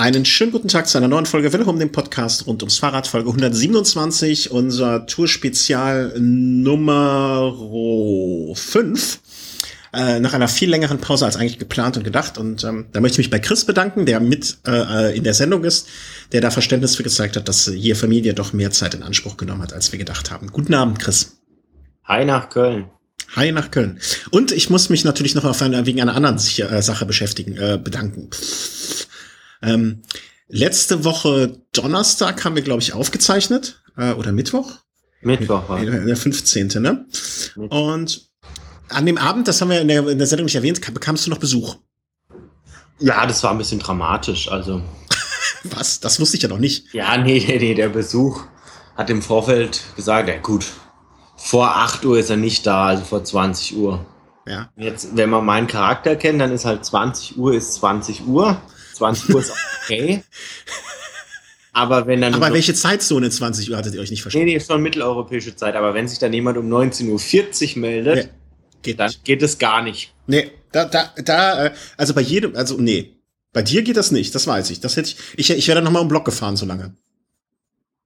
[0.00, 3.30] Einen schönen guten Tag zu einer neuen Folge Willkommen, dem Podcast rund ums Fahrrad, Folge
[3.30, 7.52] 127, unser Tourspezial Nummer
[8.54, 9.20] 5.
[9.92, 12.38] Äh, nach einer viel längeren Pause als eigentlich geplant und gedacht.
[12.38, 15.64] Und ähm, da möchte ich mich bei Chris bedanken, der mit äh, in der Sendung
[15.64, 15.88] ist,
[16.30, 19.62] der da Verständnis für gezeigt hat, dass hier Familie doch mehr Zeit in Anspruch genommen
[19.62, 20.52] hat, als wir gedacht haben.
[20.52, 21.38] Guten Abend, Chris.
[22.04, 22.88] Hi nach Köln.
[23.34, 23.98] Hi nach Köln.
[24.30, 27.80] Und ich muss mich natürlich noch auf eine, wegen einer anderen äh, Sache beschäftigen, äh,
[27.82, 28.30] bedanken.
[29.62, 30.02] Ähm,
[30.48, 33.82] letzte Woche Donnerstag haben wir, glaube ich, aufgezeichnet.
[33.96, 34.78] Äh, oder Mittwoch?
[35.20, 35.84] Mittwoch, ja.
[35.84, 36.68] Der 15.
[36.80, 37.06] Ne?
[37.56, 38.28] Und
[38.88, 41.30] an dem Abend, das haben wir in der, in der Sendung nicht erwähnt, bekamst du
[41.30, 41.76] noch Besuch.
[43.00, 44.82] Ja, das war ein bisschen dramatisch, also.
[45.64, 46.00] Was?
[46.00, 46.92] Das wusste ich ja noch nicht.
[46.92, 48.44] Ja, nee, nee, nee, der Besuch
[48.96, 50.66] hat im Vorfeld gesagt, ja gut,
[51.36, 54.04] vor 8 Uhr ist er nicht da, also vor 20 Uhr.
[54.46, 54.70] Ja.
[54.76, 58.60] Jetzt, wenn man meinen Charakter kennt, dann ist halt 20 Uhr ist 20 Uhr.
[58.98, 59.52] 20 Uhr ist
[59.84, 60.22] okay.
[61.72, 62.34] Aber wenn dann.
[62.34, 64.46] Aber welche Zeitzone 20 Uhr hattet ihr euch nicht verstanden?
[64.46, 65.76] Nee, nee, schon mitteleuropäische Zeit.
[65.76, 68.30] Aber wenn sich dann jemand um 19.40 Uhr meldet, nee,
[68.82, 69.24] geht dann nicht.
[69.24, 70.12] geht es gar nicht.
[70.26, 73.14] Nee, da, da, da, äh, also bei jedem, also nee.
[73.52, 74.80] Bei dir geht das nicht, das weiß ich.
[74.80, 76.94] Das hätte ich, ich, ich wäre dann nochmal um Block gefahren so lange.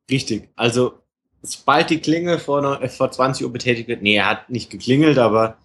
[0.08, 0.48] Richtig.
[0.54, 1.00] Also,
[1.42, 5.58] sobald die Klingel vor, vor 20 Uhr betätigt wird, nee, er hat nicht geklingelt, aber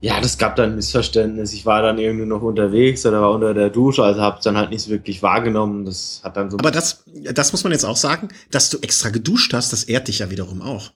[0.00, 1.52] ja, das gab dann ein Missverständnis.
[1.54, 4.56] Ich war dann irgendwie noch unterwegs oder war unter der Dusche, also habe es dann
[4.56, 5.86] halt nicht so wirklich wahrgenommen.
[5.86, 6.58] Das hat dann so.
[6.58, 10.08] Aber das, das muss man jetzt auch sagen, dass du extra geduscht hast, das ehrt
[10.08, 10.92] dich ja wiederum auch.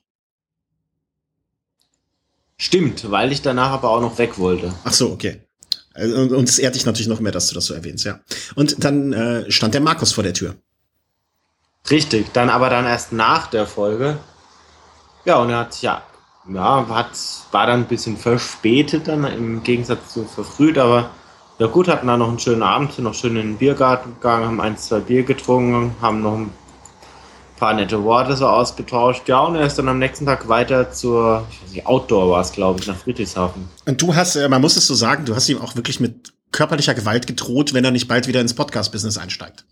[2.57, 4.71] Stimmt, weil ich danach aber auch noch weg wollte.
[4.83, 5.41] Ach so, okay.
[5.95, 8.19] Und, und es ehrt dich natürlich noch mehr, dass du das so erwähnst, ja.
[8.53, 10.55] Und dann äh, stand der Markus vor der Tür.
[11.89, 14.19] Richtig, dann aber dann erst nach der Folge.
[15.25, 16.03] Ja, und er hat ja
[16.47, 17.11] ja, hat,
[17.51, 21.11] war dann ein bisschen verspätet dann im Gegensatz zu verfrüht, aber
[21.59, 24.45] ja gut, hatten da noch einen schönen Abend, sind noch schön in den Biergarten gegangen,
[24.45, 26.51] haben ein, zwei Bier getrunken, haben noch ein
[27.57, 29.29] paar nette Worte so ausgetauscht.
[29.29, 32.41] Ja, und er ist dann am nächsten Tag weiter zur, ich weiß nicht, Outdoor war
[32.41, 33.69] es, glaube ich, nach Friedrichshafen.
[33.85, 36.33] Und du hast, äh, man muss es so sagen, du hast ihm auch wirklich mit
[36.51, 39.65] körperlicher Gewalt gedroht, wenn er nicht bald wieder ins Podcast-Business einsteigt.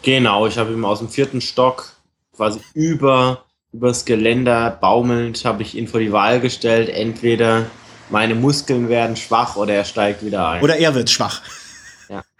[0.00, 1.92] Genau, ich habe ihm aus dem vierten Stock
[2.34, 3.44] quasi über
[3.76, 6.88] übers Geländer baumelnd habe ich ihn vor die Wahl gestellt.
[6.88, 7.66] Entweder
[8.10, 10.62] meine Muskeln werden schwach oder er steigt wieder ein.
[10.62, 11.42] Oder er wird schwach.
[12.08, 12.22] Ja.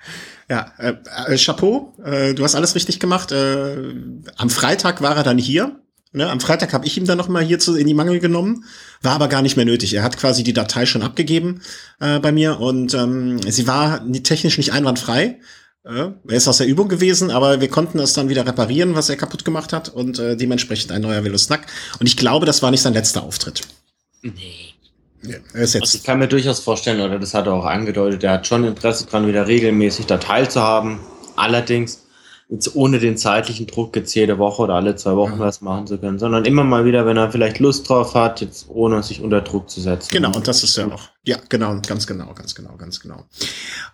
[0.48, 0.94] Ja, äh,
[1.26, 3.32] äh, Chapeau, äh, du hast alles richtig gemacht.
[3.32, 3.94] Äh,
[4.36, 5.80] am Freitag war er dann hier.
[6.12, 6.30] Ne?
[6.30, 8.64] Am Freitag habe ich ihm dann noch mal hier zu, in die Mangel genommen,
[9.02, 9.92] war aber gar nicht mehr nötig.
[9.94, 11.62] Er hat quasi die Datei schon abgegeben
[11.98, 15.40] äh, bei mir und ähm, sie war technisch nicht einwandfrei.
[15.88, 19.08] Ja, er ist aus der Übung gewesen, aber wir konnten es dann wieder reparieren, was
[19.08, 21.66] er kaputt gemacht hat und äh, dementsprechend ein neuer Velosnack.
[22.00, 23.60] Und ich glaube, das war nicht sein letzter Auftritt.
[24.22, 24.74] Nee.
[25.22, 27.64] Ja, er ist jetzt also ich kann mir durchaus vorstellen, oder das hat er auch
[27.64, 30.98] angedeutet, er hat schon Interesse daran, wieder regelmäßig da teilzuhaben.
[31.36, 32.05] Allerdings
[32.48, 35.98] jetzt ohne den zeitlichen Druck jetzt jede Woche oder alle zwei Wochen was machen zu
[35.98, 39.40] können, sondern immer mal wieder, wenn er vielleicht Lust drauf hat, jetzt ohne sich unter
[39.40, 40.10] Druck zu setzen.
[40.12, 43.24] Genau, und das ist ja auch, ja, genau, ganz genau, ganz genau, ganz genau.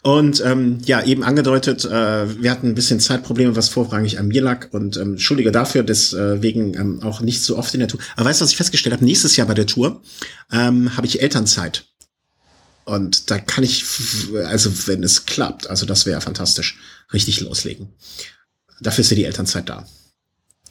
[0.02, 4.42] Und ähm, ja, eben angedeutet, äh, wir hatten ein bisschen Zeitprobleme, was vorrangig an mir
[4.42, 8.00] lag und ähm, entschuldige dafür, deswegen ähm, auch nicht so oft in der Tour.
[8.16, 9.04] Aber weißt du, was ich festgestellt habe?
[9.04, 10.02] Nächstes Jahr bei der Tour
[10.52, 11.86] ähm, habe ich Elternzeit.
[12.84, 13.84] Und da kann ich,
[14.44, 16.78] also wenn es klappt, also das wäre fantastisch,
[17.12, 17.94] richtig loslegen.
[18.80, 19.86] Dafür ist ja die Elternzeit da.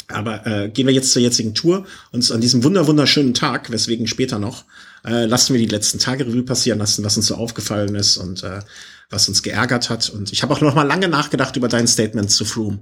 [0.08, 4.08] Aber äh, gehen wir jetzt zur jetzigen Tour und an diesem wunder wunderschönen Tag, weswegen
[4.08, 4.66] später noch,
[5.06, 8.44] äh, lassen wir die letzten Tage Revue passieren lassen, was uns so aufgefallen ist und
[8.44, 8.60] äh,
[9.10, 10.10] was uns geärgert hat.
[10.10, 12.80] Und ich habe auch noch mal lange nachgedacht über dein Statement zu Froome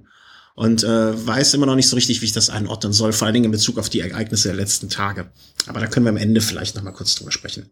[0.55, 3.33] und äh, weiß immer noch nicht so richtig, wie ich das einordnen soll, vor allen
[3.33, 5.31] Dingen in Bezug auf die Ereignisse der letzten Tage.
[5.67, 7.69] Aber da können wir am Ende vielleicht noch mal kurz drüber sprechen.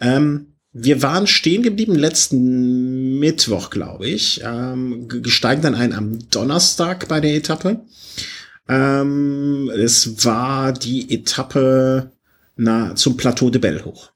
[0.00, 4.40] Ähm, wir waren stehen geblieben letzten Mittwoch, glaube ich.
[4.44, 7.80] Ähm, gesteigen dann ein am Donnerstag bei der Etappe.
[8.68, 12.12] Ähm, es war die Etappe
[12.56, 14.10] na, zum Plateau de Belle hoch.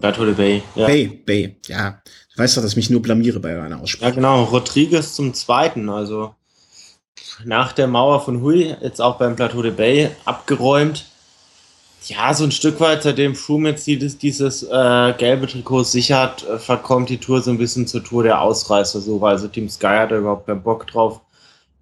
[0.00, 0.86] Plateau de Bay, ja.
[0.86, 2.02] Bay, Bay, ja.
[2.34, 4.10] Du weißt doch, dass ich mich nur blamiere bei einer Aussprache.
[4.10, 4.44] Ja, genau.
[4.44, 6.34] Rodriguez zum Zweiten, also
[7.44, 11.06] nach der Mauer von Hui, jetzt auch beim Plateau de Bay abgeräumt
[12.08, 16.58] ja, so ein Stück weit, seitdem Froome jetzt dieses, dieses äh, gelbe Trikot sichert, äh,
[16.58, 19.26] verkommt die Tour so ein bisschen zur Tour der Ausreißersuche.
[19.26, 21.20] Also Team Sky hat da überhaupt keinen Bock drauf,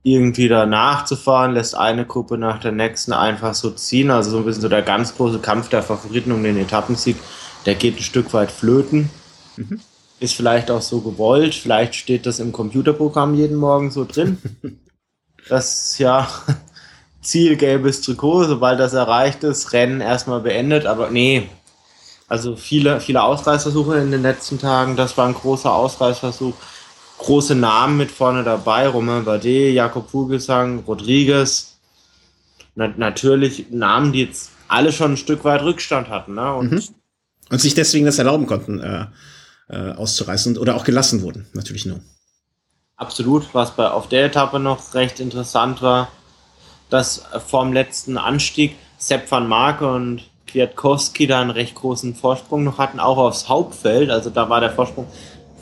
[0.03, 4.11] irgendwie da nachzufahren, lässt eine Gruppe nach der nächsten einfach so ziehen.
[4.11, 7.17] Also so ein bisschen so der ganz große Kampf der Favoriten um den Etappensieg,
[7.67, 9.11] der geht ein Stück weit flöten.
[9.57, 9.81] Mhm.
[10.21, 14.39] Ist vielleicht auch so gewollt, vielleicht steht das im Computerprogramm jeden Morgen so drin.
[15.49, 16.29] das ja
[17.23, 21.49] Ziel gelbes Trikot, sobald das erreicht ist, Rennen erstmal beendet, aber nee.
[22.29, 26.55] Also viele, viele Ausreißversuche in den letzten Tagen, das war ein großer Ausreißversuch.
[27.19, 31.79] große Namen mit vorne dabei, Romain Bardet, Jakob Vogelsang, Rodriguez.
[32.75, 36.35] Na, natürlich Namen, die jetzt alle schon ein Stück weit Rückstand hatten.
[36.35, 36.53] Ne?
[36.55, 36.83] Und, mhm.
[37.51, 39.07] und sich deswegen das erlauben konnten, äh,
[39.69, 42.01] äh, auszureißen oder auch gelassen wurden, natürlich nur.
[42.97, 46.09] Absolut, was bei auf der Etappe noch recht interessant war,
[46.93, 52.79] dass vorm letzten Anstieg Sepp van Marke und Kwiatkowski da einen recht großen Vorsprung noch
[52.79, 54.11] hatten, auch aufs Hauptfeld.
[54.11, 55.07] Also da war der Vorsprung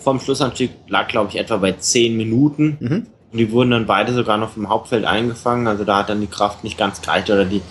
[0.03, 2.77] vom Schlussanstieg, lag glaube ich etwa bei 10 Minuten.
[2.81, 3.07] Mhm.
[3.33, 5.69] Und die wurden dann beide sogar noch vom Hauptfeld eingefangen.
[5.69, 7.63] Also da hat dann die Kraft nicht ganz gereicht oder die,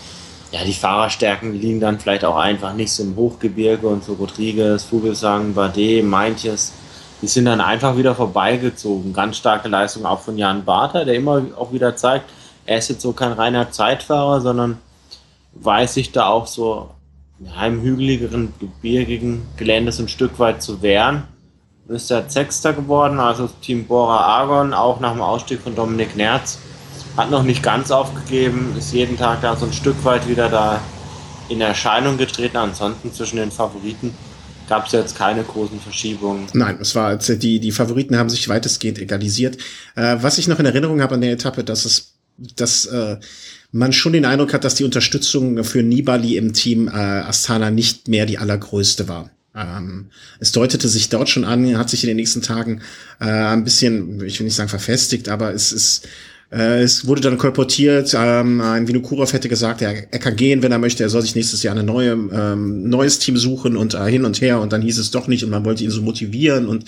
[0.53, 4.85] ja, die Fahrerstärken liegen dann vielleicht auch einfach nicht so im Hochgebirge und so Rodriguez,
[4.85, 6.73] Vogelsang, Bardet, Meintjes.
[7.21, 9.11] Die sind dann einfach wieder vorbeigezogen.
[9.11, 12.29] Ganz starke Leistung auch von Jan Barter, der immer auch wieder zeigt,
[12.69, 14.77] er ist jetzt so kein reiner Zeitfahrer, sondern
[15.53, 16.91] weiß sich da auch so
[17.65, 21.23] im hügeligeren, gebirgigen Gelände so ein Stück weit zu wehren.
[21.87, 26.59] Ist er Sechster geworden, also Team Bora Argon, auch nach dem Ausstieg von Dominik Nerz.
[27.17, 30.79] Hat noch nicht ganz aufgegeben, ist jeden Tag da so ein Stück weit wieder da
[31.47, 32.57] in Erscheinung getreten.
[32.57, 34.13] Ansonsten zwischen den Favoriten
[34.67, 36.45] gab es jetzt keine großen Verschiebungen.
[36.53, 39.57] Nein, es war die die Favoriten haben sich weitestgehend egalisiert.
[39.95, 42.18] Äh, was ich noch in Erinnerung habe an der Etappe, dass es
[42.55, 43.17] dass äh,
[43.71, 48.07] man schon den Eindruck hat, dass die Unterstützung für Nibali im Team äh, Astana nicht
[48.07, 49.29] mehr die allergrößte war.
[49.55, 50.07] Ähm,
[50.39, 52.81] es deutete sich dort schon an, hat sich in den nächsten Tagen
[53.19, 56.07] äh, ein bisschen, ich will nicht sagen verfestigt, aber es ist
[56.51, 60.71] äh, es wurde dann kolportiert, ähm, ein Vinokurov hätte gesagt, er, er kann gehen, wenn
[60.71, 64.05] er möchte, er soll sich nächstes Jahr ein neue, ähm, neues Team suchen und äh,
[64.09, 66.67] hin und her und dann hieß es doch nicht und man wollte ihn so motivieren
[66.67, 66.85] und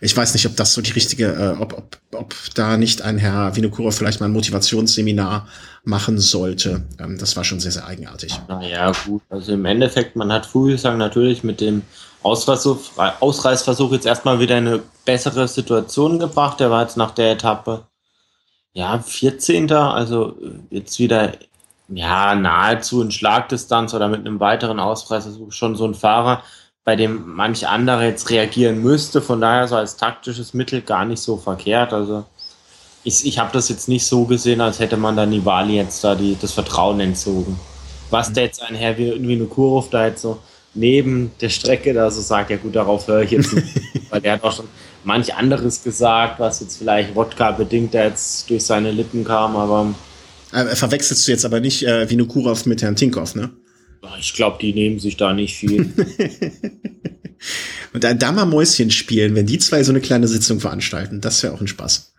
[0.00, 3.18] ich weiß nicht, ob das so die richtige, äh, ob, ob, ob da nicht ein
[3.18, 5.48] Herr Vinokurov vielleicht mal ein Motivationsseminar
[5.84, 6.84] machen sollte.
[7.00, 8.38] Ähm, das war schon sehr, sehr eigenartig.
[8.48, 11.82] Naja, gut, also im Endeffekt, man hat Fuglsang natürlich mit dem
[12.22, 16.60] Ausreißversuch, jetzt erstmal wieder eine bessere Situation gebracht.
[16.60, 17.82] Er war jetzt nach der Etappe
[18.74, 19.70] ja, 14.
[19.72, 21.32] Also äh, jetzt wieder
[21.88, 26.42] ja nahezu in Schlagdistanz oder mit einem weiteren Ausreißversuch schon so ein Fahrer,
[26.84, 29.20] bei dem manch andere jetzt reagieren müsste.
[29.20, 31.92] Von daher so als taktisches Mittel gar nicht so verkehrt.
[31.92, 32.24] Also
[33.04, 36.14] ich, ich habe das jetzt nicht so gesehen, als hätte man da Nibali jetzt da
[36.14, 37.58] die, das Vertrauen entzogen.
[38.10, 38.34] Was mhm.
[38.34, 40.38] der jetzt ein Herr wie, wie Kurov da jetzt so
[40.74, 43.74] neben der Strecke da so sagt, ja gut, darauf höre ich jetzt nicht,
[44.10, 44.68] weil der hat auch schon
[45.04, 49.94] manch anderes gesagt, was jetzt vielleicht Wodka bedingt da jetzt durch seine Lippen kam, aber.
[50.52, 53.50] Äh, verwechselst du jetzt aber nicht äh, Vinokurov mit Herrn Tinkoff, ne?
[54.18, 55.92] Ich glaube, die nehmen sich da nicht viel.
[57.92, 61.52] Und da mal Mäuschen spielen, wenn die zwei so eine kleine Sitzung veranstalten, das wäre
[61.52, 62.12] auch ein Spaß.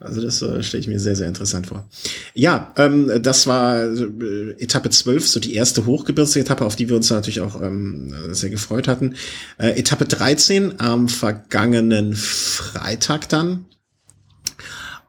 [0.00, 1.88] Also das äh, stelle ich mir sehr, sehr interessant vor.
[2.34, 7.10] Ja, ähm, das war äh, Etappe 12, so die erste Hochgebirgsetappe, auf die wir uns
[7.10, 9.14] natürlich auch ähm, sehr gefreut hatten.
[9.56, 13.66] Äh, Etappe 13 am vergangenen Freitag dann.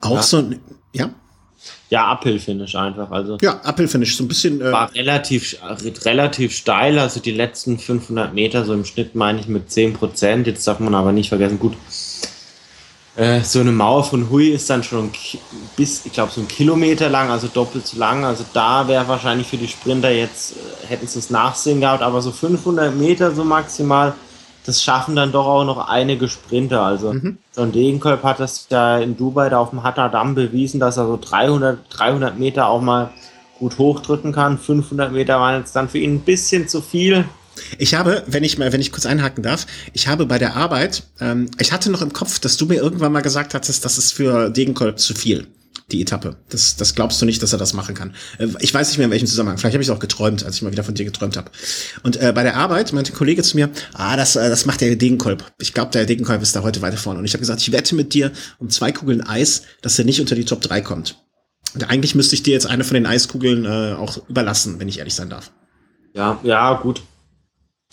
[0.01, 0.23] Auch ja.
[0.23, 0.49] so
[0.93, 1.09] ja.
[1.89, 3.11] Ja, Uphill-Finish einfach.
[3.11, 4.59] Also ja, Uphill-Finish, so ein bisschen.
[4.61, 5.57] Äh war relativ,
[6.03, 10.47] relativ steil, also die letzten 500 Meter so im Schnitt meine ich mit 10 Prozent.
[10.47, 11.75] Jetzt darf man aber nicht vergessen, gut,
[13.15, 15.11] äh, so eine Mauer von Hui ist dann schon
[15.77, 18.25] bis, ich glaube, so ein Kilometer lang, also doppelt so lang.
[18.25, 22.21] Also da wäre wahrscheinlich für die Sprinter jetzt, äh, hätten sie es nachsehen gehabt, aber
[22.21, 24.13] so 500 Meter so maximal,
[24.65, 26.81] das schaffen dann doch auch noch einige Sprinter.
[26.81, 27.37] Also mhm.
[27.55, 31.07] John Degenkolb hat das ja in Dubai da auf dem Hatter Damm bewiesen, dass er
[31.07, 33.11] so 300, 300 Meter auch mal
[33.59, 34.57] gut hochdrücken kann.
[34.57, 37.25] 500 Meter waren jetzt dann für ihn ein bisschen zu viel.
[37.77, 41.03] Ich habe, wenn ich mal, wenn ich kurz einhaken darf, ich habe bei der Arbeit,
[41.19, 44.11] ähm, ich hatte noch im Kopf, dass du mir irgendwann mal gesagt hattest, das ist
[44.11, 45.47] für Degenkolb zu viel,
[45.91, 46.37] die Etappe.
[46.49, 48.13] Das, das glaubst du nicht, dass er das machen kann.
[48.37, 49.57] Äh, ich weiß nicht mehr in welchem Zusammenhang.
[49.57, 51.51] Vielleicht habe ich es auch geträumt, als ich mal wieder von dir geträumt habe.
[52.03, 54.81] Und äh, bei der Arbeit meinte ein Kollege zu mir, ah, das, äh, das macht
[54.81, 55.43] der Degenkolb.
[55.59, 57.19] Ich glaube, der Degenkolb ist da heute weiter vorne.
[57.19, 60.19] Und ich habe gesagt, ich wette mit dir um zwei Kugeln Eis, dass er nicht
[60.19, 61.17] unter die Top 3 kommt.
[61.73, 64.99] Und eigentlich müsste ich dir jetzt eine von den Eiskugeln äh, auch überlassen, wenn ich
[64.99, 65.51] ehrlich sein darf.
[66.13, 67.01] Ja, ja, gut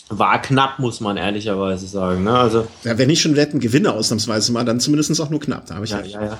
[0.09, 2.23] war knapp, muss man ehrlicherweise sagen.
[2.23, 2.37] Ne?
[2.37, 5.65] Also, ja, wenn ich schon Wetten gewinne, ausnahmsweise mal, dann zumindest auch nur knapp.
[5.67, 6.37] Da habe ich ja, ja, ja.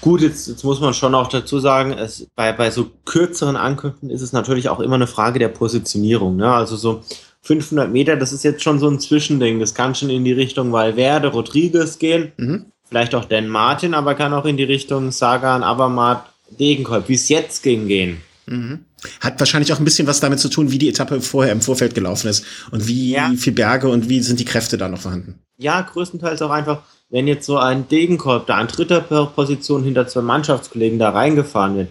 [0.00, 4.08] Gut, jetzt, jetzt muss man schon auch dazu sagen, es, bei, bei so kürzeren Ankünften
[4.08, 6.36] ist es natürlich auch immer eine Frage der Positionierung.
[6.36, 6.50] Ne?
[6.50, 7.02] Also so
[7.42, 9.60] 500 Meter, das ist jetzt schon so ein Zwischending.
[9.60, 12.32] Das kann schon in die Richtung Valverde, Rodriguez gehen.
[12.38, 12.66] Mhm.
[12.88, 16.24] Vielleicht auch Dan Martin, aber kann auch in die Richtung Sagan, Abermatt,
[16.58, 18.22] Degenkolb, wie es jetzt ging, gehen.
[18.46, 18.84] Mhm.
[19.20, 21.94] Hat wahrscheinlich auch ein bisschen was damit zu tun, wie die Etappe vorher im Vorfeld
[21.94, 23.32] gelaufen ist und wie ja.
[23.36, 25.40] viel Berge und wie sind die Kräfte da noch vorhanden.
[25.58, 30.22] Ja, größtenteils auch einfach, wenn jetzt so ein Degenkolb da an dritter Position hinter zwei
[30.22, 31.88] Mannschaftskollegen da reingefahren wird,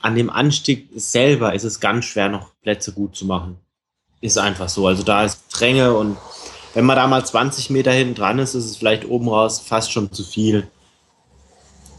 [0.00, 3.56] an dem Anstieg selber ist es ganz schwer, noch Plätze gut zu machen.
[4.20, 4.86] Ist einfach so.
[4.86, 6.16] Also da ist Dränge und
[6.74, 9.90] wenn man da mal 20 Meter hinten dran ist, ist es vielleicht oben raus fast
[9.90, 10.68] schon zu viel.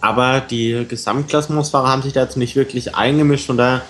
[0.01, 3.47] Aber die Gesamtklassementsfahrer haben sich da jetzt nicht wirklich eingemischt.
[3.47, 3.81] Von daher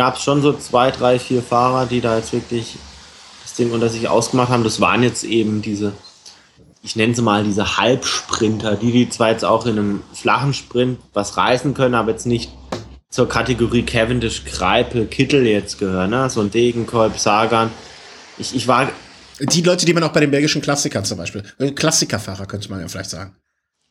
[0.00, 2.78] gab es schon so zwei, drei, vier Fahrer, die da jetzt wirklich
[3.42, 4.64] das Ding unter sich ausgemacht haben.
[4.64, 5.92] Das waren jetzt eben diese,
[6.82, 11.00] ich nenne sie mal diese Halbsprinter, die die zwar jetzt auch in einem flachen Sprint
[11.12, 12.50] was reißen können, aber jetzt nicht
[13.10, 16.08] zur Kategorie Cavendish, Greipel, Kittel jetzt gehören.
[16.08, 16.30] Ne?
[16.30, 17.70] So ein Degenkolb, Sagan.
[18.38, 18.88] Ich, ich war.
[19.38, 21.42] Die Leute, die man auch bei den belgischen Klassikern zum Beispiel,
[21.74, 23.36] Klassikerfahrer könnte man ja vielleicht sagen.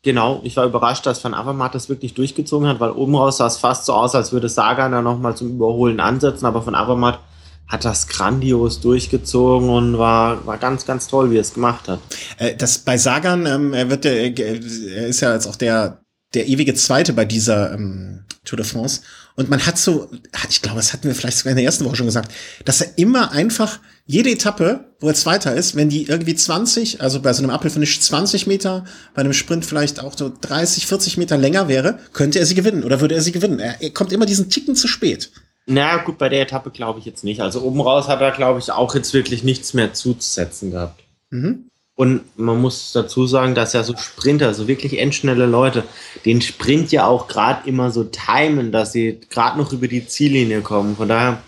[0.01, 3.47] Genau, ich war überrascht, dass Van Avermaet das wirklich durchgezogen hat, weil oben raus sah
[3.47, 7.19] es fast so aus, als würde Sagan da nochmal zum Überholen ansetzen, aber Van Avermaet
[7.67, 11.99] hat das grandios durchgezogen und war, war ganz, ganz toll, wie er es gemacht hat.
[12.37, 16.01] Äh, das bei Sagan, ähm, er wird der, er ist ja jetzt auch der,
[16.33, 19.01] der ewige Zweite bei dieser ähm, Tour de France.
[19.35, 20.09] Und man hat so,
[20.49, 22.31] ich glaube, das hatten wir vielleicht sogar in der ersten Woche schon gesagt,
[22.65, 23.79] dass er immer einfach
[24.09, 27.99] jede Etappe, wo er Zweiter ist, wenn die irgendwie 20, also bei so einem Apfelfinish
[27.99, 32.47] 20 Meter, bei einem Sprint vielleicht auch so 30, 40 Meter länger wäre, könnte er
[32.47, 33.59] sie gewinnen oder würde er sie gewinnen.
[33.59, 35.29] Er, er kommt immer diesen Ticken zu spät.
[35.67, 37.39] Na gut, bei der Etappe glaube ich jetzt nicht.
[37.39, 41.03] Also oben raus hat er, glaube ich, auch jetzt wirklich nichts mehr zuzusetzen gehabt.
[41.29, 41.65] Mhm.
[41.93, 45.83] Und man muss dazu sagen, dass ja so Sprinter, so wirklich endschnelle Leute,
[46.25, 50.61] den Sprint ja auch gerade immer so timen, dass sie gerade noch über die Ziellinie
[50.61, 50.95] kommen.
[50.95, 51.43] Von daher,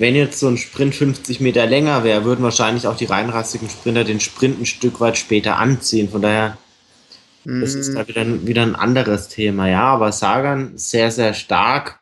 [0.00, 4.02] wenn jetzt so ein Sprint 50 Meter länger wäre, würden wahrscheinlich auch die reinrassigen Sprinter
[4.02, 6.08] den Sprint ein Stück weit später anziehen.
[6.08, 6.56] Von daher,
[7.44, 7.60] mhm.
[7.60, 9.68] das ist da wieder, wieder ein anderes Thema.
[9.68, 12.00] Ja, aber Sagan sehr, sehr stark.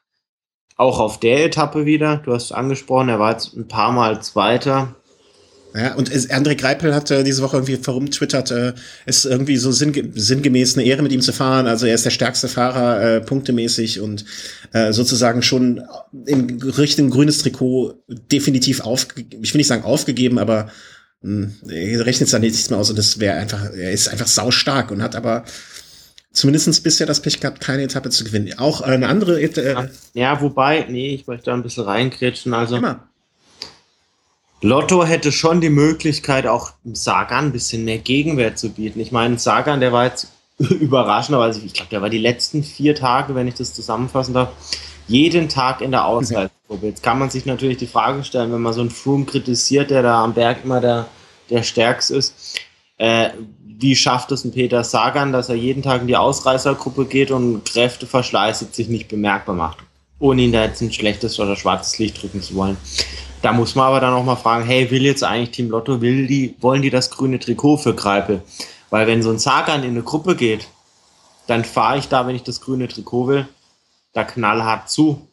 [0.76, 2.18] Auch auf der Etappe wieder.
[2.18, 4.94] Du hast angesprochen, er war jetzt ein paar Mal Zweiter
[5.74, 8.72] ja, und André Greipel hat äh, diese Woche irgendwie verumtwittert, äh,
[9.04, 11.66] ist irgendwie so sinnge sinngemäß eine Ehre mit ihm zu fahren.
[11.66, 14.24] Also er ist der stärkste Fahrer, äh, punktemäßig und
[14.72, 15.82] äh, sozusagen schon
[16.26, 20.70] im richtigen grünes Trikot definitiv auf, ich will nicht sagen aufgegeben, aber
[21.20, 24.26] mh, hm, er rechnet da nichts mehr aus und das wäre einfach, er ist einfach
[24.26, 25.44] saustark und hat aber
[26.32, 28.58] zumindest bisher das Pech gehabt, keine Etappe zu gewinnen.
[28.58, 29.90] Auch eine andere Etappe.
[30.14, 32.54] Äh, ja, wobei, nee, ich möchte da ein bisschen reinkretschen.
[32.54, 33.07] Also immer.
[34.60, 38.98] Lotto hätte schon die Möglichkeit, auch Sagan ein bisschen mehr Gegenwert zu bieten.
[38.98, 43.34] Ich meine, Sagan, der war jetzt überraschenderweise, ich glaube, der war die letzten vier Tage,
[43.34, 44.50] wenn ich das zusammenfassen darf,
[45.06, 46.86] jeden Tag in der Ausreisegruppe.
[46.86, 50.02] Jetzt kann man sich natürlich die Frage stellen, wenn man so einen Froome kritisiert, der
[50.02, 51.06] da am Berg immer der,
[51.50, 52.60] der Stärkste ist,
[52.98, 53.30] äh,
[53.64, 57.64] wie schafft es ein Peter Sagan, dass er jeden Tag in die Ausreißergruppe geht und
[57.64, 59.78] Kräfteverschleiß sich nicht bemerkbar macht,
[60.18, 62.76] ohne ihn da jetzt ein schlechtes oder schwarzes Licht drücken zu wollen.
[63.42, 66.26] Da muss man aber dann auch mal fragen, hey, will jetzt eigentlich Team Lotto, will
[66.26, 68.42] die, wollen die das grüne Trikot für Greipel?
[68.90, 70.66] Weil wenn so ein Sagan in eine Gruppe geht,
[71.46, 73.48] dann fahre ich da, wenn ich das grüne Trikot will,
[74.12, 75.28] da knallhart zu.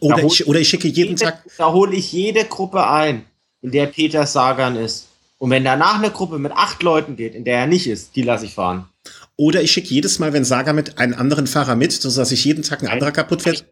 [0.00, 1.44] Oder, ich, oder ich schicke jeden jede, Tag.
[1.58, 3.24] Da hole ich jede Gruppe ein,
[3.60, 5.08] in der Peter Sagan ist.
[5.38, 8.22] Und wenn danach eine Gruppe mit acht Leuten geht, in der er nicht ist, die
[8.22, 8.88] lasse ich fahren.
[9.36, 12.62] Oder ich schicke jedes Mal, wenn Sagan mit einem anderen Fahrer mit, sodass ich jeden
[12.62, 13.64] Tag ein anderer kaputt fährt.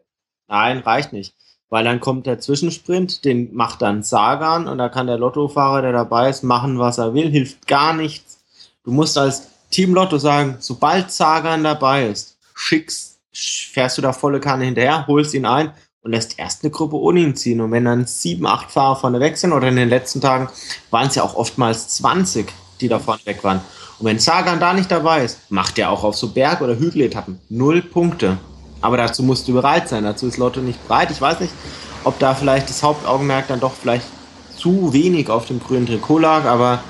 [0.48, 1.34] Nein, reicht nicht
[1.70, 5.92] weil dann kommt der Zwischensprint, den macht dann Sagan und da kann der Lottofahrer, der
[5.92, 8.40] dabei ist, machen, was er will, hilft gar nichts.
[8.84, 14.40] Du musst als Team Lotto sagen, sobald Sagan dabei ist, schickst, fährst du da volle
[14.40, 15.70] Kanne hinterher, holst ihn ein
[16.02, 17.60] und lässt erst eine Gruppe ohne ihn ziehen.
[17.60, 20.48] Und wenn dann sieben, acht Fahrer vorne weg sind oder in den letzten Tagen
[20.90, 23.60] waren es ja auch oftmals 20, die da vorne weg waren.
[24.00, 27.38] Und wenn Sagan da nicht dabei ist, macht er auch auf so Berg- oder Hügeletappen
[27.48, 28.38] null Punkte.
[28.80, 30.04] Aber dazu musst du bereit sein.
[30.04, 31.10] Dazu ist Lotto nicht bereit.
[31.10, 31.52] Ich weiß nicht,
[32.04, 34.06] ob da vielleicht das Hauptaugenmerk dann doch vielleicht
[34.56, 36.80] zu wenig auf dem grünen Trikot lag, aber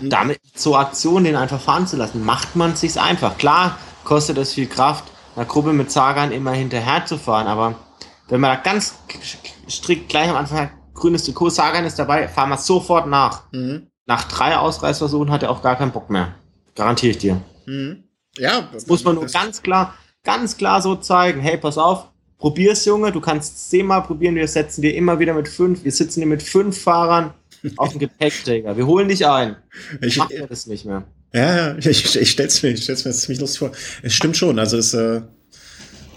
[0.00, 0.10] mhm.
[0.10, 3.36] damit zur Aktion den einfach fahren zu lassen, macht man es sich einfach.
[3.38, 5.04] Klar kostet es viel Kraft,
[5.36, 7.74] einer Gruppe mit Sagan immer hinterher zu fahren, aber
[8.28, 8.94] wenn man da ganz
[9.68, 13.42] strikt gleich am Anfang hat, grünes Trikot, Sagan ist dabei, fahren wir sofort nach.
[13.52, 13.88] Mhm.
[14.06, 16.34] Nach drei Ausreißversuchen hat er auch gar keinen Bock mehr.
[16.74, 17.40] Garantiere ich dir.
[17.66, 18.04] Mhm.
[18.38, 19.94] Ja, das muss man nur ganz klar
[20.24, 22.08] ganz klar so zeigen, hey, pass auf,
[22.38, 26.20] probier's, Junge, du kannst zehnmal probieren, wir setzen dir immer wieder mit fünf, wir sitzen
[26.20, 27.34] dir mit fünf Fahrern
[27.76, 28.76] auf dem Gepäckträger.
[28.76, 29.56] Wir holen dich ein.
[30.00, 31.02] Ich mach mir das nicht mehr.
[31.32, 33.72] Ja, ja, ich, ich, ich stell's mir, ich stell's mir ziemlich lustig vor.
[34.02, 35.22] Es stimmt schon, also es, äh,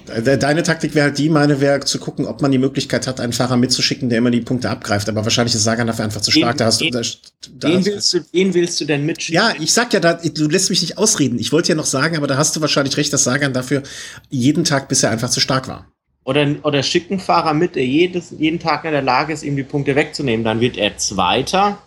[0.06, 3.34] Deine Taktik wäre halt die, meine wäre zu gucken, ob man die Möglichkeit hat, einen
[3.34, 5.10] Fahrer mitzuschicken, der immer die Punkte abgreift.
[5.10, 6.56] Aber wahrscheinlich ist Sagan dafür einfach zu stark.
[6.56, 9.36] Den, da hast du, da, da den, willst du, den willst du denn mitschicken?
[9.36, 11.40] Ja, ich sag ja, da, du lässt mich nicht ausreden.
[11.40, 13.84] Ich wollte ja noch sagen, aber da hast du wahrscheinlich recht, dass Sagan dafür
[14.30, 15.88] jeden Tag bisher einfach zu stark war.
[16.24, 19.64] Oder, oder schicken Fahrer mit, der jedes, jeden Tag in der Lage ist, ihm die
[19.64, 20.44] Punkte wegzunehmen.
[20.44, 21.80] Dann wird er Zweiter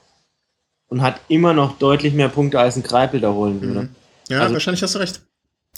[0.89, 3.83] und hat immer noch deutlich mehr Punkte, als ein Greipel da holen würde.
[3.83, 3.89] Mhm.
[4.29, 5.21] Ja, also, wahrscheinlich hast du recht.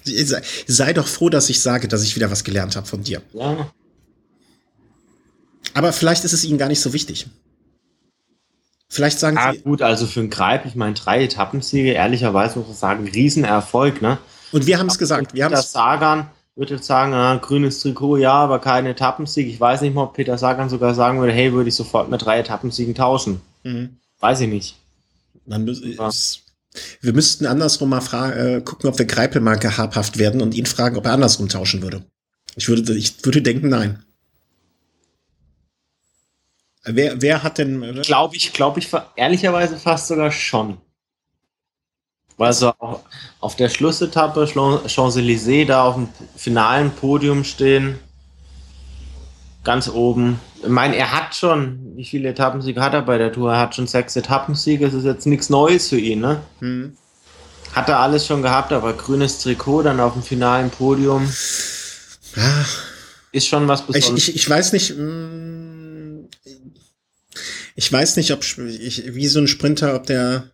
[0.04, 3.22] Sei, doch froh, dass ich sage, dass ich wieder was gelernt habe von dir.
[3.32, 3.70] Ja.
[5.74, 7.26] Aber vielleicht ist es ihnen gar nicht so wichtig.
[8.88, 9.58] Vielleicht sagen ja, sie.
[9.60, 14.18] gut, also für einen Greip, ich meine, drei Etappensiege, ehrlicherweise muss ich sagen, Riesenerfolg, ne?
[14.52, 15.34] Und wir haben es gesagt.
[15.34, 19.48] Wir haben das Sagan, würde jetzt sagen, ah, grünes Trikot, ja, aber kein Etappensieg.
[19.48, 22.24] Ich weiß nicht mal, ob Peter Sagan sogar sagen würde, hey, würde ich sofort mit
[22.24, 23.42] drei Etappensiegen tauschen.
[23.64, 23.96] Mhm.
[24.20, 24.76] Weiß ich nicht.
[25.44, 26.10] Dann ja.
[27.00, 28.00] Wir müssten andersrum mal
[28.33, 31.83] äh, gucken, ob wir Greipel mal gehabhaft werden und ihn fragen, ob er andersrum tauschen
[31.83, 32.04] würde.
[32.56, 34.02] Ich würde, ich würde denken, nein.
[36.85, 38.00] Wer, wer hat denn.
[38.02, 40.78] Glaube ich, glaube ich, ehrlicherweise fast sogar schon.
[42.37, 42.73] Weil so
[43.40, 47.99] auf der Schlussetappe Champs-Élysées da auf dem finalen Podium stehen,
[49.64, 50.38] ganz oben.
[50.66, 53.52] Ich meine, er hat schon, wie viele Etappensiege hat er bei der Tour?
[53.52, 56.40] Er hat schon sechs Etappensiege, es ist jetzt nichts Neues für ihn, ne?
[56.58, 56.96] Hm.
[57.73, 61.30] Hat er alles schon gehabt, aber grünes Trikot dann auf dem finalen Podium.
[62.35, 62.64] Ja.
[63.32, 64.28] Ist schon was Besonderes.
[64.28, 66.28] Ich, ich, ich weiß nicht, hm,
[67.76, 70.50] ich weiß nicht, ob ich, wie so ein Sprinter, ob der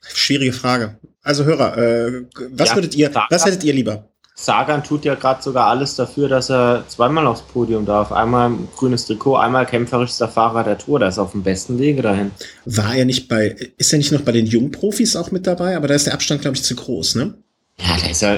[0.00, 0.98] Schwierige Frage.
[1.22, 4.10] Also Hörer, äh, was ja, würdet ihr, was hättet ihr lieber?
[4.36, 8.10] Sagan tut ja gerade sogar alles dafür, dass er zweimal aufs Podium darf.
[8.10, 10.98] Einmal grünes Trikot, einmal kämpferischster Fahrer der Tour.
[10.98, 12.32] Der ist auf dem besten Wege dahin.
[12.64, 15.76] War er nicht bei, ist er nicht noch bei den Jungprofis auch mit dabei?
[15.76, 17.34] Aber da ist der Abstand, glaube ich, zu groß, ne?
[17.78, 18.34] Ja, der ist ja,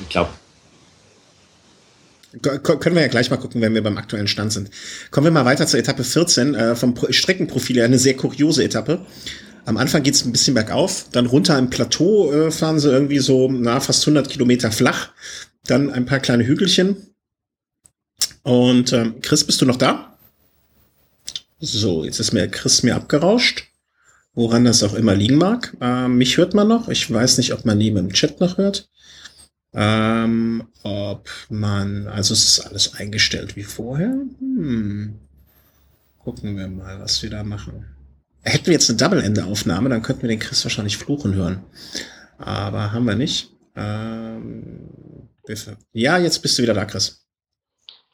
[0.00, 0.30] ich glaube,
[2.40, 4.70] können wir ja gleich mal gucken, wenn wir beim aktuellen Stand sind.
[5.10, 6.54] Kommen wir mal weiter zur Etappe 14.
[6.54, 9.06] Äh, vom Streckenprofil her eine sehr kuriose Etappe.
[9.66, 13.18] Am Anfang geht es ein bisschen bergauf, dann runter im Plateau äh, fahren sie irgendwie
[13.18, 15.10] so na, fast 100 Kilometer flach,
[15.64, 16.96] dann ein paar kleine Hügelchen.
[18.44, 20.16] Und ähm, Chris, bist du noch da?
[21.58, 23.64] So, jetzt ist mir Chris mir abgerauscht,
[24.34, 25.76] woran das auch immer liegen mag.
[25.80, 26.88] Ähm, mich hört man noch.
[26.88, 28.88] Ich weiß nicht, ob man neben im Chat noch hört.
[29.74, 34.14] Ähm, ob man, also es ist alles eingestellt wie vorher.
[34.38, 35.16] Hm.
[36.20, 37.95] Gucken wir mal, was wir da machen.
[38.46, 41.64] Hätten wir jetzt eine Double-Ende-Aufnahme, dann könnten wir den Chris wahrscheinlich fluchen hören.
[42.38, 43.50] Aber haben wir nicht.
[43.74, 44.88] Ähm,
[45.92, 47.26] ja, jetzt bist du wieder da, Chris.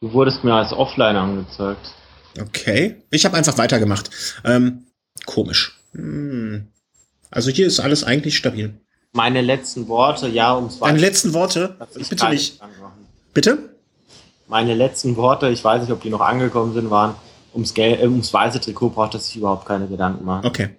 [0.00, 1.92] Du wurdest mir als Offline angezeigt.
[2.40, 3.02] Okay.
[3.10, 4.10] Ich habe einfach weitergemacht.
[4.44, 4.86] Ähm,
[5.26, 5.78] komisch.
[5.92, 6.68] Hm.
[7.30, 8.74] Also hier ist alles eigentlich stabil.
[9.12, 11.76] Meine letzten Worte, ja, ums Deine letzten Worte?
[11.94, 12.58] Bitte nicht.
[13.34, 13.76] Bitte?
[14.48, 17.14] Meine letzten Worte, ich weiß nicht, ob die noch angekommen sind, waren,
[17.54, 20.46] ums, Gel äh, ums weiße Trikot braucht er sich überhaupt keine Gedanken machen.
[20.46, 20.70] Okay.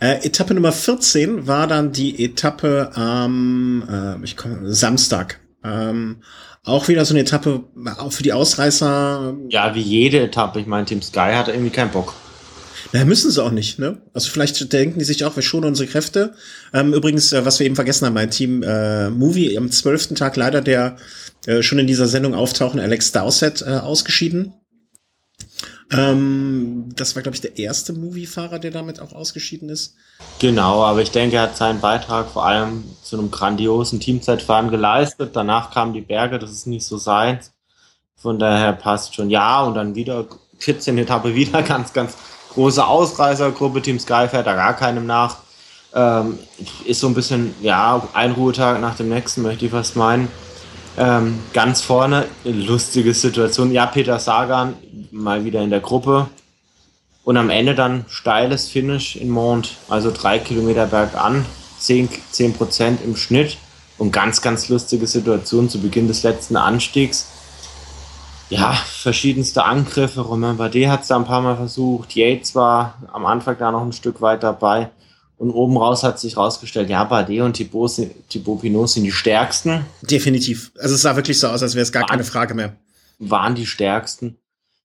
[0.00, 5.40] Äh, Etappe Nummer 14 war dann die Etappe am äh, ich komme, Samstag.
[5.64, 6.22] Ähm,
[6.64, 7.64] auch wieder so eine Etappe
[7.98, 9.34] auch für die Ausreißer.
[9.48, 10.60] Ja, wie jede Etappe.
[10.60, 12.14] Ich meine, Team Sky hat irgendwie keinen Bock.
[12.92, 14.00] Na, müssen sie auch nicht, ne?
[14.14, 16.34] Also vielleicht denken die sich auch, wir schonen unsere Kräfte.
[16.72, 20.36] Ähm, übrigens, äh, was wir eben vergessen haben, mein Team äh, Movie am zwölften Tag
[20.36, 20.96] leider der
[21.46, 24.54] äh, schon in dieser Sendung auftauchen Alex Dowsett äh, ausgeschieden.
[25.90, 29.94] Ähm, das war, glaube ich, der erste Movie-Fahrer, der damit auch ausgeschieden ist.
[30.38, 35.34] Genau, aber ich denke, er hat seinen Beitrag vor allem zu einem grandiosen Teamzeitfahren geleistet.
[35.34, 37.52] Danach kamen die Berge, das ist nicht so seins.
[38.16, 39.30] Von daher passt schon.
[39.30, 40.26] Ja, und dann wieder
[40.58, 42.16] 14 Etappe wieder ganz, ganz
[42.52, 43.80] große Ausreißergruppe.
[43.80, 45.36] Team Sky fährt da gar keinem nach.
[45.94, 46.38] Ähm,
[46.84, 50.28] ist so ein bisschen, ja, ein Ruhetag nach dem nächsten, möchte ich fast meinen.
[50.98, 53.70] Ähm, ganz vorne, lustige Situation.
[53.70, 54.74] Ja, Peter Sagan
[55.10, 56.28] mal wieder in der Gruppe.
[57.24, 61.44] Und am Ende dann steiles Finish in Mont, also drei Kilometer bergan,
[61.78, 63.58] 10, 10 Prozent im Schnitt.
[63.98, 67.26] Und ganz, ganz lustige Situation zu Beginn des letzten Anstiegs.
[68.48, 70.20] Ja, verschiedenste Angriffe.
[70.20, 72.14] Romain Bardet hat es da ein paar Mal versucht.
[72.14, 74.90] Yates war am Anfang da noch ein Stück weit dabei.
[75.36, 79.12] Und oben raus hat sich rausgestellt, ja, Bardet und Thibaut, sind, Thibaut Pinot sind die
[79.12, 79.84] stärksten.
[80.02, 80.72] Definitiv.
[80.78, 82.74] Also es sah wirklich so aus, als wäre es gar waren, keine Frage mehr.
[83.18, 84.36] Waren die stärksten.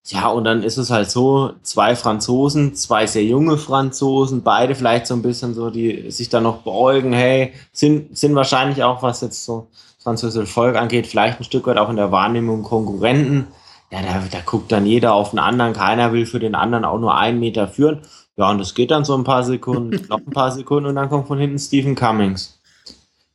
[0.06, 5.08] Ja, und dann ist es halt so, zwei Franzosen, zwei sehr junge Franzosen, beide vielleicht
[5.08, 9.22] so ein bisschen so, die sich dann noch beäugen, hey, sind, sind wahrscheinlich auch, was
[9.22, 9.68] jetzt so
[10.00, 13.48] französische Volk angeht, vielleicht ein Stück weit auch in der Wahrnehmung Konkurrenten.
[13.92, 17.00] Ja, da, da guckt dann jeder auf den anderen, keiner will für den anderen auch
[17.00, 18.02] nur einen Meter führen.
[18.36, 21.10] Ja, und das geht dann so ein paar Sekunden, noch ein paar Sekunden und dann
[21.10, 22.60] kommt von hinten Stephen Cummings.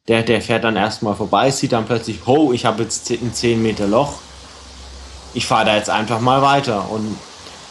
[0.07, 3.63] Der, der fährt dann erstmal vorbei, sieht dann plötzlich, oh, ich habe jetzt ein 10
[3.63, 4.15] Meter Loch.
[5.35, 6.91] Ich fahre da jetzt einfach mal weiter.
[6.91, 7.17] Und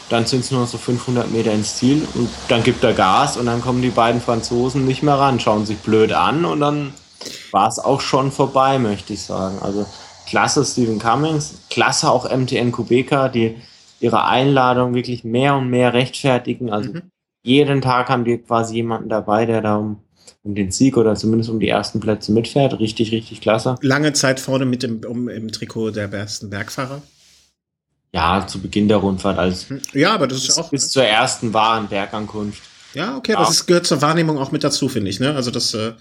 [0.10, 3.46] dann sind es nur so 500 Meter ins Ziel und dann gibt er Gas und
[3.46, 6.94] dann kommen die beiden Franzosen nicht mehr ran, schauen sich blöd an und dann
[7.52, 9.58] war es auch schon vorbei, möchte ich sagen.
[9.62, 9.86] Also
[10.26, 13.58] klasse Stephen Cummings, klasse auch MTN Kubeka, die
[14.00, 16.72] ihre Einladung wirklich mehr und mehr rechtfertigen.
[16.72, 17.12] Also mhm
[17.48, 20.02] jeden Tag haben die quasi jemanden dabei, der da um,
[20.44, 22.78] um den Sieg oder zumindest um die ersten Plätze mitfährt.
[22.80, 23.76] Richtig, richtig klasse.
[23.82, 27.02] Lange Zeit vorne mit dem um, im Trikot der besten Bergfahrer.
[28.14, 29.82] Ja, zu Beginn der Rundfahrt als hm.
[29.94, 32.64] ja, aber das ist auch bis zur ersten wahren Bergankunft.
[32.94, 33.40] Ja, okay, ja.
[33.40, 35.20] das ist, gehört zur Wahrnehmung auch mit dazu, finde ich.
[35.20, 35.36] Ne?
[35.36, 35.94] Also das, äh,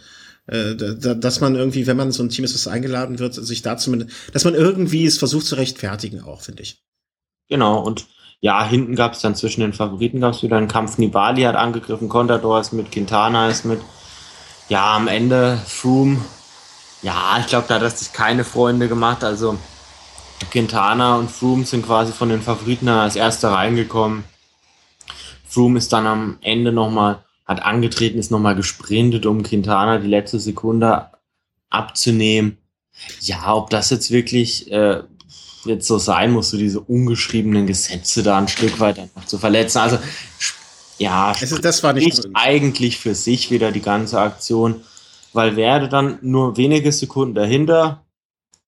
[0.47, 3.77] äh, dass man irgendwie, wenn man so ein Team ist, das eingeladen wird, sich da
[3.77, 6.85] zumindest, dass man irgendwie es versucht zu rechtfertigen, auch, finde ich.
[7.49, 8.07] Genau, und
[8.40, 10.99] ja, hinten gab es dann zwischen den Favoriten gab es wieder einen Kampf.
[10.99, 13.81] Nibali hat angegriffen, Contador ist mit, Quintana ist mit.
[14.69, 16.25] Ja, am Ende Froome.
[17.03, 19.25] Ja, ich glaube, da hat er sich keine Freunde gemacht.
[19.25, 19.59] Also
[20.51, 24.25] Quintana und Froome sind quasi von den Favoriten als Erster reingekommen.
[25.46, 30.38] Froome ist dann am Ende nochmal, hat angetreten, ist nochmal gesprintet, um Quintana die letzte
[30.38, 31.11] Sekunde
[31.70, 32.59] abzunehmen.
[33.20, 35.03] Ja, ob das jetzt wirklich äh,
[35.64, 39.79] jetzt so sein muss, so diese ungeschriebenen Gesetze da ein Stück weit einfach zu verletzen.
[39.79, 39.99] Also
[40.99, 44.83] ja, also das war nicht eigentlich für sich wieder die ganze Aktion,
[45.33, 48.05] weil werde dann nur wenige Sekunden dahinter,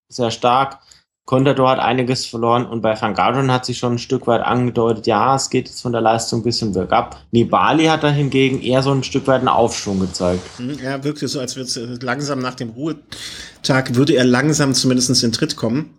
[0.08, 0.80] sehr stark.
[1.28, 5.06] Contador hat einiges verloren und bei Van Garderen hat sich schon ein Stück weit angedeutet,
[5.06, 7.20] ja, es geht jetzt von der Leistung ein bisschen bergab.
[7.32, 10.40] Nibali hat da hingegen eher so ein Stück weit einen Aufschwung gezeigt.
[10.56, 14.72] Hm, er wirkte so, als würde es äh, langsam nach dem Ruhetag, würde er langsam
[14.72, 15.98] zumindest in Tritt kommen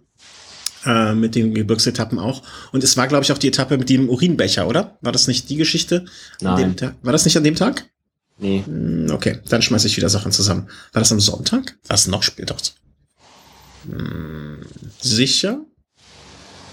[0.87, 2.41] äh, mit den Gebirgsetappen auch.
[2.71, 4.97] Und es war, glaube ich, auch die Etappe mit dem Urinbecher, oder?
[5.01, 6.05] War das nicht die Geschichte?
[6.41, 6.75] Nein.
[7.03, 7.85] War das nicht an dem Tag?
[8.39, 8.63] Nee.
[8.65, 10.69] Hm, okay, dann schmeiße ich wieder Sachen zusammen.
[10.91, 11.77] War das am Sonntag?
[11.87, 12.55] War es noch später?
[13.85, 14.59] Hm,
[14.99, 15.61] sicher?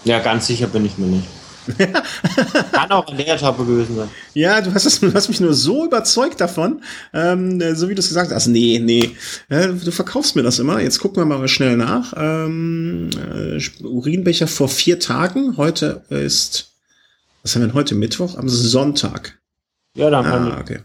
[0.04, 1.28] Ja, ganz sicher bin ich mir nicht.
[2.72, 4.08] Kann auch an der Etappe gewesen sein.
[4.34, 8.00] Ja, du hast, das, du hast mich nur so überzeugt davon, ähm, so wie du
[8.00, 8.46] es gesagt hast.
[8.46, 9.16] Nee, nee,
[9.50, 10.80] ja, du verkaufst mir das immer.
[10.80, 12.12] Jetzt gucken wir mal schnell nach.
[12.16, 15.56] Ähm, äh, Urinbecher vor vier Tagen.
[15.56, 16.72] Heute ist,
[17.42, 17.94] was haben wir denn heute?
[17.94, 18.36] Mittwoch?
[18.36, 19.38] Am Sonntag.
[19.94, 20.80] Ja, dann ah, okay.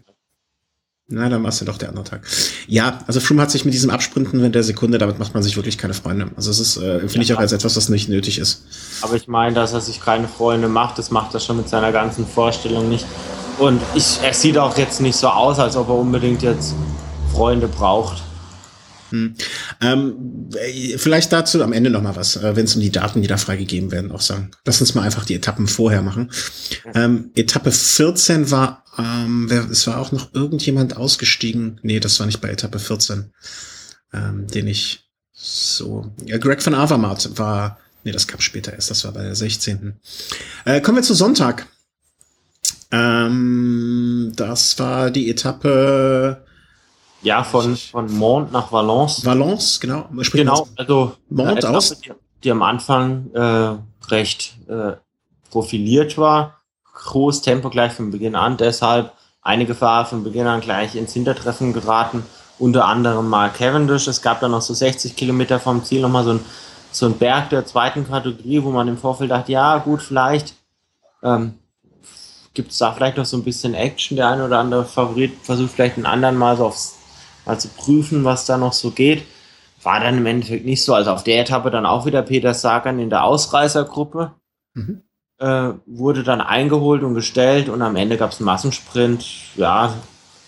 [1.12, 2.22] Na, dann war es ja doch der andere Tag.
[2.68, 5.56] Ja, also Froome hat sich mit diesem Absprinten in der Sekunde, damit macht man sich
[5.56, 6.32] wirklich keine Freunde.
[6.36, 8.64] Also es ist, äh, finde ja, ich auch als etwas, was nicht nötig ist.
[9.02, 11.92] Aber ich meine, dass er sich keine Freunde macht, das macht er schon mit seiner
[11.92, 13.06] ganzen Vorstellung nicht.
[13.60, 16.74] Und ich, er sieht auch jetzt nicht so aus, als ob er unbedingt jetzt
[17.32, 18.24] Freunde braucht.
[19.12, 19.36] Hm.
[19.82, 20.50] Ähm,
[20.98, 23.38] vielleicht dazu am Ende noch mal was, äh, wenn es um die Daten, die da
[23.38, 24.52] freigegeben werden, auch sagen.
[24.66, 26.32] Lass uns mal einfach die Etappen vorher machen.
[26.96, 31.80] Ähm, Etappe 14 war, ähm, wer, es war auch noch irgendjemand ausgestiegen.
[31.84, 33.32] Nee, das war nicht bei Etappe 14,
[34.14, 36.12] ähm, den ich so.
[36.26, 40.00] Ja, Greg van Avermaet war, nee, das kam später erst, das war bei der 16.
[40.66, 41.68] Äh, kommen wir zu Sonntag.
[42.92, 46.44] Ähm, das war die Etappe
[47.24, 49.24] ja, von, von Mont nach Valence.
[49.26, 50.10] Valence, genau.
[50.34, 52.00] Genau, also Mont aus.
[52.00, 52.12] Die,
[52.44, 53.76] die, am Anfang äh,
[54.08, 54.94] recht äh,
[55.50, 56.61] profiliert war.
[57.04, 59.12] Groß Tempo gleich von Beginn an, deshalb
[59.42, 62.24] einige Fahrer von Beginn an gleich ins Hintertreffen geraten.
[62.60, 64.08] Unter anderem mal Cavendish.
[64.08, 66.46] Es gab dann noch so 60 Kilometer vom Ziel nochmal so ein,
[66.92, 70.54] so ein Berg der zweiten Kategorie, wo man im Vorfeld dachte, ja gut, vielleicht
[71.24, 71.56] ähm,
[72.54, 74.16] gibt es da vielleicht noch so ein bisschen Action.
[74.16, 76.98] Der eine oder andere Favorit versucht vielleicht einen anderen mal so aufs
[77.46, 79.24] also prüfen, was da noch so geht.
[79.82, 80.94] War dann im Endeffekt nicht so.
[80.94, 84.34] Also auf der Etappe dann auch wieder Peter Sagan in der Ausreißergruppe.
[84.76, 85.02] Mhm.
[85.42, 89.26] Äh, wurde dann eingeholt und gestellt und am Ende gab es einen Massensprint.
[89.56, 89.92] Ja,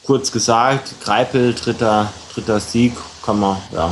[0.05, 2.93] kurz gesagt, Greipel, dritter, dritter Sieg,
[3.25, 3.91] kann man, ja,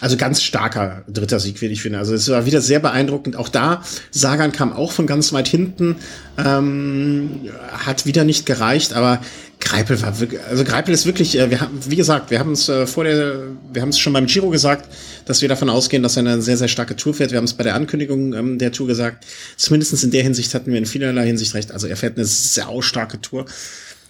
[0.00, 1.98] also ganz starker dritter Sieg, wie ich finde.
[1.98, 3.36] Also es war wieder sehr beeindruckend.
[3.36, 5.96] Auch da, Sagan kam auch von ganz weit hinten,
[6.38, 9.20] ähm, hat wieder nicht gereicht, aber
[9.60, 12.68] Greipel war wirklich, also Greipel ist wirklich, äh, wir haben, wie gesagt, wir haben es
[12.68, 14.88] äh, vor der, wir haben es schon beim Giro gesagt,
[15.26, 17.30] dass wir davon ausgehen, dass er eine sehr, sehr starke Tour fährt.
[17.30, 19.26] Wir haben es bei der Ankündigung ähm, der Tour gesagt.
[19.56, 21.72] Zumindest in der Hinsicht hatten wir in vielerlei Hinsicht recht.
[21.72, 23.44] Also er fährt eine sehr starke Tour.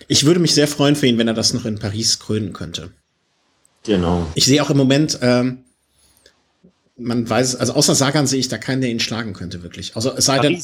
[0.06, 2.90] Ich würde mich sehr freuen für ihn, wenn er das noch in Paris krönen könnte.
[3.84, 4.26] Genau.
[4.34, 5.58] Ich sehe auch im Moment, ähm,
[7.00, 9.96] man weiß, also außer Sagan sehe ich da keinen, der ihn schlagen könnte, wirklich.
[9.96, 10.62] Also es sei denn,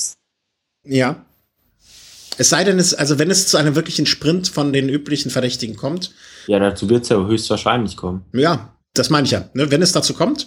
[0.84, 1.24] ja.
[2.38, 5.76] Es sei denn, es, also wenn es zu einem wirklichen Sprint von den üblichen Verdächtigen
[5.76, 6.12] kommt.
[6.46, 8.24] Ja, dazu wird es ja höchstwahrscheinlich kommen.
[8.32, 9.48] Ja, das meine ich ja.
[9.54, 9.70] Ne?
[9.70, 10.46] Wenn es dazu kommt,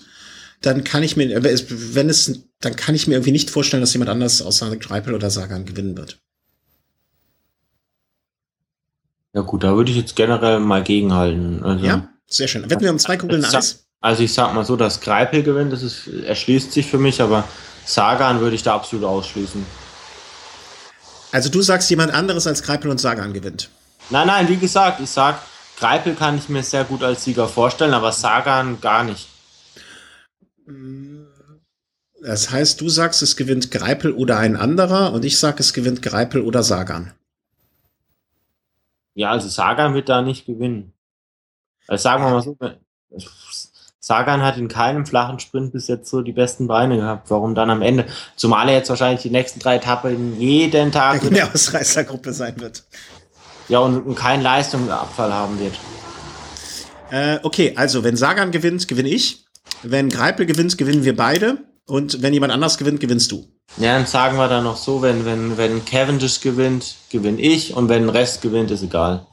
[0.61, 4.09] dann kann ich mir, wenn es, dann kann ich mir irgendwie nicht vorstellen, dass jemand
[4.09, 6.19] anders außer Greipel oder Sagan gewinnen wird.
[9.33, 11.63] Ja gut, da würde ich jetzt generell mal gegenhalten.
[11.63, 12.69] Also, ja, sehr schön.
[12.69, 13.88] Wetten wir um zwei Kugeln Eis?
[14.01, 17.43] Also ich sag mal so, dass Greipel gewinnt, das ist, erschließt sich für mich, aber
[17.85, 19.65] Sagan würde ich da absolut ausschließen.
[21.31, 23.69] Also du sagst, jemand anderes als Greipel und Sagan gewinnt.
[24.09, 25.41] Nein, nein, wie gesagt, ich sag,
[25.77, 29.27] Greipel kann ich mir sehr gut als Sieger vorstellen, aber Sagan gar nicht.
[32.21, 36.01] Das heißt, du sagst, es gewinnt Greipel oder ein anderer und ich sag, es gewinnt
[36.01, 37.13] Greipel oder Sagan.
[39.13, 40.93] Ja, also Sagan wird da nicht gewinnen.
[41.87, 42.57] Also sagen wir mal so,
[44.09, 47.29] Sagan hat in keinem flachen Sprint bis jetzt so die besten Beine gehabt.
[47.29, 48.07] Warum dann am Ende?
[48.35, 52.85] Zumal er jetzt wahrscheinlich die nächsten drei Etappen jeden Tag in der Ausreißergruppe sein wird.
[53.67, 55.75] Ja, und, und keinen Leistungsabfall haben wird.
[57.11, 59.45] Äh, okay, also wenn Sagan gewinnt, gewinne ich.
[59.83, 61.59] Wenn Greipel gewinnt, gewinnen wir beide.
[61.85, 63.45] Und wenn jemand anders gewinnt, gewinnst du.
[63.77, 67.75] Ja, dann sagen wir dann noch so, wenn, wenn, wenn Cavendish gewinnt, gewinne ich.
[67.75, 69.27] Und wenn Rest gewinnt, ist egal.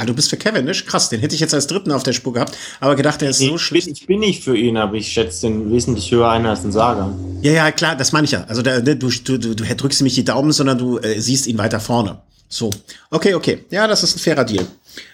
[0.00, 0.86] Ah, du bist für Cavendish?
[0.86, 3.38] Krass, den hätte ich jetzt als dritten auf der Spur gehabt, aber gedacht, der ist
[3.38, 3.86] so schlecht.
[3.88, 7.14] Ich bin nicht für ihn, aber ich schätze den wesentlich höher ein als den Saga.
[7.42, 8.44] Ja, ja, klar, das meine ich ja.
[8.44, 11.58] Also da, du, du, du, du drückst nicht die Daumen, sondern du äh, siehst ihn
[11.58, 12.22] weiter vorne.
[12.48, 12.70] So.
[13.10, 13.66] Okay, okay.
[13.70, 14.66] Ja, das ist ein fairer Deal.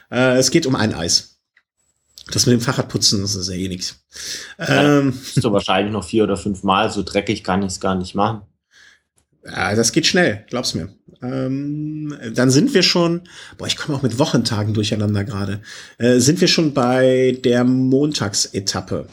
[0.08, 1.36] Äh, es geht um ein Eis.
[2.30, 3.96] Das mit dem Fahrradputzen, das ist ja eh nichts.
[4.60, 6.92] Ähm, ja, so wahrscheinlich noch vier oder fünf Mal.
[6.92, 8.42] So dreckig kann ich es gar nicht machen.
[9.48, 10.88] Ja, das geht schnell, glaub's mir.
[11.22, 13.22] Ähm, dann sind wir schon,
[13.58, 15.60] boah, ich komme auch mit Wochentagen durcheinander gerade.
[15.98, 19.06] Äh, sind wir schon bei der Montagsetappe?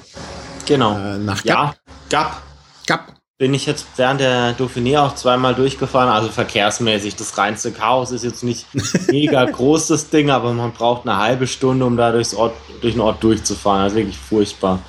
[0.65, 0.97] Genau.
[0.97, 1.55] Äh, nach Gap.
[1.55, 1.75] Ja,
[2.09, 2.41] Gap.
[2.87, 3.13] Gap.
[3.37, 7.15] Bin ich jetzt während der Dauphiné auch zweimal durchgefahren, also verkehrsmäßig.
[7.15, 8.67] Das reinste Chaos ist jetzt nicht
[9.11, 12.93] mega groß, das Ding, aber man braucht eine halbe Stunde, um da durchs Ort, durch
[12.93, 13.83] den Ort durchzufahren.
[13.83, 14.79] Das ist wirklich furchtbar.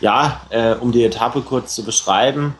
[0.00, 2.54] Ja, äh, um die Etappe kurz zu beschreiben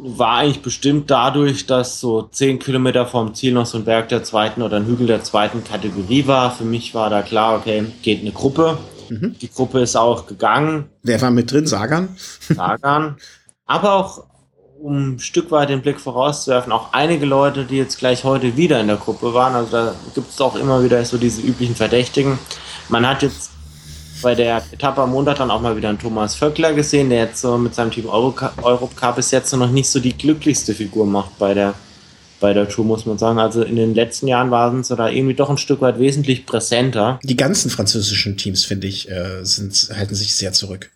[0.00, 4.22] war eigentlich bestimmt dadurch, dass so zehn Kilometer vom Ziel noch so ein Berg der
[4.22, 6.50] zweiten oder ein Hügel der zweiten Kategorie war.
[6.52, 8.78] Für mich war da klar, okay, geht eine Gruppe.
[9.08, 9.36] Mhm.
[9.40, 10.86] Die Gruppe ist auch gegangen.
[11.02, 11.66] Wer war mit drin?
[11.66, 12.16] Sagan?
[12.40, 13.16] Sagan.
[13.66, 14.24] Aber auch,
[14.80, 18.80] um ein Stück weit den Blick vorauszuwerfen, auch einige Leute, die jetzt gleich heute wieder
[18.80, 19.54] in der Gruppe waren.
[19.54, 22.38] Also da gibt es auch immer wieder so diese üblichen Verdächtigen.
[22.88, 23.50] Man hat jetzt
[24.22, 27.40] bei der Etappe am Montag dann auch mal wieder einen Thomas Vöckler gesehen, der jetzt
[27.40, 31.54] so mit seinem Team Eurocup bis jetzt noch nicht so die glücklichste Figur macht bei
[31.54, 31.74] der,
[32.40, 33.38] bei der Tour, muss man sagen.
[33.38, 37.18] Also in den letzten Jahren waren sie da irgendwie doch ein Stück weit wesentlich präsenter.
[37.22, 40.90] Die ganzen französischen Teams, finde ich, äh, sind, halten sich sehr zurück.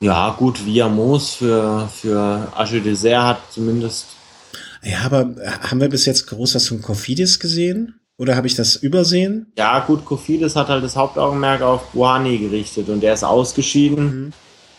[0.00, 4.06] Ja, gut, Viamos für, für Arche Dessert hat zumindest.
[4.82, 7.98] Ja, aber haben wir bis jetzt Großas und Kofidis gesehen?
[8.18, 9.52] Oder habe ich das übersehen?
[9.58, 14.32] Ja, gut, Kofidis hat halt das Hauptaugenmerk auf Buhani gerichtet und der ist ausgeschieden,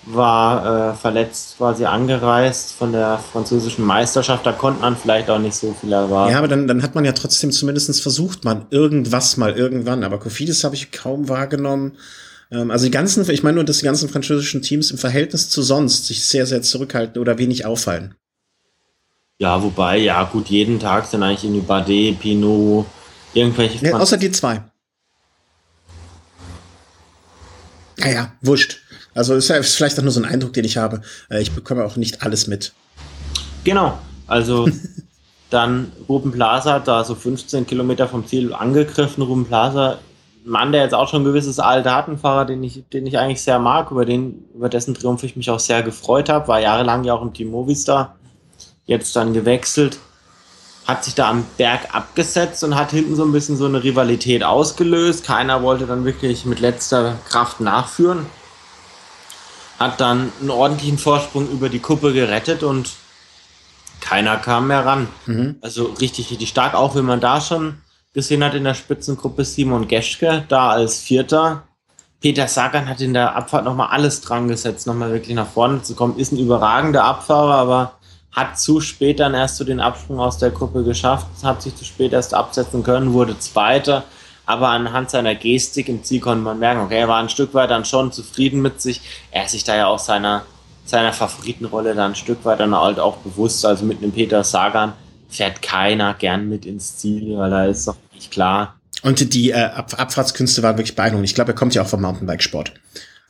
[0.05, 0.15] mhm.
[0.15, 4.43] war äh, verletzt quasi angereist von der französischen Meisterschaft.
[4.43, 6.31] Da konnte man vielleicht auch nicht so viel erwarten.
[6.31, 10.03] Ja, aber dann, dann hat man ja trotzdem zumindest versucht, man irgendwas mal irgendwann.
[10.03, 11.93] Aber Kofidis habe ich kaum wahrgenommen.
[12.51, 15.61] Ähm, also die ganzen, ich meine nur, dass die ganzen französischen Teams im Verhältnis zu
[15.61, 18.15] sonst sich sehr, sehr zurückhalten oder wenig auffallen.
[19.39, 22.87] Ja, wobei, ja, gut, jeden Tag sind eigentlich irgendwie Bardet, Pinot,
[23.37, 24.63] Irgendwelche ja, außer die zwei.
[27.97, 28.79] Naja, wurscht.
[29.13, 31.01] Also ist ja vielleicht auch nur so ein Eindruck, den ich habe.
[31.29, 32.73] Äh, ich bekomme auch nicht alles mit.
[33.63, 33.97] Genau.
[34.25, 34.67] Also
[35.51, 39.21] dann Ruben Plaza, da so 15 Kilometer vom Ziel angegriffen.
[39.21, 39.99] Ruben Plaza,
[40.43, 43.19] Mann, der jetzt auch schon ein gewisses Alter hat, ein Fahrer, den ich, den ich
[43.19, 46.47] eigentlich sehr mag, über den, über dessen Triumph ich mich auch sehr gefreut habe.
[46.47, 48.17] War jahrelang ja auch im Team Movistar.
[48.85, 49.99] Jetzt dann gewechselt
[50.87, 54.43] hat sich da am Berg abgesetzt und hat hinten so ein bisschen so eine Rivalität
[54.43, 55.25] ausgelöst.
[55.25, 58.25] Keiner wollte dann wirklich mit letzter Kraft nachführen.
[59.77, 62.91] Hat dann einen ordentlichen Vorsprung über die Kuppe gerettet und
[63.99, 65.09] keiner kam mehr ran.
[65.25, 65.57] Mhm.
[65.61, 67.81] Also richtig, richtig stark, auch wenn man da schon
[68.13, 71.63] gesehen hat in der Spitzengruppe Simon Geschke, da als Vierter.
[72.21, 75.95] Peter Sagan hat in der Abfahrt nochmal alles dran gesetzt, nochmal wirklich nach vorne zu
[75.95, 76.17] kommen.
[76.17, 77.96] Ist ein überragender Abfahrer, aber
[78.37, 81.83] hat zu spät dann erst so den Absprung aus der Gruppe geschafft, hat sich zu
[81.83, 84.03] spät erst absetzen können, wurde Zweiter.
[84.45, 87.71] Aber anhand seiner Gestik im Ziel konnte man merken, okay, er war ein Stück weit
[87.71, 89.01] dann schon zufrieden mit sich.
[89.31, 90.45] Er ist sich da ja auch seiner,
[90.85, 93.65] seiner Favoritenrolle dann ein Stück weit dann halt auch bewusst.
[93.65, 94.93] Also mit einem Peter Sagan
[95.27, 98.75] fährt keiner gern mit ins Ziel, weil da ist doch nicht klar.
[99.01, 101.27] Und die äh, Ab Abfahrtskünste waren wirklich beeindruckend.
[101.27, 102.71] Ich glaube, er kommt ja auch vom Mountainbikesport,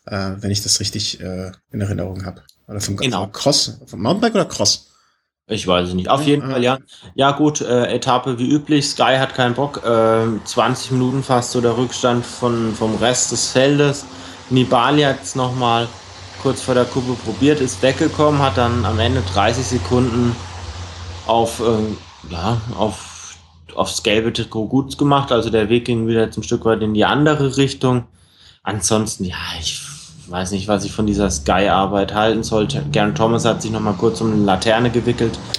[0.06, 2.42] äh, wenn ich das richtig äh, in Erinnerung habe.
[2.68, 3.24] Oder vom, genau.
[3.24, 4.88] vom Cross, vom Mountainbike oder Cross?
[5.50, 6.10] Ich weiß es nicht.
[6.10, 6.80] Auf jeden Fall, ja.
[7.16, 8.90] Ja, gut, äh, Etappe wie üblich.
[8.90, 9.82] Sky hat keinen Bock.
[9.86, 14.06] Äh, 20 Minuten fast so der Rückstand von, vom Rest des Feldes.
[14.50, 15.88] Nibali hat es nochmal
[16.42, 20.36] kurz vor der Kuppe probiert, ist weggekommen, hat dann am Ende 30 Sekunden
[21.26, 23.38] auf, äh, ja, auf,
[23.74, 25.32] aufs gelbe Trikot gut gemacht.
[25.32, 28.04] Also der Weg ging wieder zum Stück weit in die andere Richtung.
[28.64, 29.82] Ansonsten, ja, ich
[30.30, 32.84] weiß nicht, was ich von dieser Sky-Arbeit halten sollte.
[32.92, 35.38] Gern Thomas hat sich noch mal kurz um eine Laterne gewickelt.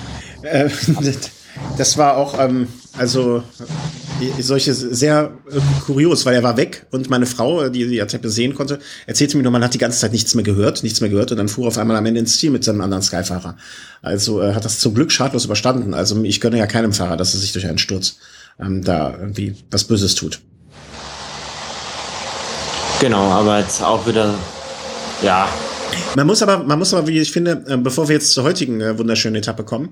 [0.40, 0.70] Äh,
[1.76, 3.42] das war auch, ähm, also
[4.40, 8.54] solche sehr äh, kurios, weil er war weg und meine Frau, die die Etappe sehen
[8.54, 11.30] konnte, erzählte mir nur, man hat die ganze Zeit nichts mehr gehört, nichts mehr gehört
[11.30, 13.56] und dann fuhr auf einmal am Ende ins Ziel mit seinem anderen Sky-Fahrer.
[14.02, 15.94] Also äh, hat das zum Glück schadlos überstanden.
[15.94, 18.18] Also ich gönne ja keinem Fahrer, dass er sich durch einen Sturz
[18.60, 20.40] ähm, da irgendwie was Böses tut.
[23.00, 24.34] Genau, aber jetzt auch wieder
[25.22, 25.48] ja,
[26.16, 28.80] Man muss aber, man muss aber, wie ich finde, äh, bevor wir jetzt zur heutigen
[28.80, 29.90] äh, wunderschönen Etappe kommen,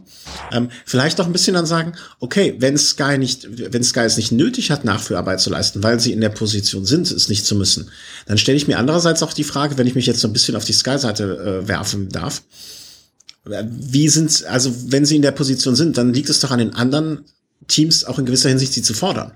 [0.53, 4.33] ähm, vielleicht doch ein bisschen dann sagen, okay, wenn Sky nicht, wenn Sky es nicht
[4.33, 7.91] nötig hat, Nachführarbeit zu leisten, weil sie in der Position sind, es nicht zu müssen,
[8.27, 10.57] dann stelle ich mir andererseits auch die Frage, wenn ich mich jetzt so ein bisschen
[10.57, 12.43] auf die Sky-Seite äh, werfen darf,
[13.49, 16.59] äh, wie sind, also wenn sie in der Position sind, dann liegt es doch an
[16.59, 17.25] den anderen
[17.69, 19.33] Teams auch in gewisser Hinsicht, sie zu fordern.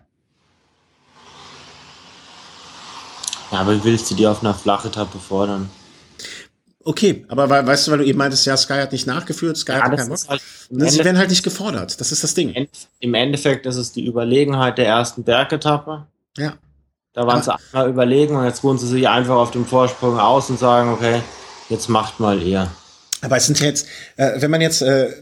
[3.53, 5.68] Ja, aber wie willst du die auf einer Flachetappe fordern?
[6.83, 9.83] Okay, aber weißt du, weil du eben meintest, ja, Sky hat nicht nachgeführt, Sky ja,
[9.83, 10.19] hat keinen Bock.
[10.29, 10.40] Halt
[10.71, 12.01] Sie werden halt nicht gefordert.
[12.01, 12.69] Das ist das Ding.
[13.01, 16.07] Im Endeffekt ist es die Überlegenheit der ersten Bergetappe.
[16.38, 16.55] Ja.
[17.12, 20.19] Da waren aber sie einmal überlegen und jetzt ruhen sie sich einfach auf dem Vorsprung
[20.19, 21.21] aus und sagen, okay,
[21.69, 22.71] jetzt macht mal ihr.
[23.21, 25.12] Aber es sind jetzt, äh, wenn man jetzt äh,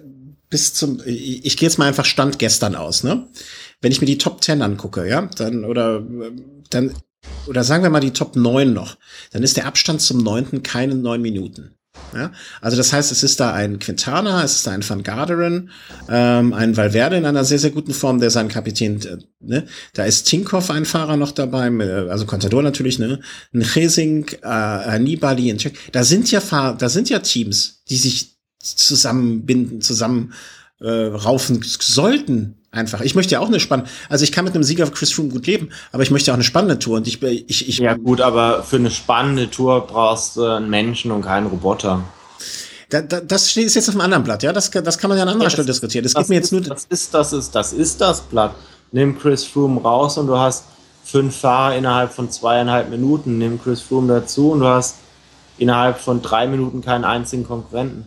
[0.51, 3.27] bis zum, ich, ich gehe jetzt mal einfach Stand gestern aus, ne?
[3.81, 6.03] Wenn ich mir die Top 10 angucke, ja, dann, oder,
[6.71, 6.94] dann
[7.46, 8.96] oder sagen wir mal die Top 9 noch,
[9.33, 11.74] dann ist der Abstand zum neunten keine neun Minuten.
[12.14, 15.70] Ja, also das heißt, es ist da ein Quintana, es ist da ein Van Garderen,
[16.09, 19.66] ähm, ein Valverde in einer sehr, sehr guten Form, der seinen Kapitän, äh, ne?
[19.94, 23.20] Da ist Tinkoff ein Fahrer noch dabei, äh, also Contador natürlich, ne?
[23.52, 25.76] Ein Chesing, äh, Nibali, ein Check.
[25.92, 30.33] Da sind ja Fahr da sind ja Teams, die sich zusammenbinden, zusammen
[30.81, 33.00] äh, raufen sollten, einfach.
[33.00, 35.46] Ich möchte ja auch eine spannende, also ich kann mit einem Sieger Chris Froome gut
[35.46, 38.62] leben, aber ich möchte auch eine spannende Tour und ich, ich, ich Ja gut, aber
[38.62, 42.02] für eine spannende Tour brauchst du einen Menschen und keinen Roboter.
[42.90, 45.22] Da, da, das ist jetzt auf einem anderen Blatt, ja, das, das kann man ja
[45.24, 46.04] an anderer ja, Stelle diskutieren.
[46.04, 46.62] Das, das geht mir jetzt nur.
[46.62, 48.54] Das ist, das ist, das ist das Blatt.
[48.92, 50.64] Nimm Chris Froome raus und du hast
[51.04, 53.38] fünf Fahrer innerhalb von zweieinhalb Minuten.
[53.38, 54.96] Nimm Chris Froome dazu und du hast
[55.59, 58.07] innerhalb von drei Minuten keinen einzigen Konkurrenten.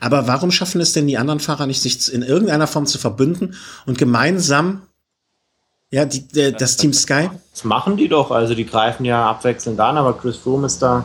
[0.00, 3.54] Aber warum schaffen es denn die anderen Fahrer nicht, sich in irgendeiner Form zu verbünden
[3.86, 4.82] und gemeinsam
[5.90, 7.30] ja, die, äh, das Team Sky?
[7.52, 8.30] Das machen die doch.
[8.30, 11.04] Also die greifen ja abwechselnd an, aber Chris Froome ist da.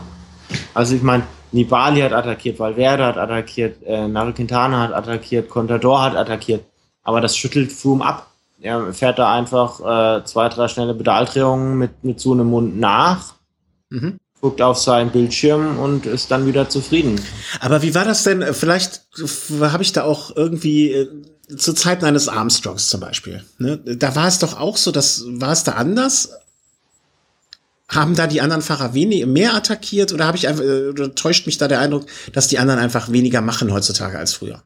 [0.73, 6.01] Also ich meine, Nibali hat attackiert, Valverde hat attackiert, äh, Nairo Quintana hat attackiert, Contador
[6.01, 6.63] hat attackiert.
[7.03, 8.27] Aber das schüttelt Froome ab.
[8.59, 13.33] Er fährt da einfach äh, zwei, drei schnelle Pedaldrehungen mit, mit so einem Mund nach.
[13.89, 17.21] Mhm guckt auf seinen Bildschirm und ist dann wieder zufrieden.
[17.59, 18.53] Aber wie war das denn?
[18.53, 19.03] Vielleicht
[19.61, 21.07] habe ich da auch irgendwie äh,
[21.55, 23.43] zu Zeiten eines Armstrongs zum Beispiel.
[23.59, 23.77] Ne?
[23.77, 26.31] Da war es doch auch so, dass war es da anders?
[27.87, 31.45] Haben da die anderen Fahrer wenig, mehr attackiert oder habe ich einfach, äh, oder täuscht
[31.45, 34.63] mich da der Eindruck, dass die anderen einfach weniger machen heutzutage als früher?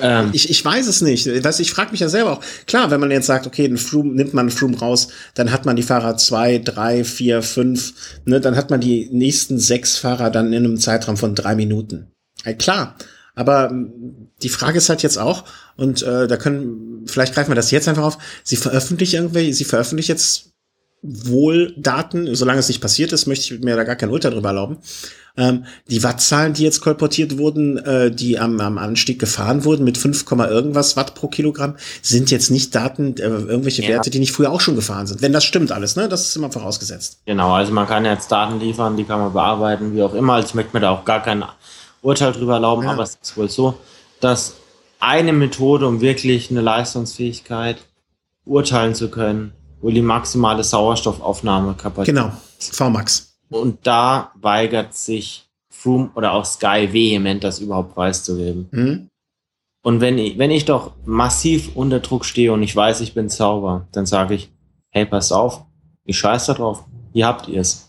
[0.00, 0.30] Ähm.
[0.32, 1.26] Ich, ich weiß es nicht.
[1.26, 2.40] Weißt, ich frage mich ja selber auch.
[2.66, 5.66] Klar, wenn man jetzt sagt, okay, einen Froome, nimmt man einen Froome raus, dann hat
[5.66, 10.30] man die Fahrer zwei, drei, vier, fünf, ne, dann hat man die nächsten sechs Fahrer
[10.30, 12.12] dann in einem Zeitraum von drei Minuten.
[12.44, 12.96] Ja, klar.
[13.34, 15.44] Aber hm, die Frage ist halt jetzt auch,
[15.76, 19.64] und äh, da können, vielleicht greifen wir das jetzt einfach auf, sie veröffentlichen irgendwelche, sie
[19.64, 20.47] veröffentlichen jetzt
[21.02, 24.48] wohl Daten, solange es nicht passiert ist, möchte ich mir da gar kein Urteil drüber
[24.48, 24.78] erlauben.
[25.36, 29.96] Ähm, die Wattzahlen, die jetzt kolportiert wurden, äh, die am, am Anstieg gefahren wurden mit
[29.96, 33.90] 5, irgendwas Watt pro Kilogramm, sind jetzt nicht Daten, äh, irgendwelche ja.
[33.90, 35.22] Werte, die nicht früher auch schon gefahren sind.
[35.22, 36.08] Wenn das stimmt alles, ne?
[36.08, 37.20] Das ist immer vorausgesetzt.
[37.24, 40.34] Genau, also man kann jetzt Daten liefern, die kann man bearbeiten, wie auch immer.
[40.34, 41.44] Also ich möchte mir da auch gar kein
[42.02, 42.90] Urteil drüber erlauben, ja.
[42.90, 43.74] aber es ist wohl so,
[44.20, 44.54] dass
[44.98, 47.76] eine Methode, um wirklich eine Leistungsfähigkeit
[48.44, 52.14] urteilen zu können, wohl die maximale Sauerstoffaufnahmekapazität.
[52.14, 53.38] Genau, VMAX.
[53.50, 58.68] Und da weigert sich Froome oder auch Sky vehement, das überhaupt preiszugeben.
[58.70, 59.08] Mhm.
[59.82, 63.28] Und wenn ich, wenn ich doch massiv unter Druck stehe und ich weiß, ich bin
[63.28, 64.50] sauber, dann sage ich,
[64.90, 65.64] hey, pass auf,
[66.04, 67.87] ich scheiß da drauf, hier habt ihr es.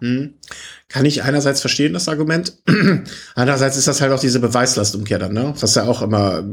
[0.00, 0.34] Mhm.
[0.88, 2.56] Kann ich einerseits verstehen, das Argument.
[3.34, 5.54] Andererseits ist das halt auch diese Beweislastumkehr dann, ne?
[5.60, 6.44] Was ja auch immer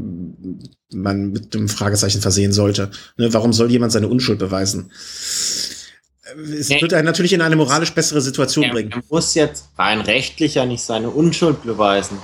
[0.92, 2.90] man mit dem Fragezeichen versehen sollte.
[3.16, 3.32] Ne?
[3.32, 4.90] Warum soll jemand seine Unschuld beweisen?
[6.58, 6.80] es nee.
[6.80, 8.92] wird einen natürlich in eine moralisch bessere Situation er, bringen.
[8.92, 12.18] Er muss jetzt rein rechtlicher nicht seine Unschuld beweisen.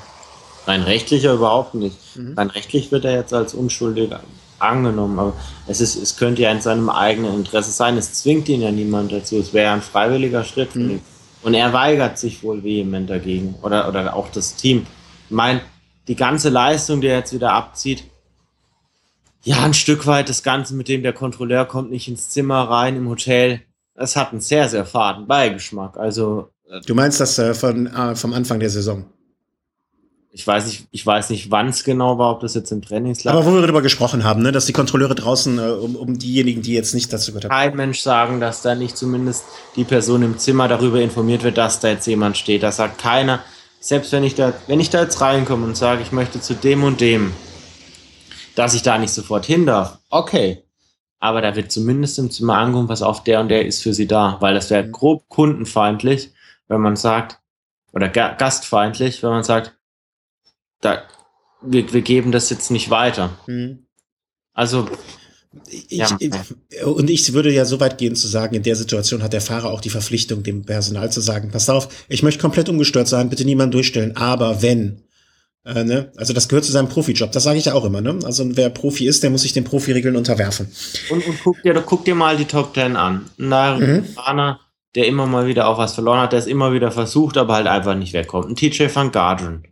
[0.66, 1.96] Rein rechtlicher überhaupt nicht.
[2.16, 2.34] Mhm.
[2.36, 4.10] Rein rechtlich wird er jetzt als unschuldig
[4.58, 5.34] angenommen, aber
[5.66, 7.96] es, ist, es könnte ja in seinem eigenen Interesse sein.
[7.96, 9.38] Es zwingt ihn ja niemand dazu.
[9.38, 10.74] Es wäre ein freiwilliger Schritt.
[10.76, 11.00] Mhm.
[11.42, 13.54] Und er weigert sich wohl vehement dagegen.
[13.62, 14.86] Oder, oder auch das Team.
[15.28, 15.60] Ich meine,
[16.08, 18.04] die ganze Leistung, die er jetzt wieder abzieht,
[19.44, 22.96] ja, ein Stück weit das Ganze, mit dem der Kontrolleur kommt nicht ins Zimmer rein
[22.96, 23.62] im Hotel
[23.94, 25.96] es hat einen sehr, sehr faden Beigeschmack.
[25.96, 26.50] Also.
[26.68, 29.04] Äh, du meinst das äh, von, äh, vom Anfang der Saison?
[30.34, 33.36] Ich weiß nicht, ich weiß nicht, wann es genau war, ob das jetzt im Trainingslager.
[33.36, 36.62] Aber wo wir darüber gesprochen haben, ne, dass die Kontrolleure draußen, äh, um, um diejenigen,
[36.62, 37.50] die jetzt nicht dazu gehört haben.
[37.50, 39.44] Kein Mensch sagen, dass da nicht zumindest
[39.76, 42.62] die Person im Zimmer darüber informiert wird, dass da jetzt jemand steht.
[42.62, 43.40] Da sagt keiner,
[43.78, 46.82] selbst wenn ich da, wenn ich da jetzt reinkomme und sage, ich möchte zu dem
[46.82, 47.34] und dem,
[48.54, 49.98] dass ich da nicht sofort hin darf.
[50.08, 50.64] Okay.
[51.20, 54.08] aber da wird zumindest im Zimmer angekommen, was auf der und der ist für sie
[54.08, 54.92] da, weil das wäre mhm.
[54.92, 56.32] grob kundenfeindlich,
[56.68, 57.38] wenn man sagt,
[57.92, 59.76] oder ga gastfeindlich, wenn man sagt,
[60.82, 61.02] da,
[61.62, 63.38] wir, wir geben das jetzt nicht weiter.
[63.46, 63.86] Mhm.
[64.52, 64.86] Also
[65.68, 66.06] ich, ja.
[66.86, 69.70] und ich würde ja so weit gehen zu sagen, in der Situation hat der Fahrer
[69.70, 73.44] auch die Verpflichtung, dem Personal zu sagen, pass auf, ich möchte komplett umgestört sein, bitte
[73.44, 75.02] niemand durchstellen, aber wenn,
[75.64, 76.10] äh, ne?
[76.16, 78.18] Also das gehört zu seinem Profijob, das sage ich ja auch immer, ne?
[78.24, 80.72] Also wer Profi ist, der muss sich den Profiregeln unterwerfen.
[81.10, 83.30] Und, und guck, dir, guck dir mal die Top Ten an.
[83.38, 84.56] Ein mhm.
[84.94, 87.66] der immer mal wieder auch was verloren hat, der es immer wieder versucht, aber halt
[87.66, 88.48] einfach nicht wegkommt.
[88.48, 89.64] Ein TJ van Garderen,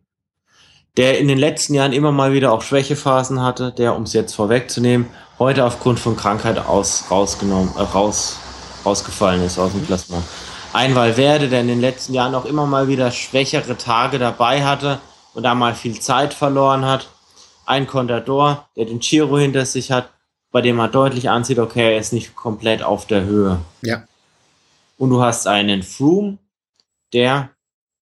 [1.00, 4.34] der in den letzten Jahren immer mal wieder auch Schwächephasen hatte, der, um es jetzt
[4.34, 5.06] vorwegzunehmen,
[5.38, 8.38] heute aufgrund von Krankheit aus, rausgenommen, äh, raus,
[8.84, 10.22] rausgefallen ist aus dem Plasma.
[10.74, 15.00] Ein Valverde, der in den letzten Jahren auch immer mal wieder schwächere Tage dabei hatte
[15.32, 17.08] und da mal viel Zeit verloren hat.
[17.64, 20.10] Ein Contador, der den Giro hinter sich hat,
[20.52, 23.60] bei dem man deutlich ansieht, okay, er ist nicht komplett auf der Höhe.
[23.80, 24.04] Ja.
[24.98, 26.36] Und du hast einen Froome,
[27.14, 27.48] der,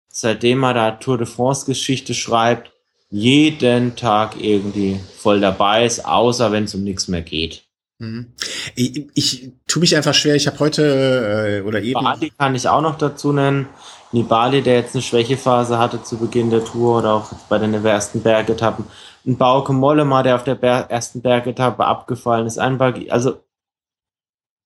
[0.09, 2.71] seitdem er da Tour de France Geschichte schreibt,
[3.09, 7.63] jeden Tag irgendwie voll dabei ist, außer wenn es um nichts mehr geht.
[7.99, 8.33] Mhm.
[8.75, 10.35] Ich, ich tue mich einfach schwer.
[10.35, 11.99] Ich habe heute äh, oder eben.
[11.99, 13.67] Nibali kann ich auch noch dazu nennen.
[14.11, 18.21] Nibali, der jetzt eine Schwächephase hatte zu Beginn der Tour oder auch bei den ersten
[18.21, 18.85] Bergetappen.
[19.25, 22.57] Ein Bauke Mollema, der auf der Ber ersten Bergetappe abgefallen ist.
[22.57, 23.41] Ein Bag also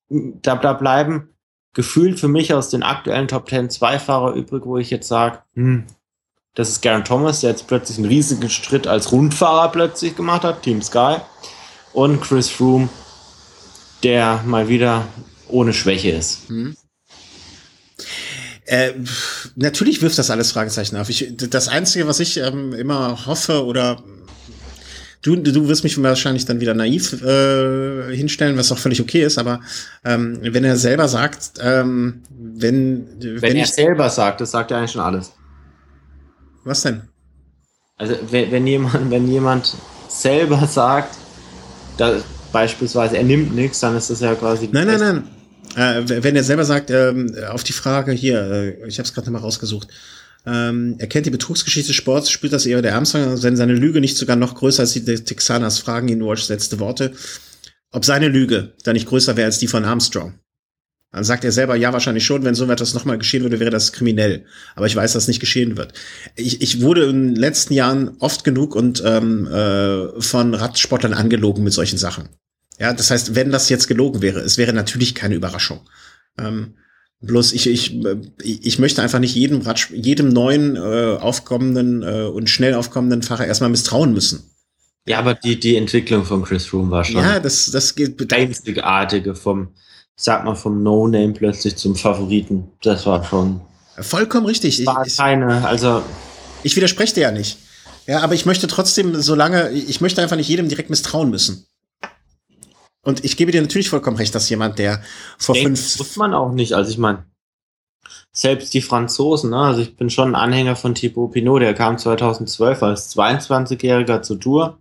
[0.09, 1.29] da, da bleiben
[1.73, 5.39] gefühlt für mich aus den aktuellen Top Ten zwei Fahrer übrig, wo ich jetzt sage,
[5.53, 5.85] hm,
[6.55, 10.63] das ist Garen Thomas, der jetzt plötzlich einen riesigen Schritt als Rundfahrer plötzlich gemacht hat,
[10.63, 11.17] Team Sky.
[11.93, 12.89] Und Chris Froome,
[14.03, 15.07] der mal wieder
[15.47, 16.47] ohne Schwäche ist.
[16.47, 16.75] Hm.
[18.65, 18.93] Äh,
[19.55, 21.09] natürlich wirft das alles Fragezeichen auf.
[21.09, 24.01] Ich, das Einzige, was ich ähm, immer hoffe oder
[25.21, 29.37] du, du wirst mich wahrscheinlich dann wieder naiv äh, hinstellen, was auch völlig okay ist,
[29.37, 29.59] aber
[30.05, 34.77] ähm, wenn er selber sagt, ähm, wenn, wenn, wenn er selber sagt, das sagt er
[34.77, 35.33] eigentlich schon alles.
[36.63, 37.01] Was denn?
[37.97, 39.75] Also wenn, wenn jemand, wenn jemand
[40.07, 41.17] selber sagt,
[41.97, 44.69] da, beispielsweise er nimmt nichts, dann ist das ja quasi.
[44.71, 45.27] Nein, nein, nein.
[45.75, 49.27] Äh, wenn er selber sagt, ähm, auf die Frage hier, äh, ich habe es gerade
[49.27, 49.87] nochmal rausgesucht,
[50.45, 54.01] ähm, er kennt die Betrugsgeschichte des Sports, spielt das eher der Armstrong, wenn seine Lüge
[54.01, 57.13] nicht sogar noch größer als die Texaners, fragen ihn Walsh letzte Worte,
[57.91, 60.40] ob seine Lüge da nicht größer wäre als die von Armstrong.
[61.11, 63.91] Dann sagt er selber, ja, wahrscheinlich schon, wenn so etwas nochmal geschehen würde, wäre das
[63.91, 64.45] kriminell.
[64.75, 65.93] Aber ich weiß, dass nicht geschehen wird.
[66.35, 71.65] Ich, ich wurde in den letzten Jahren oft genug und ähm, äh, von Radsportlern angelogen
[71.65, 72.29] mit solchen Sachen.
[72.79, 75.81] Ja, das heißt, wenn das jetzt gelogen wäre, es wäre natürlich keine Überraschung.
[76.39, 76.75] Ähm,
[77.19, 77.99] bloß ich, ich,
[78.41, 83.45] ich möchte einfach nicht jedem Rad, jedem neuen äh, aufkommenden äh, und schnell aufkommenden Fahrer
[83.45, 84.43] erstmal misstrauen müssen.
[85.05, 87.21] Ja, aber die, die Entwicklung von Chris Froome war schon.
[87.21, 88.31] Ja, das, das geht.
[88.33, 89.73] Einzigartige vom,
[90.15, 92.71] sag mal, vom No-Name plötzlich zum Favoriten.
[92.83, 93.61] Das war schon.
[93.99, 94.85] Vollkommen richtig.
[94.85, 96.01] War ich, keine, also.
[96.63, 97.57] Ich widerspreche dir ja nicht.
[98.07, 101.67] Ja, aber ich möchte trotzdem, solange, ich möchte einfach nicht jedem direkt misstrauen müssen.
[103.03, 105.01] Und ich gebe dir natürlich vollkommen recht, dass jemand, der
[105.37, 105.97] vor Denk, fünf.
[105.97, 106.73] Muss man auch nicht.
[106.73, 107.25] Also ich meine,
[108.31, 109.57] selbst die Franzosen, ne?
[109.57, 114.39] also ich bin schon ein Anhänger von Thibaut Pinot, der kam 2012 als 22-Jähriger zur
[114.39, 114.77] Tour,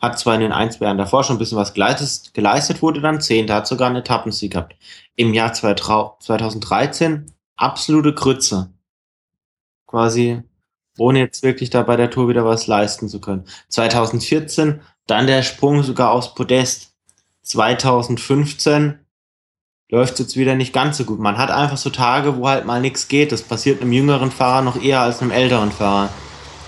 [0.00, 3.00] hat zwar in den ein, zwei Jahren davor schon ein bisschen was geleistet, geleistet wurde
[3.00, 4.74] dann Zehnter, hat sogar einen Etappensieg gehabt.
[5.14, 7.26] Im Jahr 2013
[7.56, 8.72] absolute Krütze.
[9.86, 10.42] Quasi
[10.98, 13.44] ohne jetzt wirklich da bei der Tour wieder was leisten zu können.
[13.68, 16.94] 2014 dann der Sprung sogar aufs Podest.
[17.42, 18.98] 2015
[19.90, 21.18] läuft jetzt wieder nicht ganz so gut.
[21.18, 23.32] Man hat einfach so Tage, wo halt mal nichts geht.
[23.32, 26.10] Das passiert einem jüngeren Fahrer noch eher als einem älteren Fahrer.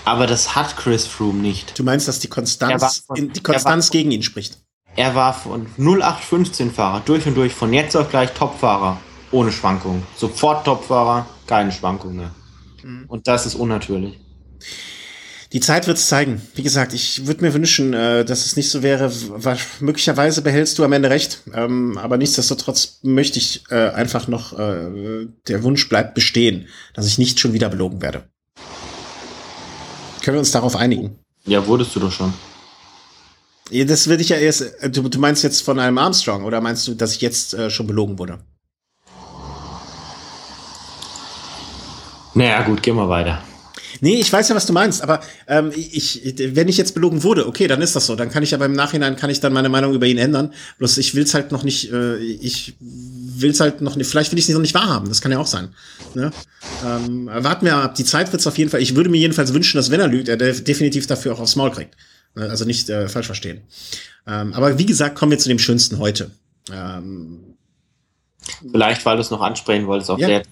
[0.05, 1.77] Aber das hat Chris Froome nicht.
[1.79, 4.59] Du meinst, dass die Konstanz, von, die Konstanz gegen ihn spricht?
[4.95, 8.99] Er war von 0815-Fahrer durch und durch, von jetzt auf gleich Topfahrer,
[9.31, 10.03] ohne Schwankungen.
[10.15, 12.31] Sofort Topfahrer, keine Schwankungen mehr.
[12.83, 13.05] Mhm.
[13.07, 14.19] Und das ist unnatürlich.
[15.53, 16.41] Die Zeit wird es zeigen.
[16.55, 19.11] Wie gesagt, ich würde mir wünschen, äh, dass es nicht so wäre.
[19.79, 25.27] Möglicherweise behältst du am Ende recht, ähm, aber nichtsdestotrotz möchte ich äh, einfach noch, äh,
[25.47, 28.32] der Wunsch bleibt bestehen, dass ich nicht schon wieder belogen werde.
[30.23, 31.19] Können wir uns darauf einigen?
[31.45, 32.33] Ja, wurdest du doch schon.
[33.71, 34.61] Das würde ich ja erst.
[34.61, 37.69] Äh, du, du, meinst jetzt von einem Armstrong oder meinst du, dass ich jetzt äh,
[37.69, 38.39] schon belogen wurde?
[42.33, 43.43] Naja, gut, gehen wir weiter.
[44.03, 47.47] Nee, ich weiß ja, was du meinst, aber ähm, ich, wenn ich jetzt belogen wurde,
[47.47, 48.17] okay, dann ist das so.
[48.17, 50.53] Dann kann ich ja beim Nachhinein kann ich dann meine Meinung über ihn ändern.
[50.77, 54.49] Bloß ich will's halt noch nicht, äh, ich will's halt noch nicht, vielleicht will ich
[54.49, 55.69] es noch nicht wahrhaben, das kann ja auch sein.
[56.15, 56.33] Ne?
[56.85, 58.81] Ähm, warten wir ab, die Zeit wird's auf jeden Fall.
[58.81, 61.71] Ich würde mir jedenfalls wünschen, dass wenn er lügt, er definitiv dafür auch aufs Maul
[61.71, 61.95] kriegt.
[62.35, 62.49] Ne?
[62.49, 63.61] Also nicht äh, falsch verstehen.
[64.27, 66.29] Ähm, aber wie gesagt, kommen wir zu dem Schönsten heute.
[66.73, 67.55] Ähm,
[68.69, 70.27] Vielleicht, weil du es noch ansprechen wolltest, auf ja.
[70.27, 70.43] der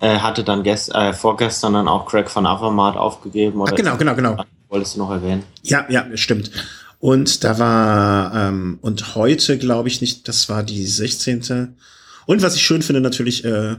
[0.00, 3.60] äh, hatte dann gest, äh, vorgestern dann auch Craig von Avermaet aufgegeben.
[3.60, 4.36] Oder Ach, genau, genau, genau.
[4.68, 5.44] Wolltest du noch erwähnen?
[5.62, 6.50] Ja, ja, stimmt.
[6.98, 11.76] Und da war, ähm, und heute glaube ich nicht, das war die 16.
[12.26, 13.76] Und was ich schön finde, natürlich, äh,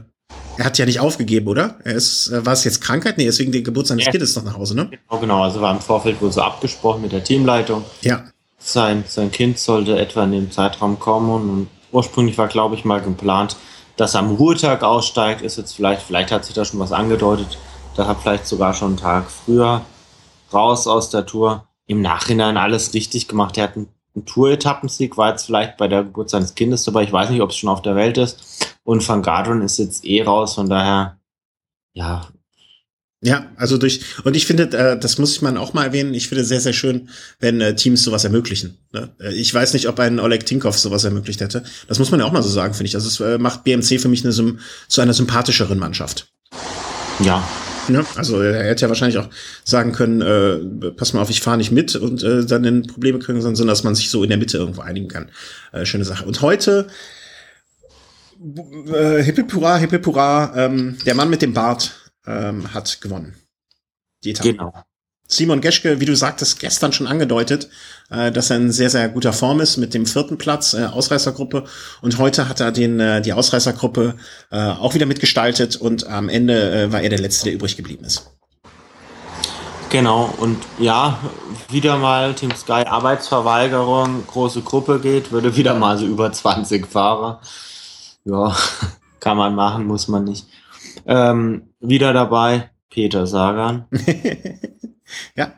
[0.56, 1.76] er hat ja nicht aufgegeben, oder?
[1.84, 3.18] Er ist, äh, war es jetzt Krankheit?
[3.18, 4.10] Nee, deswegen den Geburt seines ja.
[4.10, 4.90] Kindes noch nach Hause, ne?
[4.90, 5.42] Genau, genau.
[5.42, 7.84] Also war im Vorfeld wohl so abgesprochen mit der Teamleitung.
[8.00, 8.24] Ja.
[8.58, 13.00] Sein, sein Kind sollte etwa in dem Zeitraum kommen und ursprünglich war, glaube ich, mal
[13.00, 13.56] geplant,
[13.98, 15.42] dass er am Ruhetag aussteigt.
[15.42, 17.58] Ist jetzt vielleicht, vielleicht hat sich da schon was angedeutet.
[17.96, 19.82] Da hat vielleicht sogar schon einen Tag früher
[20.52, 21.66] raus aus der Tour.
[21.86, 23.58] Im Nachhinein alles richtig gemacht.
[23.58, 27.02] Er hat einen, einen Tour-Etappensieg, war jetzt vielleicht bei der Geburt seines Kindes dabei.
[27.02, 28.76] Ich weiß nicht, ob es schon auf der Welt ist.
[28.84, 31.18] Und Van Garderen ist jetzt eh raus, von daher,
[31.92, 32.28] ja,
[33.20, 36.28] ja, also durch, und ich finde, äh, das muss ich man auch mal erwähnen, ich
[36.28, 37.08] finde sehr, sehr schön,
[37.40, 38.78] wenn äh, Teams sowas ermöglichen.
[38.92, 39.10] Ne?
[39.18, 41.64] Äh, ich weiß nicht, ob ein Oleg Tinkov sowas ermöglicht hätte.
[41.88, 42.94] Das muss man ja auch mal so sagen, finde ich.
[42.94, 46.28] Also es macht BMC für mich eine, zu einer sympathischeren Mannschaft.
[47.18, 47.42] Ja.
[47.88, 48.04] ja.
[48.14, 49.28] Also er hätte ja wahrscheinlich auch
[49.64, 53.18] sagen können, äh, pass mal auf, ich fahre nicht mit und äh, dann in Probleme
[53.18, 55.30] kriegen, sondern dass man sich so in der Mitte irgendwo einigen kann.
[55.72, 56.24] Äh, schöne Sache.
[56.24, 56.86] Und heute
[58.94, 63.34] äh, Hippipura, Hippipura, ähm, der Mann mit dem Bart ähm, hat gewonnen.
[64.24, 64.52] Die Etappe.
[64.52, 64.72] Genau.
[65.30, 67.68] Simon Geschke, wie du sagtest, gestern schon angedeutet,
[68.10, 71.64] äh, dass er in sehr, sehr guter Form ist mit dem vierten Platz, äh, Ausreißergruppe.
[72.00, 74.14] Und heute hat er den, äh, die Ausreißergruppe
[74.50, 78.04] äh, auch wieder mitgestaltet und am Ende äh, war er der Letzte, der übrig geblieben
[78.04, 78.30] ist.
[79.90, 81.18] Genau, und ja,
[81.70, 87.40] wieder mal Team Sky Arbeitsverweigerung, große Gruppe geht, würde wieder mal so über 20 Fahrer.
[88.24, 88.56] Ja,
[89.20, 90.46] kann man machen, muss man nicht.
[91.06, 93.86] Ähm, wieder dabei Peter Sagan.
[95.36, 95.52] ja.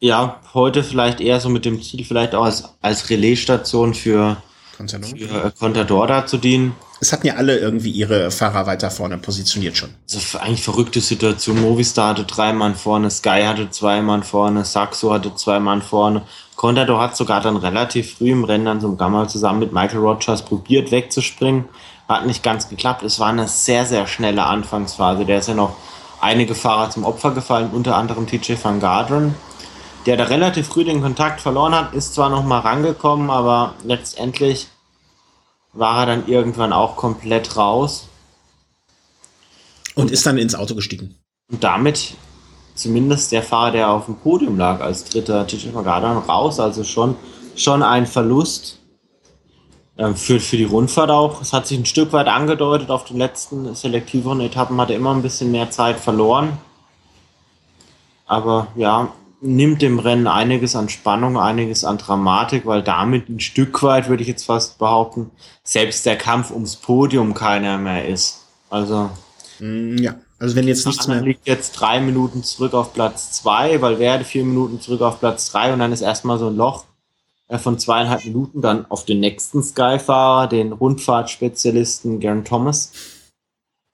[0.00, 4.36] Ja, heute vielleicht eher so mit dem Ziel, vielleicht auch als, als Relaisstation für,
[4.76, 5.08] Contador.
[5.08, 6.74] für äh, Contador da zu dienen.
[7.00, 9.90] Es hatten ja alle irgendwie ihre Fahrer weiter vorne positioniert schon.
[10.10, 11.60] Also eigentlich verrückte Situation.
[11.60, 16.22] Movistar hatte drei Mann vorne, Sky hatte zwei Mann vorne, Saxo hatte zwei Mann vorne.
[16.56, 20.44] Contador hat sogar dann relativ früh im Rennen dann so Gamma zusammen mit Michael Rogers
[20.44, 21.66] probiert wegzuspringen.
[22.12, 23.02] Hat nicht ganz geklappt.
[23.02, 25.24] Es war eine sehr, sehr schnelle Anfangsphase.
[25.24, 25.76] Der ist ja noch
[26.20, 29.34] einige Fahrer zum Opfer gefallen, unter anderem TJ van Garderen,
[30.06, 34.68] der da relativ früh den Kontakt verloren hat, ist zwar noch mal rangekommen, aber letztendlich
[35.72, 38.08] war er dann irgendwann auch komplett raus.
[39.94, 41.16] Und ist dann ins Auto gestiegen.
[41.50, 42.14] Und damit
[42.74, 46.84] zumindest der Fahrer, der auf dem Podium lag, als dritter TJ van Garderen raus, also
[46.84, 47.16] schon,
[47.56, 48.78] schon ein Verlust.
[49.98, 51.42] Ähm, für, für die Rundfahrt auch.
[51.42, 52.90] Es hat sich ein Stück weit angedeutet.
[52.90, 56.58] Auf den letzten selektiveren Etappen hat er immer ein bisschen mehr Zeit verloren.
[58.26, 59.12] Aber ja,
[59.42, 64.22] nimmt dem Rennen einiges an Spannung, einiges an Dramatik, weil damit ein Stück weit, würde
[64.22, 65.30] ich jetzt fast behaupten,
[65.64, 68.46] selbst der Kampf ums Podium keiner mehr ist.
[68.70, 69.10] Also.
[69.58, 71.20] Mm, ja, also wenn jetzt nichts mehr.
[71.20, 75.50] liegt jetzt drei Minuten zurück auf Platz zwei, weil Werde vier Minuten zurück auf Platz
[75.50, 76.84] drei und dann ist erstmal so ein Loch
[77.58, 82.92] von zweieinhalb Minuten dann auf den nächsten Sky-Fahrer, den Rundfahrtspezialisten Garen Thomas.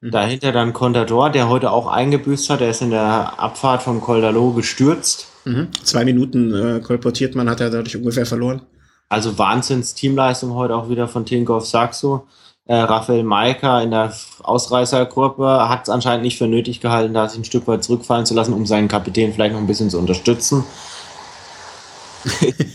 [0.01, 0.11] Mhm.
[0.11, 2.61] Dahinter dann Contador, der heute auch eingebüßt hat.
[2.61, 5.29] Er ist in der Abfahrt von Coldalo gestürzt.
[5.45, 5.69] Mhm.
[5.83, 8.63] Zwei Minuten äh, kolportiert man, hat er dadurch ungefähr verloren.
[9.09, 12.27] Also Wahnsinns-Teamleistung heute auch wieder von Tinkoff Saxo.
[12.67, 17.41] Äh, Raphael Maika in der Ausreißergruppe hat es anscheinend nicht für nötig gehalten, da sich
[17.41, 20.65] ein Stück weit zurückfallen zu lassen, um seinen Kapitän vielleicht noch ein bisschen zu unterstützen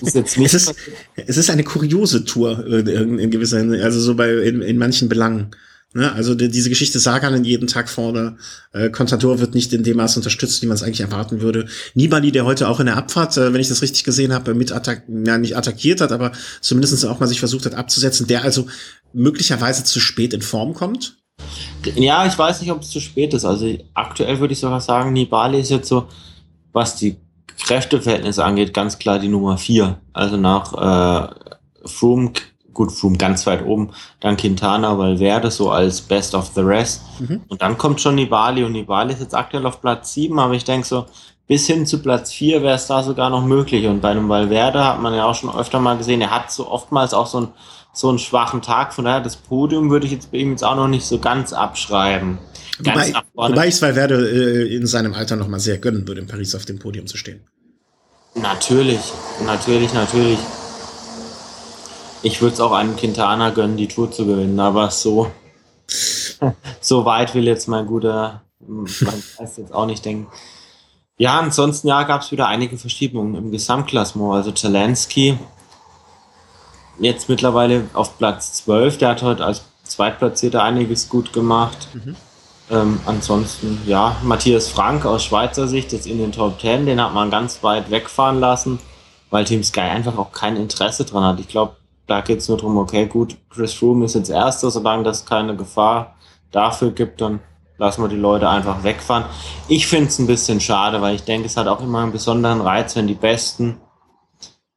[0.02, 0.76] ist jetzt nicht es, ist,
[1.16, 5.10] es ist eine kuriose Tour in, in gewisser Hinsicht, also so bei in, in manchen
[5.10, 5.52] Belangen.
[5.94, 6.12] Ne?
[6.12, 8.38] Also die, diese Geschichte Sagan in jeden Tag vorne,
[8.72, 11.68] äh, Contador wird nicht in dem Maß unterstützt, wie man es eigentlich erwarten würde.
[11.94, 14.72] Nibali, der heute auch in der Abfahrt, äh, wenn ich das richtig gesehen habe, mit
[14.72, 16.32] attack ja, nicht attackiert hat, aber
[16.62, 18.66] zumindest auch mal sich versucht hat abzusetzen, der also
[19.14, 21.18] möglicherweise zu spät in Form kommt.
[21.96, 23.46] Ja, ich weiß nicht, ob es zu spät ist.
[23.46, 26.08] Also aktuell würde ich sogar sagen, Nibali ist jetzt so,
[26.72, 27.18] was die
[27.66, 29.98] Kräfteverhältnisse angeht, ganz klar die Nummer vier.
[30.12, 31.34] Also nach äh,
[31.86, 32.34] Froome,
[32.74, 37.04] gut, Froome ganz weit oben, dann Quintana, Valverde so als Best of the Rest.
[37.20, 37.42] Mhm.
[37.48, 40.64] Und dann kommt schon Nibali und Nibali ist jetzt aktuell auf Platz sieben, aber ich
[40.64, 41.06] denke so,
[41.48, 43.86] bis hin zu Platz vier wäre es da sogar noch möglich.
[43.88, 46.70] Und bei einem Valverde hat man ja auch schon öfter mal gesehen, er hat so
[46.70, 47.48] oftmals auch so, ein,
[47.92, 48.94] so einen schwachen Tag.
[48.94, 51.54] Von daher, das Podium würde ich jetzt bei ihm jetzt auch noch nicht so ganz
[51.54, 52.40] abschreiben.
[52.80, 56.28] Wobei, wobei ich es Valverde äh, in seinem Alter noch mal sehr gönnen würde, in
[56.28, 57.42] Paris auf dem Podium zu stehen.
[58.36, 59.00] Natürlich,
[59.46, 60.40] natürlich, natürlich.
[62.24, 65.32] Ich würde es auch einem Quintana gönnen, die Tour zu gewinnen, aber so,
[66.82, 70.28] so weit will jetzt mein guter, mein Geist jetzt auch nicht denken.
[71.18, 74.34] Ja, ansonsten ja, gab es wieder einige Verschiebungen im Gesamtklassement.
[74.34, 75.38] Also Zelensky
[77.00, 78.98] jetzt mittlerweile auf Platz 12.
[78.98, 81.88] Der hat heute als Zweitplatzierter einiges gut gemacht.
[81.94, 82.16] Mhm.
[82.74, 87.14] Ähm, ansonsten, ja, Matthias Frank aus Schweizer Sicht jetzt in den Top 10, den hat
[87.14, 88.80] man ganz weit wegfahren lassen,
[89.30, 91.40] weil Team Sky einfach auch kein Interesse dran hat.
[91.40, 91.76] Ich glaube,
[92.08, 95.56] da geht es nur darum, okay, gut, Chris Froome ist jetzt Erster, solange das keine
[95.56, 96.16] Gefahr
[96.52, 97.42] dafür gibt, dann
[97.78, 99.26] lassen wir die Leute einfach wegfahren.
[99.68, 102.62] Ich finde es ein bisschen schade, weil ich denke, es hat auch immer einen besonderen
[102.62, 103.78] Reiz, wenn die Besten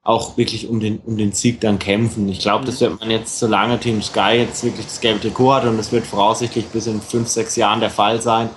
[0.06, 2.28] auch wirklich um den, um den Sieg dann kämpfen.
[2.28, 5.64] Ich glaube, das wird man jetzt, solange Team Sky jetzt wirklich das gelbe Trikot hat
[5.64, 8.48] und es wird voraussichtlich bis in fünf, sechs Jahren der Fall sein,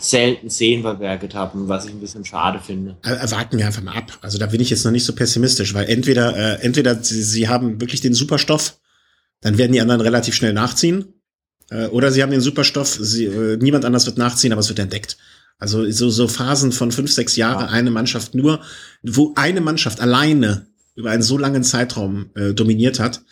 [0.00, 2.96] selten sehen bei Berget haben, was ich ein bisschen schade finde.
[3.02, 4.18] Erwarten wir einfach mal ab.
[4.20, 7.48] Also da bin ich jetzt noch nicht so pessimistisch, weil entweder, äh, entweder sie, sie
[7.48, 8.76] haben wirklich den Superstoff,
[9.42, 11.14] dann werden die anderen relativ schnell nachziehen,
[11.70, 14.80] äh, oder sie haben den Superstoff, sie, äh, niemand anders wird nachziehen, aber es wird
[14.80, 15.16] entdeckt.
[15.58, 17.70] Also so, so Phasen von fünf, sechs Jahre, ja.
[17.70, 18.60] eine Mannschaft nur,
[19.02, 20.66] wo eine Mannschaft alleine
[20.96, 23.22] über einen so langen Zeitraum äh, dominiert hat,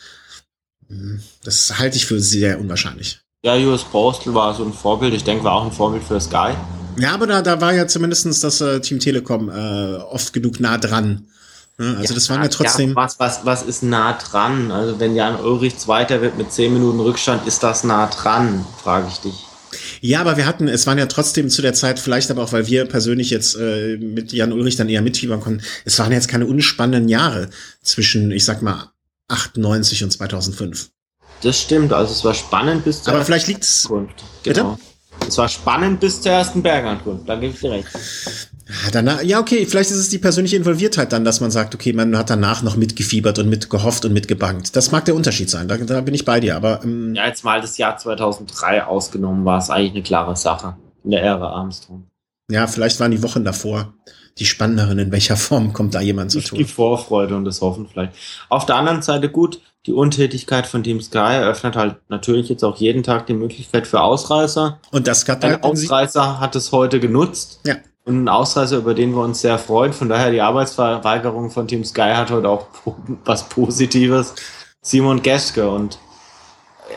[0.89, 3.21] hm, das halte ich für sehr unwahrscheinlich.
[3.45, 5.13] Ja, US Postal war so ein Vorbild.
[5.13, 6.53] Ich denke, war auch ein Vorbild für Sky.
[6.99, 10.79] Ja, aber da, da war ja zumindestens das äh, Team Telekom äh, oft genug nah
[10.79, 11.27] dran.
[11.79, 12.91] Ja, also ja, das waren ja trotzdem.
[12.91, 14.71] Ja, was, was, was ist nah dran?
[14.71, 19.09] Also wenn Jan Ulrich Zweiter wird mit zehn Minuten Rückstand, ist das nah dran, frage
[19.11, 19.45] ich dich.
[20.07, 22.67] Ja, aber wir hatten, es waren ja trotzdem zu der Zeit, vielleicht aber auch, weil
[22.67, 26.45] wir persönlich jetzt äh, mit Jan Ulrich dann eher mitfiebern konnten, es waren jetzt keine
[26.45, 27.49] unspannenden Jahre
[27.83, 28.91] zwischen, ich sag mal,
[29.29, 30.91] 98 und 2005.
[31.41, 33.89] Das stimmt, also es war spannend bis zur Aber vielleicht liegt's.
[33.89, 34.07] Genau.
[34.43, 34.77] Bitte?
[35.27, 37.89] Es war spannend bis zur ersten Bergankunft, da gebe ich dir recht.
[38.67, 41.93] Ja, danach, ja, okay, vielleicht ist es die persönliche Involviertheit dann, dass man sagt, okay,
[41.93, 44.75] man hat danach noch mitgefiebert und mitgehofft und mitgebankt.
[44.75, 46.83] Das mag der Unterschied sein, da, da bin ich bei dir, aber.
[46.83, 51.11] Ähm, ja, jetzt mal das Jahr 2003 ausgenommen, war es eigentlich eine klare Sache in
[51.11, 52.05] der Ära Armstrong.
[52.51, 53.95] Ja, vielleicht waren die Wochen davor
[54.39, 56.59] die spannenderen, in welcher Form kommt da jemand zu tun.
[56.59, 58.13] Die Vorfreude und das Hoffen vielleicht.
[58.49, 62.77] Auf der anderen Seite gut, die Untätigkeit von Team Sky eröffnet halt natürlich jetzt auch
[62.77, 64.81] jeden Tag die Möglichkeit für Ausreißer.
[64.91, 67.61] Und das hat Ein Ausreißer hat es heute genutzt.
[67.65, 67.77] Ja.
[68.05, 69.95] Und ein Ausreißer, über den wir uns sehr freuen.
[69.95, 72.67] Von daher, die Arbeitsverweigerung von Team Sky hat heute auch
[73.25, 74.35] was Positives.
[74.83, 75.99] Simon Geske und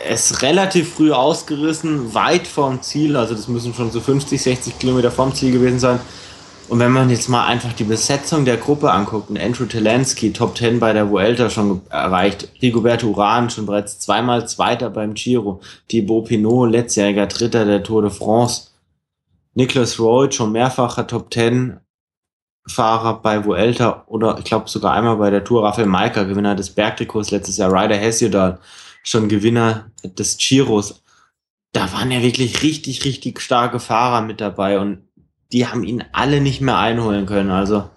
[0.06, 3.16] es relativ früh ausgerissen, weit vorm Ziel.
[3.16, 6.00] Also das müssen schon so 50, 60 Kilometer vorm Ziel gewesen sein.
[6.68, 10.58] Und wenn man jetzt mal einfach die Besetzung der Gruppe anguckt, und Andrew Telensky, Top
[10.58, 16.26] 10 bei der Vuelta schon erreicht, Rigoberto Uran schon bereits zweimal Zweiter beim Giro, Thibaut
[16.26, 18.67] Pinot, letztjähriger Dritter der Tour de France,
[19.58, 21.80] Nicholas Royd, schon mehrfacher Top 10
[22.68, 26.70] Fahrer bei Vuelta oder ich glaube sogar einmal bei der Tour, Rafael Maika, Gewinner des
[26.70, 28.60] Bergtrikots letztes Jahr, Ryder Hesiodal,
[29.02, 31.02] schon Gewinner des Giros.
[31.74, 35.00] Da waren ja wirklich richtig, richtig starke Fahrer mit dabei und
[35.52, 37.50] die haben ihn alle nicht mehr einholen können.
[37.50, 37.90] Also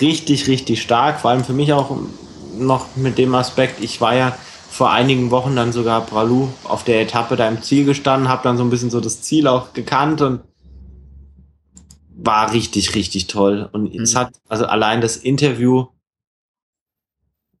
[0.00, 1.20] richtig, richtig stark.
[1.20, 1.94] Vor allem für mich auch
[2.56, 4.34] noch mit dem Aspekt, ich war ja
[4.70, 8.56] vor einigen Wochen dann sogar Bralou auf der Etappe da im Ziel gestanden, habe dann
[8.56, 10.40] so ein bisschen so das Ziel auch gekannt und
[12.18, 13.68] war richtig, richtig toll.
[13.72, 14.02] Und mhm.
[14.02, 15.86] es hat, also allein das Interview,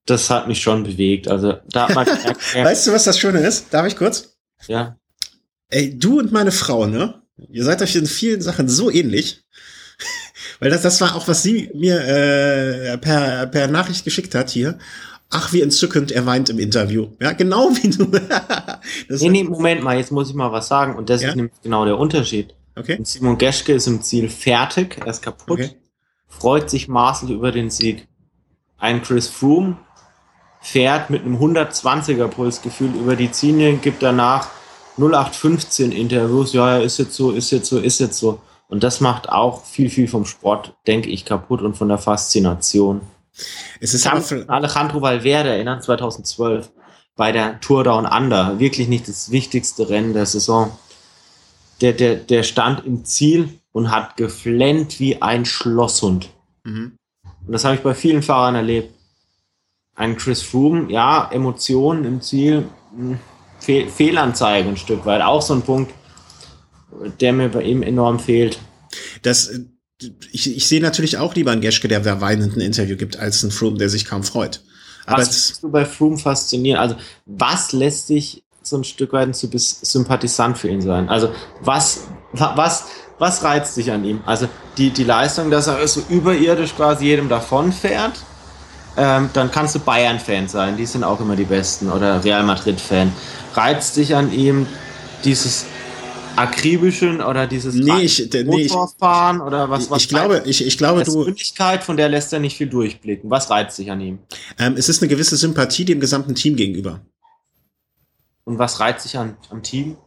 [0.04, 1.28] das hat mich schon bewegt.
[1.28, 2.06] Also da hat man
[2.54, 3.72] Weißt du, was das Schöne ist?
[3.72, 4.36] Darf ich kurz?
[4.66, 4.98] Ja.
[5.70, 7.22] Ey, du und meine Frau, ne?
[7.50, 9.44] Ihr seid euch in vielen Sachen so ähnlich.
[10.60, 14.78] Weil das, das war auch, was sie mir äh, per, per Nachricht geschickt hat hier.
[15.30, 17.08] Ach, wie entzückend, er weint im Interview.
[17.20, 18.04] Ja, genau wie du.
[19.08, 20.96] nee, nee, Moment mal, jetzt muss ich mal was sagen.
[20.96, 21.28] Und das ja?
[21.28, 22.54] ist nämlich genau der Unterschied.
[22.78, 22.96] Okay.
[22.98, 25.70] Und Simon Geschke ist im Ziel fertig, er ist kaputt, okay.
[26.28, 28.06] freut sich maßlos über den Sieg.
[28.78, 29.76] Ein Chris Froome
[30.60, 34.48] fährt mit einem 120er Pulsgefühl über die Ziele, gibt danach
[34.98, 38.40] 0815 Interviews, ja, ist jetzt so, ist jetzt so, ist jetzt so.
[38.68, 43.00] Und das macht auch viel, viel vom Sport, denke ich, kaputt und von der Faszination.
[43.80, 46.70] Es ist Alejandro Valverde erinnern 2012
[47.16, 48.58] bei der Tour Down Under.
[48.58, 50.76] Wirklich nicht das wichtigste Rennen der Saison.
[51.80, 56.30] Der, der, der stand im Ziel und hat geflennt wie ein Schlosshund.
[56.64, 56.96] Mhm.
[57.46, 58.94] Und das habe ich bei vielen Fahrern erlebt.
[59.94, 63.18] Ein Chris Froome, ja, Emotionen im Ziel, hm,
[63.58, 65.22] Fehl Fehlanzeige ein Stück weit.
[65.22, 65.92] Auch so ein Punkt,
[67.20, 68.58] der mir bei ihm enorm fehlt.
[69.22, 69.50] Das,
[70.32, 73.50] ich, ich sehe natürlich auch lieber einen Geschke, der weinend ein Interview gibt, als einen
[73.50, 74.62] Froome, der sich kaum freut.
[75.06, 76.78] Aber was ist du bei Froome faszinieren?
[76.78, 81.08] Also, was lässt dich so ein Stück weit zu Sympathisant für ihn sein?
[81.08, 82.86] Also, was, was,
[83.18, 84.20] was reizt dich an ihm?
[84.26, 88.14] Also, die, die Leistung, dass er so überirdisch quasi jedem davonfährt,
[88.96, 93.12] ähm, dann kannst du Bayern-Fan sein, die sind auch immer die Besten, oder Real Madrid-Fan
[93.54, 94.66] reizt dich an ihm
[95.24, 95.66] dieses
[96.38, 99.90] akribischen oder dieses nee, ich, nee, ich, fahren oder was?
[99.90, 101.14] was ich glaube, ich, ich glaube, du.
[101.14, 103.28] Persönlichkeit, von der lässt er nicht viel durchblicken.
[103.28, 104.18] Was reizt sich an ihm?
[104.58, 107.00] Ähm, es ist eine gewisse Sympathie dem gesamten Team gegenüber.
[108.48, 109.98] Und was reizt sich an, am Team?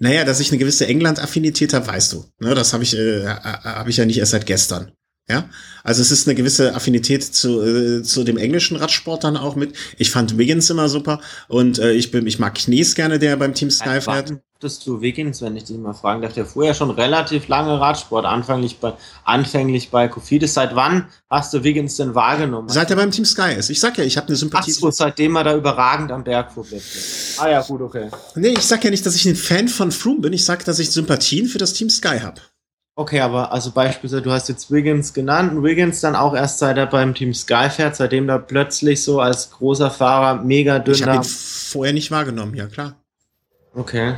[0.00, 2.26] Naja, dass ich eine gewisse England-Affinität habe, weißt du.
[2.38, 4.92] Ne, das habe ich, äh, hab ich ja nicht erst seit gestern.
[5.30, 5.48] Ja,
[5.82, 9.74] also es ist eine gewisse Affinität zu, äh, zu dem englischen Radsport dann auch mit.
[9.96, 13.54] Ich fand Wiggins immer super und äh, ich bin, ich mag Knies gerne, der beim
[13.54, 14.34] Team Sky fährt.
[14.60, 17.80] Dass du Wiggins, wenn ich dich mal fragen darf, der fuhr ja schon relativ lange
[17.80, 18.92] Radsport, anfänglich bei,
[19.24, 20.52] anfänglich bei Kofidis.
[20.52, 22.68] Seit wann hast du Wiggins denn wahrgenommen?
[22.68, 23.70] Seit er beim Team Sky ist.
[23.70, 24.72] Ich sag ja, ich habe eine Sympathie.
[24.76, 26.66] Ach so, seitdem er da überragend am Berg fuhr.
[27.38, 28.10] Ah ja, gut, okay.
[28.34, 30.34] Nee, ich sag ja nicht, dass ich ein Fan von Froome bin.
[30.34, 32.42] Ich sag, dass ich Sympathien für das Team Sky habe.
[32.96, 35.62] Okay, aber also beispielsweise, du hast jetzt Wiggins genannt.
[35.62, 39.50] Wiggins dann auch erst seit er beim Team Sky fährt, seitdem da plötzlich so als
[39.52, 40.96] großer Fahrer mega dünner.
[40.98, 42.96] Ich habe ihn vorher nicht wahrgenommen, ja klar.
[43.74, 44.16] Okay.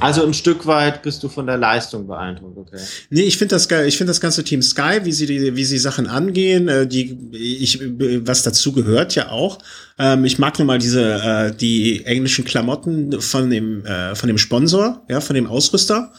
[0.00, 2.82] Also ein Stück weit bist du von der Leistung beeindruckt, okay?
[3.10, 3.86] Nee, ich finde das geil.
[3.86, 7.18] Ich finde das ganze Team Sky, wie sie die, wie sie Sachen angehen, äh, die
[7.32, 7.80] ich
[8.24, 9.58] was dazu gehört ja auch.
[9.98, 14.38] Ähm, ich mag nur mal diese äh, die englischen Klamotten von dem äh, von dem
[14.38, 16.12] Sponsor, ja, von dem Ausrüster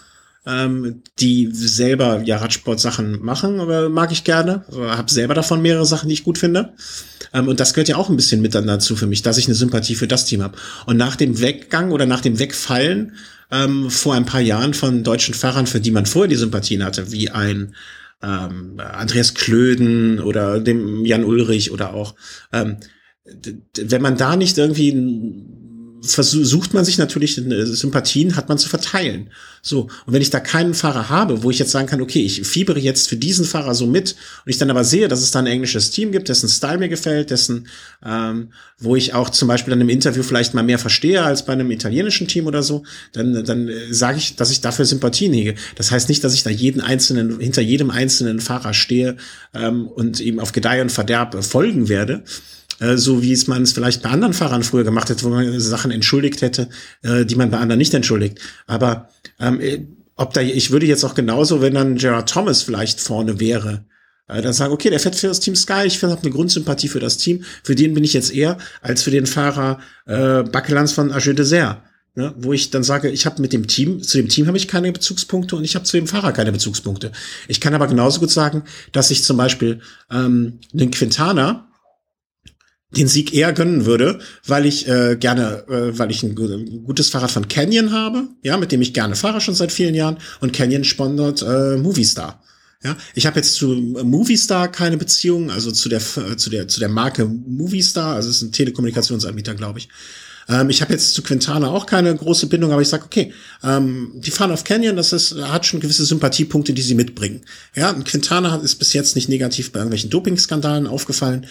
[0.45, 4.65] ähm, die selber ja Radsport-Sachen machen, aber mag ich gerne.
[4.71, 6.73] Habe selber davon mehrere Sachen, die ich gut finde.
[7.33, 9.45] Ähm, und das gehört ja auch ein bisschen mit dann dazu für mich, dass ich
[9.45, 10.57] eine Sympathie für das Team habe.
[10.85, 13.13] Und nach dem Weggang oder nach dem Wegfallen
[13.51, 17.11] ähm, vor ein paar Jahren von deutschen Fahrern, für die man vorher die Sympathien hatte,
[17.11, 17.75] wie ein
[18.23, 22.15] ähm, Andreas Klöden oder dem Jan Ulrich oder auch
[22.53, 22.77] ähm,
[23.75, 24.91] wenn man da nicht irgendwie
[26.03, 29.29] versucht man sich natürlich äh, Sympathien hat man zu verteilen.
[29.61, 32.41] So und wenn ich da keinen Fahrer habe, wo ich jetzt sagen kann, okay, ich
[32.47, 35.39] fiebere jetzt für diesen Fahrer so mit und ich dann aber sehe, dass es da
[35.39, 37.67] ein englisches Team gibt, dessen Style mir gefällt, dessen
[38.03, 38.49] ähm,
[38.79, 41.69] wo ich auch zum Beispiel dann im Interview vielleicht mal mehr verstehe als bei einem
[41.69, 42.83] italienischen Team oder so,
[43.13, 45.55] dann dann äh, sage ich, dass ich dafür Sympathien hege.
[45.75, 49.17] Das heißt nicht, dass ich da jeden einzelnen hinter jedem einzelnen Fahrer stehe
[49.53, 52.23] ähm, und ihm auf Gedeih und Verderb folgen werde
[52.81, 55.59] äh, so wie es man es vielleicht bei anderen Fahrern früher gemacht hätte, wo man
[55.59, 56.67] Sachen entschuldigt hätte,
[57.03, 58.39] äh, die man bei anderen nicht entschuldigt.
[58.67, 59.09] Aber
[59.39, 63.39] ähm, äh, ob da, ich würde jetzt auch genauso, wenn dann Gerard Thomas vielleicht vorne
[63.39, 63.85] wäre,
[64.27, 66.99] äh, dann sagen, okay, der fährt für das Team Sky, ich habe eine Grundsympathie für
[66.99, 71.11] das Team, für den bin ich jetzt eher als für den Fahrer äh, Bakelans von
[71.11, 71.83] Agé Dessert.
[72.13, 74.67] Ne, wo ich dann sage, ich habe mit dem Team, zu dem Team habe ich
[74.67, 77.13] keine Bezugspunkte und ich habe zu dem Fahrer keine Bezugspunkte.
[77.47, 79.79] Ich kann aber genauso gut sagen, dass ich zum Beispiel
[80.11, 81.70] ähm, den Quintana
[82.91, 87.31] den Sieg eher gönnen würde, weil ich äh, gerne, äh, weil ich ein, gutes Fahrrad
[87.31, 90.83] von Canyon habe, ja, mit dem ich gerne fahre schon seit vielen Jahren und Canyon
[90.83, 92.43] sponsert äh, Movistar.
[92.83, 96.89] Ja, ich habe jetzt zu Movistar keine Beziehung, also zu der zu der zu der
[96.89, 99.89] Marke Movistar, also es ist ein Telekommunikationsanbieter, glaube ich.
[100.49, 103.33] Ähm, ich habe jetzt zu Quintana auch keine große Bindung, aber ich sage, okay,
[103.63, 107.41] ähm, die fahren auf Canyon, das ist, hat schon gewisse Sympathiepunkte, die sie mitbringen.
[107.75, 111.47] Ja, Quintana ist bis jetzt nicht negativ bei irgendwelchen Dopingskandalen aufgefallen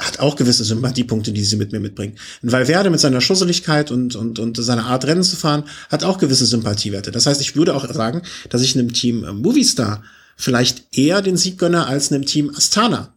[0.00, 2.16] hat auch gewisse Sympathiepunkte, die sie mit mir mitbringen.
[2.42, 6.18] Und Valverde mit seiner Schusseligkeit und, und, und seiner Art Rennen zu fahren, hat auch
[6.18, 7.10] gewisse Sympathiewerte.
[7.10, 10.02] Das heißt, ich würde auch sagen, dass ich einem Team äh, Movistar
[10.36, 13.12] vielleicht eher den Sieg gönne als einem Team Astana.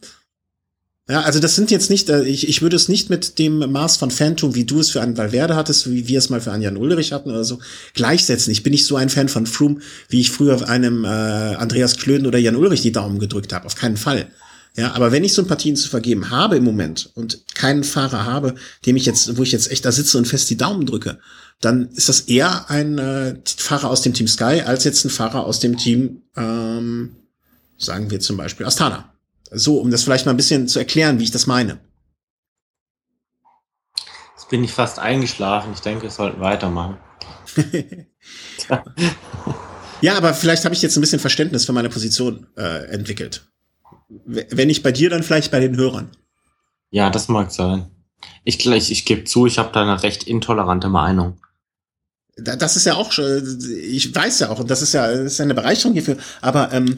[1.10, 3.98] Ja, also das sind jetzt nicht, äh, ich, ich würde es nicht mit dem Maß
[3.98, 6.64] von Phantom, wie du es für einen Valverde hattest, wie wir es mal für einen
[6.64, 7.60] Jan Ulrich hatten oder so,
[7.94, 8.52] gleichsetzen.
[8.52, 9.80] Ich bin nicht so ein Fan von Froome,
[10.10, 13.66] wie ich früher einem äh, Andreas Klöden oder Jan Ulrich die Daumen gedrückt habe.
[13.66, 14.28] Auf keinen Fall.
[14.76, 18.56] Ja, aber wenn ich Sympathien zu vergeben habe im Moment und keinen Fahrer habe,
[18.86, 21.20] dem ich jetzt, wo ich jetzt echt da sitze und fest die Daumen drücke,
[21.62, 25.46] dann ist das eher ein äh, Fahrer aus dem Team Sky als jetzt ein Fahrer
[25.46, 27.16] aus dem Team, ähm,
[27.78, 29.14] sagen wir zum Beispiel Astana.
[29.52, 31.80] So, um das vielleicht mal ein bisschen zu erklären, wie ich das meine.
[34.36, 35.74] Jetzt bin ich fast eingeschlafen.
[35.74, 36.98] Ich denke, wir sollten weitermachen.
[40.02, 43.53] ja, aber vielleicht habe ich jetzt ein bisschen Verständnis für meine Position äh, entwickelt.
[44.10, 46.12] Wenn nicht bei dir, dann vielleicht bei den Hörern.
[46.92, 47.88] Ja, das mag sein.
[48.44, 51.38] Ich, ich, ich gebe zu, ich habe da eine recht intolerante Meinung.
[52.36, 55.44] Das ist ja auch, ich weiß ja auch, und das ist ja, das ist ja
[55.44, 56.96] eine Bereicherung hierfür, aber ähm,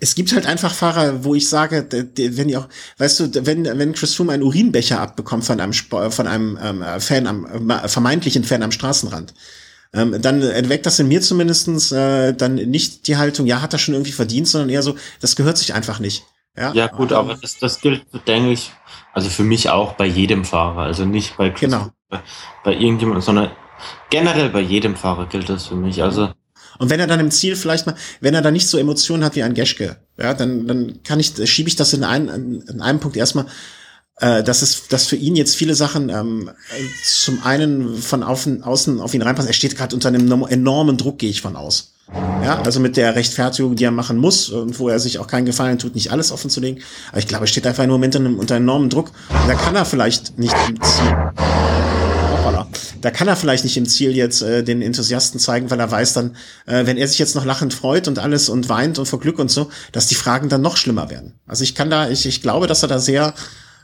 [0.00, 3.92] es gibt halt einfach Fahrer, wo ich sage, wenn die auch, weißt du, wenn, wenn
[3.92, 8.72] Chris Froome einen Urinbecher abbekommt von einem, von einem ähm, Fan am, vermeintlichen Fan am
[8.72, 9.34] Straßenrand,
[9.92, 13.78] ähm, dann entweckt das in mir zumindestens äh, dann nicht die Haltung, ja, hat er
[13.78, 16.24] schon irgendwie verdient, sondern eher so, das gehört sich einfach nicht.
[16.56, 18.72] Ja, ja gut, aber das, das gilt, denke ich,
[19.12, 21.88] also für mich auch bei jedem Fahrer, also nicht bei, genau.
[22.08, 22.20] bei,
[22.64, 23.50] bei irgendjemandem, sondern
[24.10, 26.02] generell bei jedem Fahrer gilt das für mich.
[26.02, 26.30] Also
[26.78, 29.36] und wenn er dann im Ziel vielleicht mal, wenn er da nicht so Emotionen hat
[29.36, 32.28] wie ein Geschke, ja, dann, dann kann ich, schiebe ich das in, ein,
[32.66, 33.46] in einem Punkt erstmal
[34.20, 36.50] äh, dass es, dass für ihn jetzt viele Sachen ähm,
[37.04, 39.48] zum einen von außen, außen auf ihn reinpassen.
[39.48, 41.92] Er steht gerade unter einem enormen Druck, gehe ich von aus.
[42.44, 45.46] Ja, also mit der Rechtfertigung, die er machen muss und wo er sich auch keinen
[45.46, 46.80] Gefallen tut, nicht alles offen zu legen.
[47.10, 49.12] Aber ich glaube, er steht einfach im Moment unter enormem Druck.
[49.28, 51.16] Und da kann er vielleicht nicht im Ziel.
[52.32, 52.66] Hoppala.
[53.00, 56.12] Da kann er vielleicht nicht im Ziel jetzt äh, den Enthusiasten zeigen, weil er weiß
[56.14, 59.20] dann, äh, wenn er sich jetzt noch lachend freut und alles und weint und vor
[59.20, 61.34] Glück und so, dass die Fragen dann noch schlimmer werden.
[61.46, 63.34] Also ich kann da, ich, ich glaube, dass er da sehr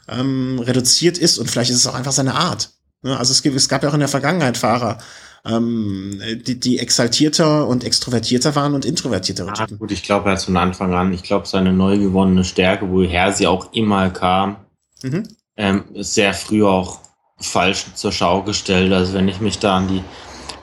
[0.08, 2.70] ähm, reduziert ist und vielleicht ist es auch einfach seine Art.
[3.02, 3.16] Ne?
[3.16, 4.98] Also es, gibt, es gab ja auch in der Vergangenheit Fahrer,
[5.44, 9.46] ähm, die, die exaltierter und extrovertierter waren und introvertierter.
[9.46, 12.90] Ja, gut, ich glaube, er hat von Anfang an, ich glaube, seine neu gewonnene Stärke,
[12.90, 14.56] woher sie auch immer kam,
[15.02, 15.28] mhm.
[15.56, 17.00] ähm, sehr früh auch
[17.38, 18.92] falsch zur Schau gestellt.
[18.92, 20.02] Also wenn ich mich da an die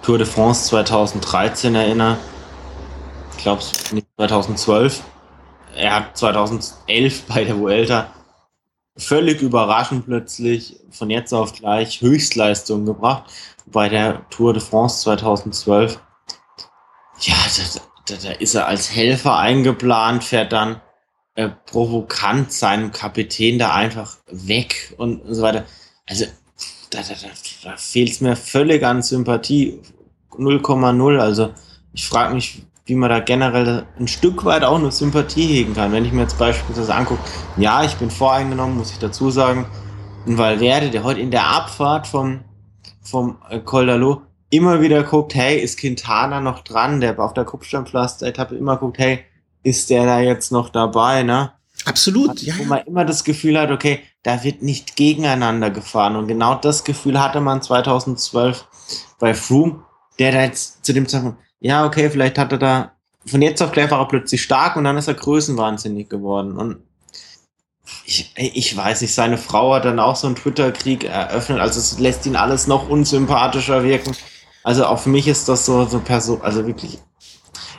[0.01, 2.17] Tour de France 2013 erinnere,
[3.37, 5.01] ich glaube nicht 2012,
[5.75, 8.07] er hat 2011 bei der Vuelta
[8.97, 13.31] völlig überraschend plötzlich von jetzt auf gleich Höchstleistungen gebracht.
[13.65, 15.99] Bei der Tour de France 2012,
[17.21, 20.81] ja, da, da, da ist er als Helfer eingeplant, fährt dann
[21.35, 25.65] äh, provokant seinem Kapitän da einfach weg und so weiter.
[26.07, 26.25] Also,
[26.89, 29.81] da, da, da, da fehlt es mir völlig an Sympathie.
[30.31, 31.19] 0,0.
[31.19, 31.53] Also,
[31.93, 35.91] ich frage mich, wie man da generell ein Stück weit auch nur Sympathie hegen kann.
[35.91, 37.21] Wenn ich mir jetzt beispielsweise angucke,
[37.57, 39.65] ja, ich bin voreingenommen, muss ich dazu sagen,
[40.27, 42.41] ein Valverde, der heute in der Abfahrt vom,
[43.01, 47.45] vom äh, Col d'Alo immer wieder guckt, hey, ist Quintana noch dran, der auf der
[47.45, 49.23] Kupfsteinpflaster-Etappe immer guckt, hey,
[49.63, 51.51] ist der da jetzt noch dabei, ne?
[51.85, 52.53] Absolut, ja.
[52.57, 56.15] Wo man immer das Gefühl hat, okay, da wird nicht gegeneinander gefahren.
[56.15, 58.65] Und genau das Gefühl hatte man 2012
[59.19, 59.83] bei Froome,
[60.19, 62.91] der da jetzt zu dem Zeitpunkt ja, okay, vielleicht hat er da,
[63.25, 66.57] von jetzt auf gleich war er plötzlich stark und dann ist er größenwahnsinnig geworden.
[66.57, 66.83] Und
[68.05, 71.99] ich, ich weiß nicht, seine Frau hat dann auch so einen Twitter-Krieg eröffnet, also es
[71.99, 74.13] lässt ihn alles noch unsympathischer wirken.
[74.63, 76.99] Also auch für mich ist das so, so Person, also wirklich,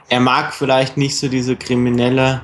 [0.09, 2.41] er mag vielleicht nicht so diese kriminelle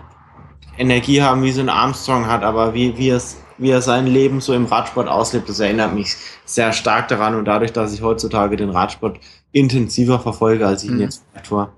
[0.77, 4.43] Energie haben, wie so ein Armstrong hat, aber wie, wie, es, wie er sein Leben
[4.43, 8.57] so im Radsport auslebt, das erinnert mich sehr stark daran und dadurch, dass ich heutzutage
[8.57, 9.19] den Radsport
[9.53, 11.03] intensiver verfolge, als ich ihn mhm.
[11.03, 11.73] jetzt vor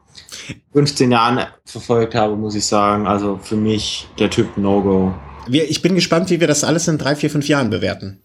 [0.72, 3.06] 15 Jahren verfolgt habe, muss ich sagen.
[3.06, 5.14] Also für mich der Typ No-Go.
[5.48, 8.20] Ich bin gespannt, wie wir das alles in drei, vier, fünf Jahren bewerten.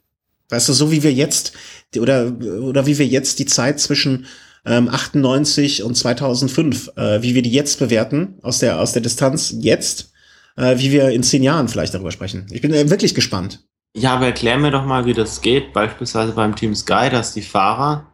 [0.49, 1.53] Weißt du, so wie wir jetzt,
[1.97, 2.31] oder,
[2.61, 4.27] oder wie wir jetzt die Zeit zwischen
[4.65, 9.53] ähm, 98 und 2005, äh, wie wir die jetzt bewerten, aus der, aus der Distanz
[9.59, 10.11] jetzt,
[10.55, 12.45] äh, wie wir in zehn Jahren vielleicht darüber sprechen.
[12.51, 13.63] Ich bin äh, wirklich gespannt.
[13.95, 17.41] Ja, aber erklär mir doch mal, wie das geht, beispielsweise beim Team Sky, dass die
[17.41, 18.05] Fahrer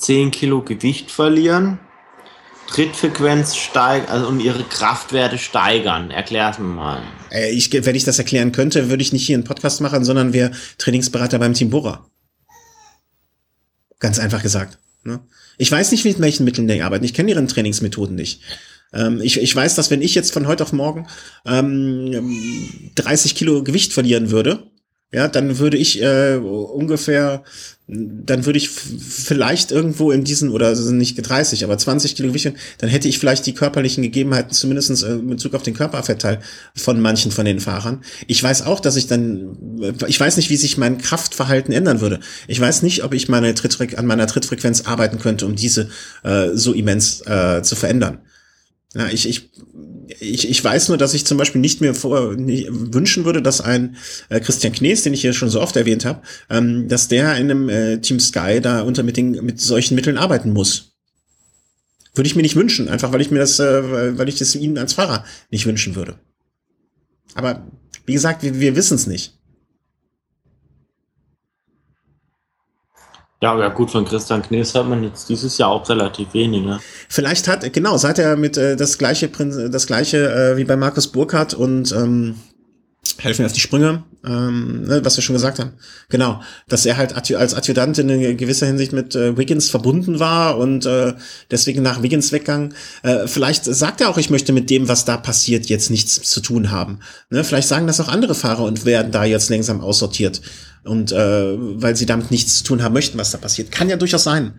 [0.00, 1.78] 10 Kilo Gewicht verlieren,
[2.66, 6.10] Trittfrequenz steigt, also und ihre Kraftwerte steigern.
[6.10, 7.02] Erklär's mir mal.
[7.30, 10.32] Äh, ich, wenn ich das erklären könnte, würde ich nicht hier einen Podcast machen, sondern
[10.32, 12.06] wäre Trainingsberater beim Team Bora.
[13.98, 14.78] Ganz einfach gesagt.
[15.04, 15.20] Ne?
[15.58, 17.04] Ich weiß nicht, mit welchen Mitteln die arbeiten.
[17.04, 18.40] Ich kenne ihre Trainingsmethoden nicht.
[18.92, 21.06] Ähm, ich, ich weiß, dass wenn ich jetzt von heute auf morgen
[21.44, 24.70] ähm, 30 Kilo Gewicht verlieren würde,
[25.12, 27.42] ja, dann würde ich äh, ungefähr,
[27.88, 32.52] dann würde ich vielleicht irgendwo in diesen, oder also nicht 30, aber 20 Kilo Gewicht,
[32.78, 36.38] dann hätte ich vielleicht die körperlichen Gegebenheiten, zumindestens äh, in Bezug auf den Körperfettteil
[36.76, 38.04] von manchen von den Fahrern.
[38.28, 42.20] Ich weiß auch, dass ich dann, ich weiß nicht, wie sich mein Kraftverhalten ändern würde.
[42.46, 45.88] Ich weiß nicht, ob ich meine Trittfre an meiner Trittfrequenz arbeiten könnte, um diese
[46.22, 48.18] äh, so immens äh, zu verändern.
[48.94, 49.50] Ja, ich, ich,
[50.18, 53.60] ich, ich weiß nur, dass ich zum Beispiel nicht mehr vor, nicht, wünschen würde, dass
[53.60, 53.96] ein
[54.28, 57.50] äh, Christian Knees, den ich hier schon so oft erwähnt habe, ähm, dass der in
[57.50, 60.96] einem äh, Team Sky da unter mit, den, mit solchen Mitteln arbeiten muss.
[62.14, 64.76] Würde ich mir nicht wünschen, einfach weil ich mir das, äh, weil ich das ihm
[64.76, 66.18] als Fahrer nicht wünschen würde.
[67.34, 67.64] Aber
[68.06, 69.39] wie gesagt, wir, wir wissen es nicht.
[73.42, 76.62] Ja, ja gut, von Christian Knees hat man jetzt dieses Jahr auch relativ wenig.
[76.62, 76.78] Ne?
[77.08, 81.08] Vielleicht hat, genau, seit er mit äh, das gleiche das gleiche äh, wie bei Markus
[81.08, 82.36] Burkhardt und ähm,
[83.16, 85.72] helfen auf die Sprünge, ähm, ne, was wir schon gesagt haben.
[86.10, 90.84] Genau, dass er halt als Adjutant in gewisser Hinsicht mit äh, Wiggins verbunden war und
[90.84, 91.14] äh,
[91.50, 92.74] deswegen nach Wiggins weggang.
[93.02, 96.40] Äh, vielleicht sagt er auch, ich möchte mit dem, was da passiert, jetzt nichts zu
[96.40, 97.00] tun haben.
[97.30, 100.42] Ne, vielleicht sagen das auch andere Fahrer und werden da jetzt langsam aussortiert
[100.84, 103.70] und äh, weil sie damit nichts zu tun haben möchten, was da passiert.
[103.70, 104.54] Kann ja durchaus sein.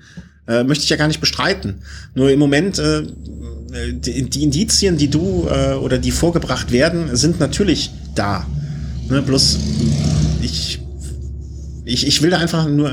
[0.47, 1.81] Äh, möchte ich ja gar nicht bestreiten.
[2.15, 3.03] Nur im Moment, äh,
[3.91, 8.45] die, die Indizien, die du äh, oder die vorgebracht werden, sind natürlich da.
[9.07, 9.59] Ne, bloß
[10.41, 10.79] ich,
[11.85, 12.91] ich, ich will da einfach nur,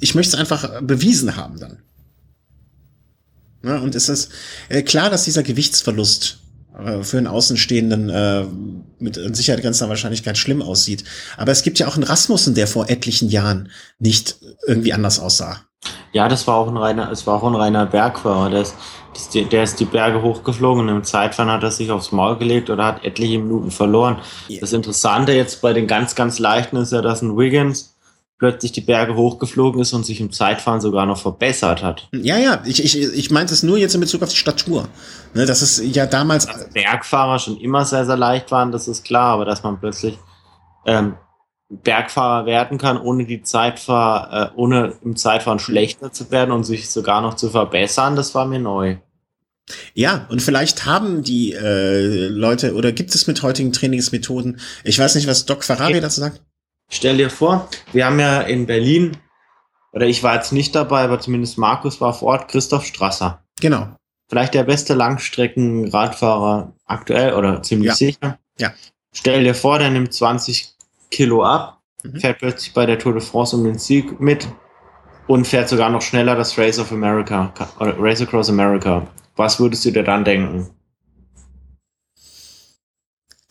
[0.00, 1.78] ich möchte es einfach bewiesen haben dann.
[3.62, 4.30] Ne, und es ist
[4.68, 6.38] äh, klar, dass dieser Gewichtsverlust
[7.02, 8.44] für einen Außenstehenden äh,
[8.98, 11.04] mit Sicherheit grenzender Wahrscheinlichkeit schlimm aussieht.
[11.36, 15.62] Aber es gibt ja auch einen Rasmussen, der vor etlichen Jahren nicht irgendwie anders aussah.
[16.12, 18.50] Ja, das war auch ein reiner, es war auch ein reiner Bergfahrer.
[18.50, 18.74] Der ist,
[19.34, 22.84] der ist die Berge hochgeflogen und im Zeitfahren hat er sich aufs Maul gelegt oder
[22.84, 24.18] hat etliche Minuten verloren.
[24.48, 24.60] Yeah.
[24.60, 27.95] Das Interessante jetzt bei den ganz, ganz leichten ist ja, dass ein Wiggins
[28.38, 32.08] plötzlich die Berge hochgeflogen ist und sich im Zeitfahren sogar noch verbessert hat.
[32.12, 34.88] Ja, ja, ich, ich, ich meinte es nur jetzt in Bezug auf die Statur.
[35.34, 36.46] Ne, das ist ja damals.
[36.46, 40.18] Dass Bergfahrer schon immer sehr, sehr leicht waren, das ist klar, aber dass man plötzlich
[40.84, 41.14] ähm,
[41.68, 46.90] Bergfahrer werden kann, ohne die Zeitfahr, äh, ohne im Zeitfahren schlechter zu werden und sich
[46.90, 48.98] sogar noch zu verbessern, das war mir neu.
[49.94, 55.16] Ja, und vielleicht haben die äh, Leute oder gibt es mit heutigen Trainingsmethoden, ich weiß
[55.16, 56.40] nicht, was Doc Ferrari dazu sagt.
[56.88, 59.16] Stell dir vor, wir haben ja in Berlin,
[59.92, 63.42] oder ich war jetzt nicht dabei, aber zumindest Markus war vor Ort, Christoph Strasser.
[63.60, 63.88] Genau.
[64.28, 67.94] Vielleicht der beste Langstreckenradfahrer aktuell oder ziemlich ja.
[67.94, 68.38] sicher.
[68.58, 68.72] Ja.
[69.12, 70.74] Stell dir vor, der nimmt 20
[71.10, 72.20] Kilo ab, mhm.
[72.20, 74.48] fährt plötzlich bei der Tour de France um den Sieg mit
[75.26, 79.06] und fährt sogar noch schneller das Race of America, oder Race Across America.
[79.36, 80.68] Was würdest du dir dann denken?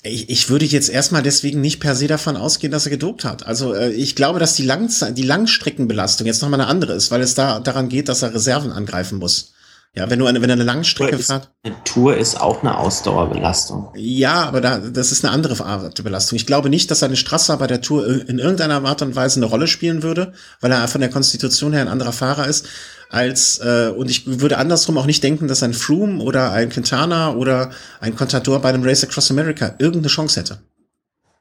[0.06, 3.46] Ich, ich würde jetzt erstmal deswegen nicht per se davon ausgehen, dass er gedopt hat.
[3.46, 7.22] Also äh, ich glaube, dass die, Langzeit, die Langstreckenbelastung jetzt nochmal eine andere ist, weil
[7.22, 9.55] es da daran geht, dass er Reserven angreifen muss.
[9.96, 11.52] Ja, wenn du eine, wenn eine Langstrecke fährt.
[11.64, 13.94] Eine Tour ist auch eine Ausdauerbelastung.
[13.96, 16.36] Ja, aber da, das ist eine andere Art der Belastung.
[16.36, 19.46] Ich glaube nicht, dass eine Strasser bei der Tour in irgendeiner Art und Weise eine
[19.46, 22.68] Rolle spielen würde, weil er von der Konstitution her ein anderer Fahrer ist
[23.10, 27.34] als äh, und ich würde andersrum auch nicht denken, dass ein Froome oder ein Quintana
[27.34, 27.70] oder
[28.02, 30.60] ein Contador bei einem Race Across America irgendeine Chance hätte.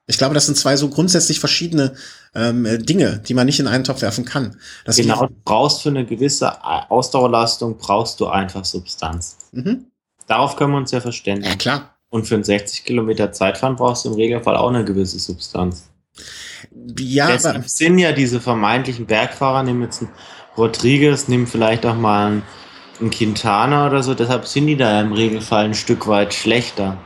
[0.06, 1.94] Ich glaube, das sind zwei so grundsätzlich verschiedene
[2.34, 4.56] ähm, Dinge, die man nicht in einen Topf werfen kann.
[4.84, 9.38] Das genau, du brauchst für eine gewisse Ausdauerleistung brauchst du einfach Substanz.
[9.52, 9.86] Mhm.
[10.26, 11.50] Darauf können wir uns ja verständigen.
[11.50, 11.94] Ja, klar.
[12.10, 15.90] Und für ein 60 Kilometer Zeitfahren brauchst du im Regelfall auch eine gewisse Substanz.
[16.98, 20.12] Ja, Deshalb aber sind ja diese vermeintlichen Bergfahrer, nehmen jetzt einen
[20.56, 22.42] Rodriguez, nehmen vielleicht auch mal einen,
[23.00, 26.98] einen Quintana oder so, deshalb sind die da im Regelfall ein Stück weit schlechter.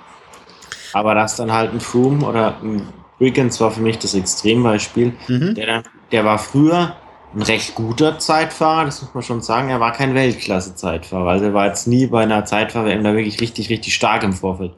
[0.99, 2.82] Aber dass dann halt ein Froome oder ein
[3.18, 5.14] Wiggins war für mich das Extrembeispiel.
[5.28, 5.55] Mhm.
[5.55, 5.82] Der,
[6.12, 6.96] der war früher
[7.34, 9.68] ein recht guter Zeitfahrer, das muss man schon sagen.
[9.68, 11.28] Er war kein Weltklasse-Zeitfahrer.
[11.28, 14.72] Also er war jetzt nie bei einer Zeitfahrer-WM da wirklich richtig, richtig stark im Vorfeld.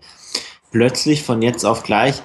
[0.72, 2.22] Plötzlich von jetzt auf gleich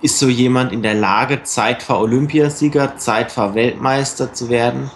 [0.00, 4.90] ist so jemand in der Lage, Zeitfahr-Olympiasieger, Zeitfahr-Weltmeister zu werden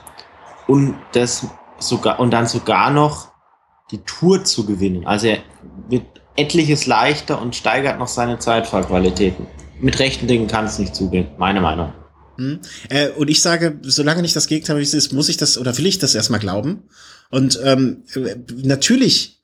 [0.67, 1.47] und das
[1.79, 3.29] sogar und dann sogar noch
[3.91, 5.07] die Tour zu gewinnen.
[5.07, 5.39] Also er
[5.89, 9.47] wird etliches leichter und steigert noch seine Zeitfahrqualitäten.
[9.81, 11.93] Mit rechten Dingen kann es nicht zugehen, meine Meinung.
[12.37, 12.61] Hm.
[12.89, 15.99] Äh, und ich sage, solange nicht das Gegenteil ist, muss ich das oder will ich
[15.99, 16.85] das erstmal glauben.
[17.31, 18.05] Und ähm,
[18.63, 19.41] natürlich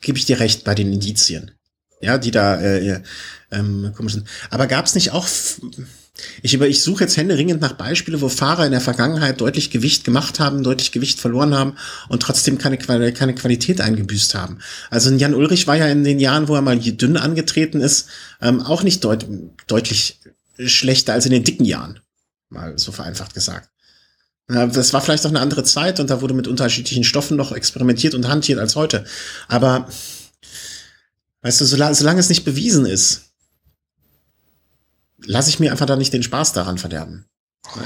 [0.00, 1.52] gebe ich dir recht bei den Indizien,
[2.00, 3.02] ja, die da äh,
[3.50, 4.26] ähm, komisch sind.
[4.50, 5.26] Aber gab es nicht auch
[6.42, 10.04] ich, über, ich suche jetzt händeringend nach Beispielen, wo Fahrer in der Vergangenheit deutlich Gewicht
[10.04, 11.74] gemacht haben, deutlich Gewicht verloren haben
[12.08, 14.58] und trotzdem keine, keine Qualität eingebüßt haben.
[14.90, 18.08] Also Jan Ulrich war ja in den Jahren, wo er mal dünn angetreten ist,
[18.40, 19.26] ähm, auch nicht deut
[19.66, 20.20] deutlich
[20.58, 22.00] schlechter als in den dicken Jahren.
[22.48, 23.70] Mal so vereinfacht gesagt.
[24.48, 28.14] Das war vielleicht auch eine andere Zeit und da wurde mit unterschiedlichen Stoffen noch experimentiert
[28.14, 29.04] und hantiert als heute.
[29.46, 29.88] Aber
[31.42, 33.29] weißt du, solange, solange es nicht bewiesen ist,
[35.24, 37.26] lasse ich mir einfach da nicht den Spaß daran verderben.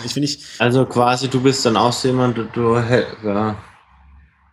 [0.04, 0.40] Ich finde ich.
[0.58, 3.56] Also quasi, du bist dann auch so jemand, du, du ja.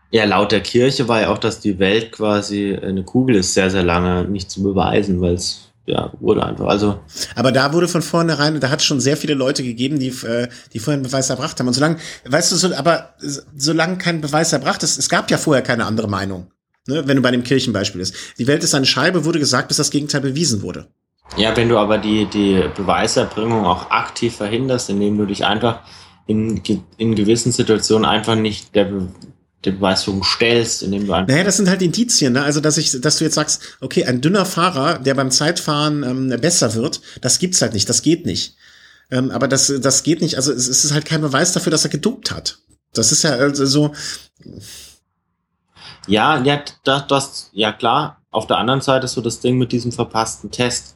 [0.09, 3.69] ja, laut der Kirche war ja auch, dass die Welt quasi eine Kugel ist, sehr,
[3.69, 6.67] sehr lange nicht zu beweisen, weil es ja, wurde einfach.
[6.67, 6.99] Also.
[7.35, 10.47] Aber da wurde von vornherein, da hat es schon sehr viele Leute gegeben, die, äh,
[10.73, 11.67] die vorher einen Beweis erbracht haben.
[11.67, 13.15] Und solange, weißt du, so, aber
[13.55, 16.51] solange kein Beweis erbracht ist, es gab ja vorher keine andere Meinung.
[16.87, 18.15] Ne, wenn du bei dem Kirchenbeispiel bist.
[18.39, 20.87] Die Welt ist eine Scheibe, wurde gesagt, bis das Gegenteil bewiesen wurde.
[21.37, 25.79] Ja, wenn du aber die, die Beweiserbringung auch aktiv verhinderst, indem du dich einfach
[26.27, 26.61] in,
[26.97, 28.91] in gewissen Situationen einfach nicht der,
[29.63, 31.33] der Beweisführung stellst, indem du einfach.
[31.33, 32.43] Naja, das sind halt Indizien, ne?
[32.43, 36.41] Also, dass ich, dass du jetzt sagst, okay, ein dünner Fahrer, der beim Zeitfahren ähm,
[36.41, 38.55] besser wird, das gibt's halt nicht, das geht nicht.
[39.09, 41.83] Ähm, aber das, das geht nicht, also es, es ist halt kein Beweis dafür, dass
[41.83, 42.59] er gedopt hat.
[42.93, 43.93] Das ist ja also so.
[46.07, 48.21] Ja, ja, das, das, ja klar.
[48.31, 50.95] Auf der anderen Seite ist so das Ding mit diesem verpassten Test.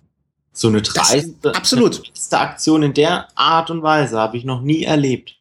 [0.58, 2.02] So eine dreiste, absolut.
[2.08, 5.36] dreiste Aktion in der Art und Weise habe ich noch nie erlebt.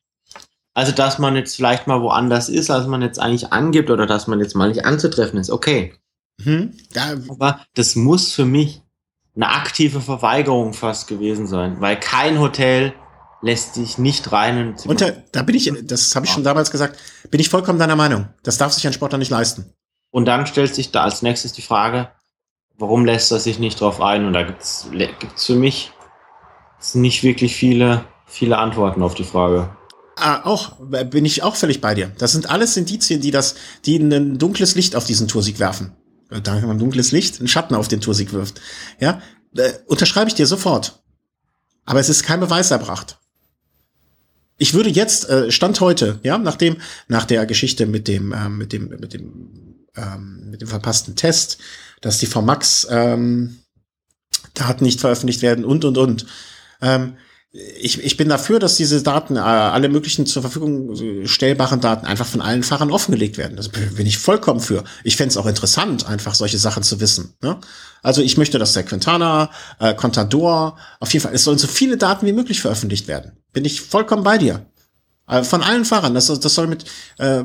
[0.74, 4.26] Also, dass man jetzt vielleicht mal woanders ist, als man jetzt eigentlich angibt, oder dass
[4.26, 5.94] man jetzt mal nicht anzutreffen ist, okay.
[6.44, 6.76] Mhm.
[6.92, 7.14] Ja.
[7.28, 8.82] Aber das muss für mich
[9.36, 12.92] eine aktive Verweigerung fast gewesen sein, weil kein Hotel
[13.40, 14.74] lässt dich nicht rein.
[14.84, 16.98] Und da, da bin ich, das habe ich schon damals gesagt,
[17.30, 18.28] bin ich vollkommen deiner Meinung.
[18.42, 19.72] Das darf sich ein Sportler nicht leisten.
[20.10, 22.08] Und dann stellt sich da als nächstes die Frage,
[22.78, 24.24] warum lässt er sich nicht drauf ein?
[24.26, 24.88] Und da gibt es
[25.36, 25.92] für mich
[26.92, 29.74] nicht wirklich viele, viele Antworten auf die Frage.
[30.16, 32.12] Ah, auch, bin ich auch völlig bei dir.
[32.18, 35.96] Das sind alles Indizien, die das, die ein dunkles Licht auf diesen Toursieg werfen.
[36.30, 38.60] Äh, Danke, ein dunkles Licht, ein Schatten auf den Toursieg wirft.
[39.00, 39.20] Ja,
[39.56, 41.02] äh, unterschreibe ich dir sofort.
[41.84, 43.18] Aber es ist kein Beweis erbracht.
[44.56, 46.76] Ich würde jetzt, äh, Stand heute, ja, nachdem,
[47.08, 51.58] nach der Geschichte mit dem, ähm, mit dem, mit dem, ähm, mit dem verpassten Test,
[52.00, 53.58] dass die VMAX ähm,
[54.54, 56.26] Daten nicht veröffentlicht werden und und und.
[56.80, 57.14] Ähm,
[57.54, 62.26] ich, ich bin dafür, dass diese Daten, äh, alle möglichen zur Verfügung stellbaren Daten einfach
[62.26, 63.56] von allen Fahrern offengelegt werden.
[63.56, 64.82] Das bin ich vollkommen für.
[65.04, 67.34] Ich fände es auch interessant, einfach solche Sachen zu wissen.
[67.42, 67.58] Ne?
[68.02, 71.96] Also ich möchte, dass der Quintana, äh, Contador, auf jeden Fall, es sollen so viele
[71.96, 73.38] Daten wie möglich veröffentlicht werden.
[73.52, 74.66] Bin ich vollkommen bei dir.
[75.26, 76.84] Äh, von allen Fahrern, das, das soll mit
[77.18, 77.44] äh,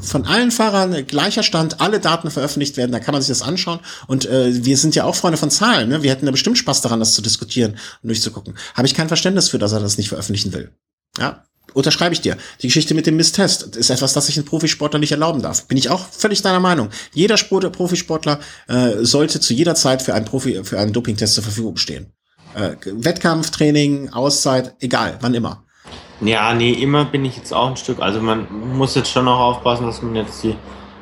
[0.00, 3.80] von allen Fahrern gleicher Stand, alle Daten veröffentlicht werden, da kann man sich das anschauen.
[4.06, 6.02] Und äh, wir sind ja auch Freunde von Zahlen, ne?
[6.02, 7.72] Wir hätten da bestimmt Spaß daran, das zu diskutieren
[8.02, 8.54] und durchzugucken.
[8.74, 10.70] Habe ich kein Verständnis für, dass er das nicht veröffentlichen will.
[11.18, 11.44] Ja,
[11.74, 12.36] unterschreibe ich dir.
[12.62, 15.66] Die Geschichte mit dem Misstest ist etwas, das sich ein Profisportler nicht erlauben darf.
[15.66, 16.88] Bin ich auch völlig deiner Meinung.
[17.12, 21.44] Jeder Sport Profisportler äh, sollte zu jeder Zeit für einen Profi, für einen Dopingtest zur
[21.44, 22.12] Verfügung stehen.
[22.54, 25.65] Äh, Wettkampf, Training, Auszeit, egal, wann immer.
[26.20, 28.00] Ja, nee, immer bin ich jetzt auch ein Stück.
[28.00, 28.46] Also man
[28.76, 30.54] muss jetzt schon noch aufpassen, dass man jetzt die,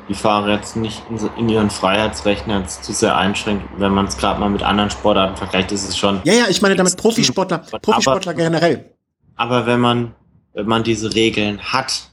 [0.09, 3.63] die Fahrer jetzt nicht in, in ihren Freiheitsrechten jetzt zu sehr einschränkt.
[3.77, 6.21] Wenn man es gerade mal mit anderen Sportarten vergleicht, ist es schon.
[6.25, 8.91] Ja, ja, ich meine damit Profisportler, Profisportler aber, generell.
[9.35, 10.15] Aber wenn man,
[10.53, 12.09] wenn man diese Regeln hat,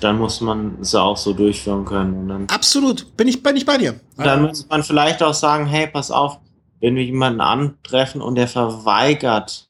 [0.00, 2.46] dann muss man es auch so durchführen können.
[2.48, 3.98] Absolut, bin ich, bin ich bei dir.
[4.16, 6.38] Dann muss man vielleicht auch sagen, hey, pass auf,
[6.80, 9.68] wenn wir jemanden antreffen und der verweigert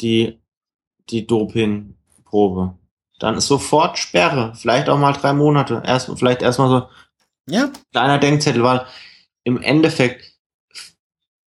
[0.00, 0.38] die
[1.10, 2.74] die Dopingprobe.
[3.18, 5.82] Dann ist sofort Sperre, vielleicht auch mal drei Monate.
[5.84, 6.88] Erst, vielleicht erstmal so
[7.48, 7.70] ja.
[7.92, 8.86] kleiner Denkzettel, weil
[9.44, 10.36] im Endeffekt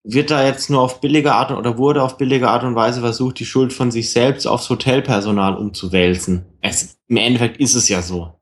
[0.03, 3.39] wird da jetzt nur auf billige Art oder wurde auf billige Art und Weise versucht,
[3.39, 6.45] die Schuld von sich selbst aufs Hotelpersonal umzuwälzen.
[6.61, 8.33] Es, Im Endeffekt ist es ja so.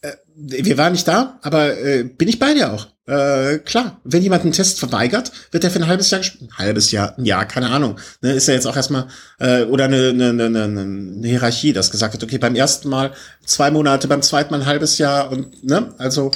[0.00, 2.88] Äh, wir waren nicht da, aber äh, bin ich bei dir auch.
[3.04, 6.92] Äh, klar, wenn jemand einen Test verweigert, wird er für ein halbes Jahr, ein halbes
[6.92, 7.98] Jahr, ein Jahr, keine Ahnung.
[8.20, 9.08] Ne, ist ja jetzt auch erstmal,
[9.40, 13.12] äh, oder eine, eine, eine, eine Hierarchie, das gesagt wird, okay, beim ersten Mal
[13.44, 16.30] zwei Monate, beim zweiten Mal ein halbes Jahr und, ne, also,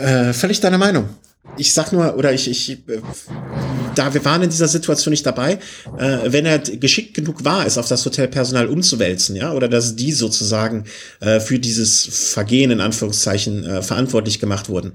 [0.00, 1.10] äh, völlig deiner Meinung
[1.56, 3.00] ich sag nur, oder ich, ich, äh,
[3.94, 5.58] da wir waren in dieser Situation nicht dabei,
[5.98, 10.12] äh, wenn er geschickt genug war, es auf das Hotelpersonal umzuwälzen, ja, oder dass die
[10.12, 10.84] sozusagen
[11.20, 14.92] äh, für dieses Vergehen in Anführungszeichen äh, verantwortlich gemacht wurden.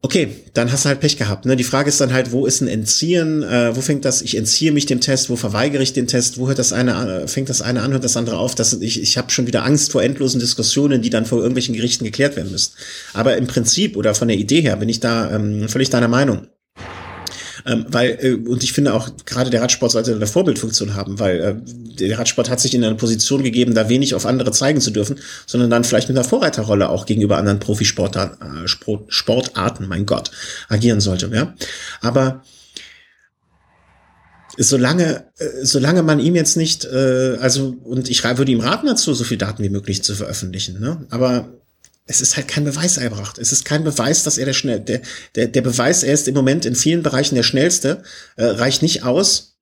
[0.00, 1.44] Okay, dann hast du halt Pech gehabt.
[1.44, 1.56] Ne?
[1.56, 3.42] Die Frage ist dann halt, wo ist ein Entziehen?
[3.42, 4.22] Äh, wo fängt das?
[4.22, 5.30] Ich entziehe mich dem Test.
[5.30, 6.38] Wo verweigere ich den Test?
[6.38, 6.94] Wo hört das eine?
[6.94, 7.92] An, fängt das eine an?
[7.92, 8.54] Hört das andere auf?
[8.54, 12.04] Das, ich ich habe schon wieder Angst vor endlosen Diskussionen, die dann vor irgendwelchen Gerichten
[12.04, 12.72] geklärt werden müssen.
[13.12, 16.46] Aber im Prinzip oder von der Idee her bin ich da ähm, völlig deiner Meinung.
[17.66, 21.40] Ähm, weil, äh, und ich finde auch, gerade der Radsport sollte eine Vorbildfunktion haben, weil
[21.40, 21.54] äh,
[21.98, 25.18] der Radsport hat sich in eine Position gegeben, da wenig auf andere zeigen zu dürfen,
[25.46, 30.30] sondern dann vielleicht mit einer Vorreiterrolle auch gegenüber anderen Profisportarten, äh, Sport, Sportarten, mein Gott,
[30.68, 31.30] agieren sollte.
[31.32, 31.54] Ja?
[32.00, 32.42] Aber
[34.58, 39.14] solange, äh, solange man ihm jetzt nicht, äh, also, und ich würde ihm raten dazu,
[39.14, 41.06] so viel Daten wie möglich zu veröffentlichen, ne?
[41.10, 41.48] Aber
[42.06, 43.38] es ist halt kein Beweis erbracht.
[43.38, 45.02] Es ist kein Beweis, dass er der schnell, der,
[45.34, 48.02] der, der Beweis, er ist im Moment in vielen Bereichen der schnellste,
[48.36, 49.56] äh, reicht nicht aus,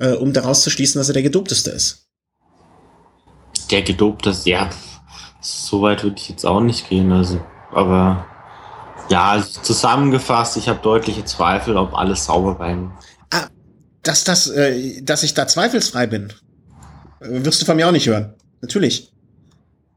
[0.00, 2.08] äh, um daraus zu schließen, dass er der gedopteste ist.
[3.70, 4.70] Der gedopteste, ja,
[5.40, 7.40] so weit würde ich jetzt auch nicht gehen, also,
[7.70, 8.26] aber
[9.10, 12.92] ja, also zusammengefasst, ich habe deutliche Zweifel, ob alles sauber bei ihm.
[13.30, 13.46] Ah,
[14.02, 16.32] dass das, äh, dass ich da zweifelsfrei bin,
[17.20, 18.34] äh, wirst du von mir auch nicht hören.
[18.60, 19.13] Natürlich.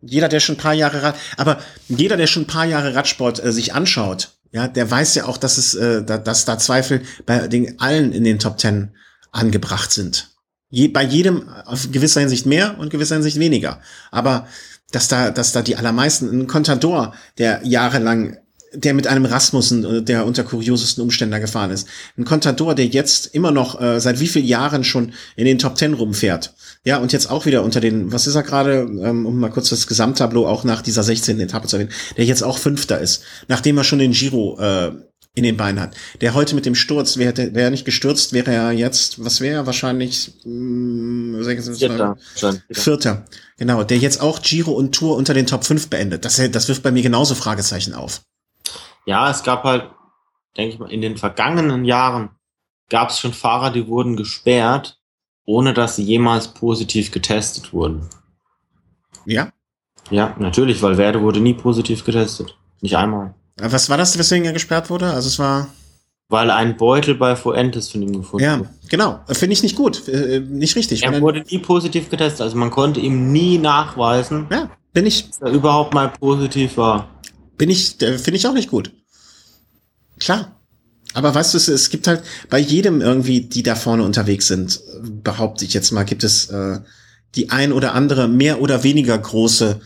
[0.01, 3.43] Jeder, der schon ein paar Jahre Rad, aber jeder, der schon ein paar Jahre Radsport
[3.43, 7.01] äh, sich anschaut, ja, der weiß ja auch, dass es, äh, da, dass da Zweifel
[7.25, 8.91] bei den allen in den Top Ten
[9.31, 10.29] angebracht sind.
[10.69, 13.81] Je, bei jedem auf gewisser Hinsicht mehr und gewisser Hinsicht weniger.
[14.11, 14.47] Aber
[14.91, 18.37] dass da, dass da die allermeisten, ein Contador, der jahrelang
[18.77, 21.87] der mit einem Rasmussen, äh, der unter kuriosesten Umständen gefahren ist.
[22.17, 25.75] Ein Contador, der jetzt immer noch äh, seit wie vielen Jahren schon in den Top
[25.75, 26.53] Ten rumfährt.
[26.83, 29.69] Ja, und jetzt auch wieder unter den, was ist er gerade, ähm, um mal kurz
[29.69, 31.39] das Gesamttableau auch nach dieser 16.
[31.39, 34.91] Etappe zu erwähnen, der jetzt auch Fünfter ist, nachdem er schon den Giro äh,
[35.33, 35.95] in den Beinen hat.
[36.21, 39.55] Der heute mit dem Sturz, wäre wär er nicht gestürzt, wäre er jetzt, was wäre
[39.55, 42.17] er wahrscheinlich mh, mm, Vierter.
[42.71, 43.25] Vierter.
[43.57, 46.25] Genau, der jetzt auch Giro und Tour unter den Top 5 beendet.
[46.25, 48.21] Das, das wirft bei mir genauso Fragezeichen auf
[49.07, 49.89] ja, es gab halt,
[50.57, 52.29] denke ich mal, in den vergangenen Jahren
[52.89, 54.99] gab es schon Fahrer, die wurden gesperrt,
[55.45, 58.09] ohne dass sie jemals positiv getestet wurden.
[59.25, 59.51] Ja?
[60.09, 62.57] Ja, natürlich, weil Werde wurde nie positiv getestet.
[62.81, 63.33] Nicht einmal.
[63.57, 65.11] Was war das, weswegen er gesperrt wurde?
[65.11, 65.69] Also es war.
[66.29, 68.69] Weil ein Beutel bei Fuentes von ihm gefunden ja, wurde.
[68.69, 69.19] Ja, genau.
[69.31, 70.05] Finde ich nicht gut.
[70.09, 71.03] Äh, nicht richtig.
[71.03, 72.41] Er wurde nie positiv getestet.
[72.41, 77.07] Also man konnte ihm nie nachweisen, ja, bin ich, dass er überhaupt mal positiv war.
[77.57, 78.91] Bin ich, äh, finde ich auch nicht gut.
[80.19, 80.53] Klar.
[81.13, 84.81] Aber weißt du, es, gibt halt bei jedem irgendwie, die da vorne unterwegs sind,
[85.23, 86.79] behaupte ich jetzt mal, gibt es äh,
[87.35, 89.79] die ein oder andere mehr oder weniger große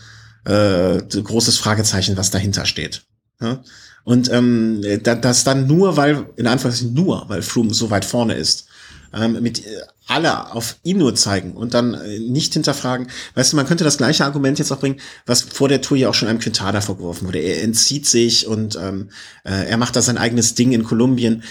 [0.44, 3.04] äh, großes Fragezeichen, was dahinter steht.
[3.40, 3.62] Ja?
[4.04, 8.66] Und ähm, das dann nur, weil, in Anführungszeichen nur, weil Froome so weit vorne ist,
[9.14, 13.08] ähm, mit äh, alle auf ihn nur zeigen und dann äh, nicht hinterfragen.
[13.34, 16.08] Weißt du, man könnte das gleiche Argument jetzt auch bringen, was vor der Tour ja
[16.08, 17.38] auch schon einem Quintada vorgeworfen wurde.
[17.38, 19.10] Er entzieht sich und ähm,
[19.44, 21.42] äh, er macht da sein eigenes Ding in Kolumbien.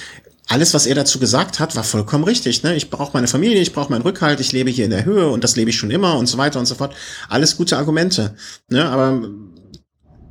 [0.48, 2.64] Alles, was er dazu gesagt hat, war vollkommen richtig.
[2.64, 2.76] Ne?
[2.76, 5.44] Ich brauche meine Familie, ich brauche meinen Rückhalt, ich lebe hier in der Höhe und
[5.44, 6.94] das lebe ich schon immer und so weiter und so fort.
[7.30, 8.36] Alles gute Argumente.
[8.68, 8.84] Ne?
[8.84, 9.30] Aber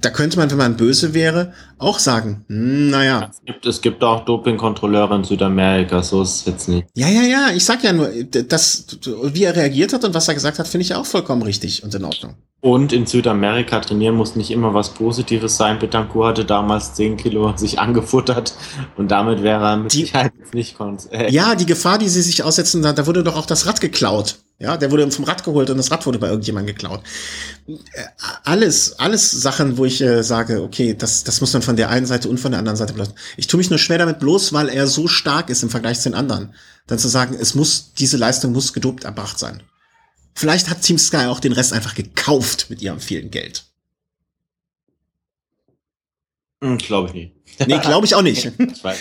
[0.01, 3.31] da könnte man, wenn man böse wäre, auch sagen, hm, naja.
[3.32, 6.86] Es gibt, es gibt auch Dopingkontrolleure in Südamerika, so ist es jetzt nicht.
[6.94, 8.11] Ja, ja, ja, ich sag ja nur,
[8.48, 8.86] das,
[9.32, 11.94] wie er reagiert hat und was er gesagt hat, finde ich auch vollkommen richtig und
[11.94, 12.35] in Ordnung.
[12.62, 15.78] Und in Südamerika trainieren muss nicht immer was Positives sein.
[15.78, 18.55] Betancourt hatte damals 10 Kilo sich angefuttert
[18.98, 20.77] und damit wäre er mit die, Sicherheit nicht
[21.11, 23.81] äh, Ja, die Gefahr, die sie sich aussetzen, da, da wurde doch auch das Rad
[23.81, 24.36] geklaut.
[24.59, 27.01] Ja, der wurde vom Rad geholt und das Rad wurde bei irgendjemandem geklaut.
[27.66, 27.73] Äh,
[28.44, 32.05] alles, alles Sachen, wo ich äh, sage, okay, das, das muss man von der einen
[32.05, 33.14] Seite und von der anderen Seite belassen.
[33.36, 36.09] Ich tue mich nur schwer damit bloß, weil er so stark ist im Vergleich zu
[36.09, 36.52] den anderen.
[36.88, 39.62] Dann zu sagen, es muss, diese Leistung muss gedopt erbracht sein.
[40.34, 43.66] Vielleicht hat Team Sky auch den Rest einfach gekauft mit ihrem vielen Geld.
[46.60, 47.36] Hm, glaube ich nicht.
[47.66, 48.51] Nee, glaube ich auch nicht.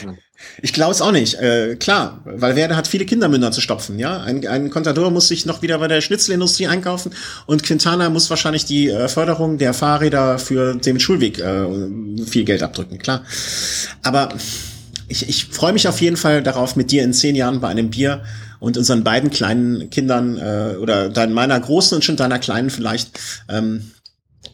[0.61, 1.35] ich glaube es auch nicht.
[1.35, 3.99] Äh, klar, weil Werde hat viele Kindermünder zu stopfen.
[3.99, 7.13] Ja, ein, ein Contador muss sich noch wieder bei der Schnitzelindustrie einkaufen
[7.45, 11.65] und Quintana muss wahrscheinlich die äh, Förderung der Fahrräder für den Schulweg äh,
[12.25, 12.97] viel Geld abdrücken.
[12.97, 13.23] Klar,
[14.03, 14.29] aber
[15.07, 17.89] ich, ich freue mich auf jeden Fall darauf, mit dir in zehn Jahren bei einem
[17.89, 18.23] Bier
[18.59, 23.19] und unseren beiden kleinen Kindern äh, oder dein, meiner großen und schon deiner kleinen vielleicht
[23.49, 23.91] ähm,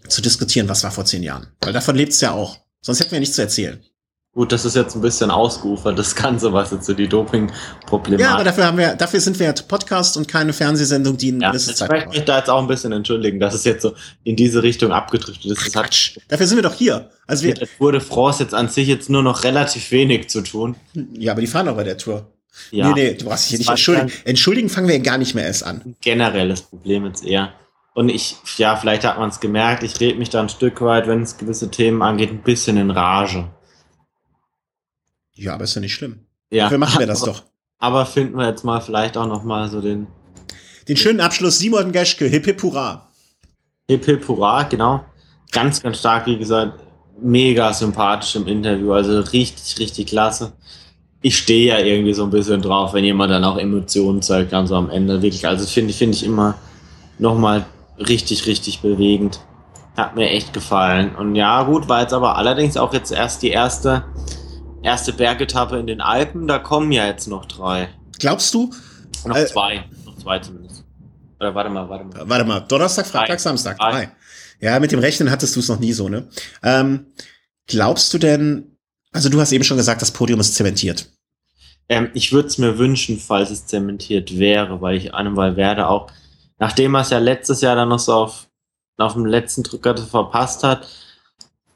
[0.08, 1.48] zu diskutieren, was war vor zehn Jahren.
[1.62, 2.58] Weil davon lebt es ja auch.
[2.86, 3.80] Sonst hätten wir nichts zu erzählen.
[4.32, 8.36] Gut, das ist jetzt ein bisschen ausgeufert, das Ganze, was jetzt so die Doping-Probleme Ja,
[8.36, 11.52] aber dafür haben wir, dafür sind wir ja Podcast und keine Fernsehsendung, die in ja,
[11.54, 11.82] Zeit.
[11.82, 14.62] Ich möchte mich da jetzt auch ein bisschen entschuldigen, dass es jetzt so in diese
[14.62, 15.74] Richtung abgedriftet ist.
[15.74, 16.20] Quatsch.
[16.28, 17.10] dafür sind wir doch hier.
[17.26, 20.76] Also wir, wurde France jetzt an sich jetzt nur noch relativ wenig zu tun.
[21.14, 22.32] Ja, aber die fahren auch bei der Tour.
[22.70, 22.90] Ja.
[22.90, 24.12] Nee, nee, du brauchst dich hier nicht entschuldigen.
[24.26, 25.96] Entschuldigen fangen wir gar nicht mehr erst an.
[26.02, 27.52] Generelles Problem jetzt eher.
[27.96, 31.08] Und ich, ja, vielleicht hat man es gemerkt, ich rede mich da ein Stück weit,
[31.08, 33.48] wenn es gewisse Themen angeht, ein bisschen in Rage.
[35.34, 36.20] Ja, aber ist ja nicht schlimm.
[36.52, 36.66] Ja.
[36.66, 37.44] Dafür machen wir das doch.
[37.80, 40.08] Aber finden wir jetzt mal vielleicht auch noch mal so den...
[40.90, 43.08] Den schönen Abschluss, Simon Geschke, hip hip hurra.
[43.90, 45.06] Hip hip hurra, genau.
[45.54, 46.78] Ganz, ganz stark, wie gesagt,
[47.22, 50.52] mega sympathisch im Interview, also richtig, richtig klasse.
[51.22, 54.68] Ich stehe ja irgendwie so ein bisschen drauf, wenn jemand dann auch Emotionen zeigt, dann
[54.68, 55.48] so am Ende, wirklich.
[55.48, 56.56] Also finde ich, finde ich immer
[57.18, 57.66] nochmal
[57.98, 59.40] richtig, richtig bewegend.
[59.98, 61.16] Hat mir echt gefallen.
[61.16, 64.04] Und ja, gut, war jetzt aber allerdings auch jetzt erst die erste
[64.86, 67.90] erste Bergetappe in den Alpen, da kommen ja jetzt noch drei.
[68.20, 68.72] Glaubst du?
[69.26, 69.84] Noch äh, zwei.
[70.06, 70.86] Noch zwei zumindest.
[71.40, 72.30] Oder warte mal, warte mal.
[72.30, 73.38] Warte mal, Donnerstag, Freitag, drei.
[73.38, 73.78] Samstag.
[73.78, 73.92] Drei.
[73.92, 74.12] drei.
[74.62, 76.30] Ja, mit dem Rechnen hattest du es noch nie so, ne?
[76.64, 77.08] Ähm,
[77.68, 78.78] glaubst du denn,
[79.12, 81.10] also du hast eben schon gesagt, das Podium ist zementiert.
[81.90, 86.12] Ähm, ich würde es mir wünschen, falls es zementiert wäre, weil ich einem Werde auch,
[86.60, 88.48] nachdem er es ja letztes Jahr dann noch so auf,
[88.98, 90.88] auf dem letzten Drücker verpasst hat,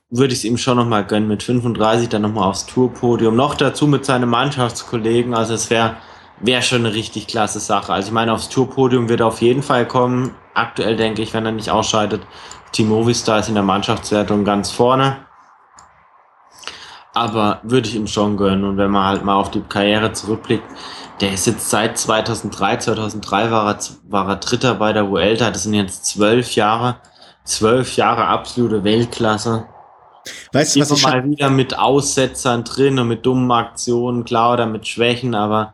[0.09, 3.35] würde ich es ihm schon nochmal gönnen, mit 35 dann nochmal aufs Tourpodium.
[3.35, 5.35] Noch dazu mit seinen Mannschaftskollegen.
[5.35, 5.97] Also es wäre
[6.39, 7.93] wär schon eine richtig klasse Sache.
[7.93, 10.35] Also ich meine, aufs Tourpodium wird er auf jeden Fall kommen.
[10.53, 12.21] Aktuell denke ich, wenn er nicht ausscheidet,
[12.71, 15.17] Team Movistar ist in der Mannschaftswertung ganz vorne.
[17.13, 18.63] Aber würde ich ihm schon gönnen.
[18.63, 20.65] Und wenn man halt mal auf die Karriere zurückblickt,
[21.21, 25.51] der ist jetzt seit 2003, 2003 war er, war er Dritter bei der Vuelta.
[25.51, 26.97] Das sind jetzt zwölf Jahre.
[27.43, 29.65] Zwölf Jahre absolute Weltklasse.
[30.51, 34.65] Weißt du, was ich mal wieder mit Aussetzern drin und mit dummen Aktionen, klar, oder
[34.65, 35.73] mit Schwächen, aber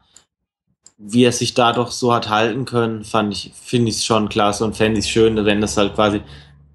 [0.97, 4.30] wie er sich da doch so hat halten können, fand ich, finde ich es schon
[4.30, 6.22] klasse und fände ich schön, wenn das halt quasi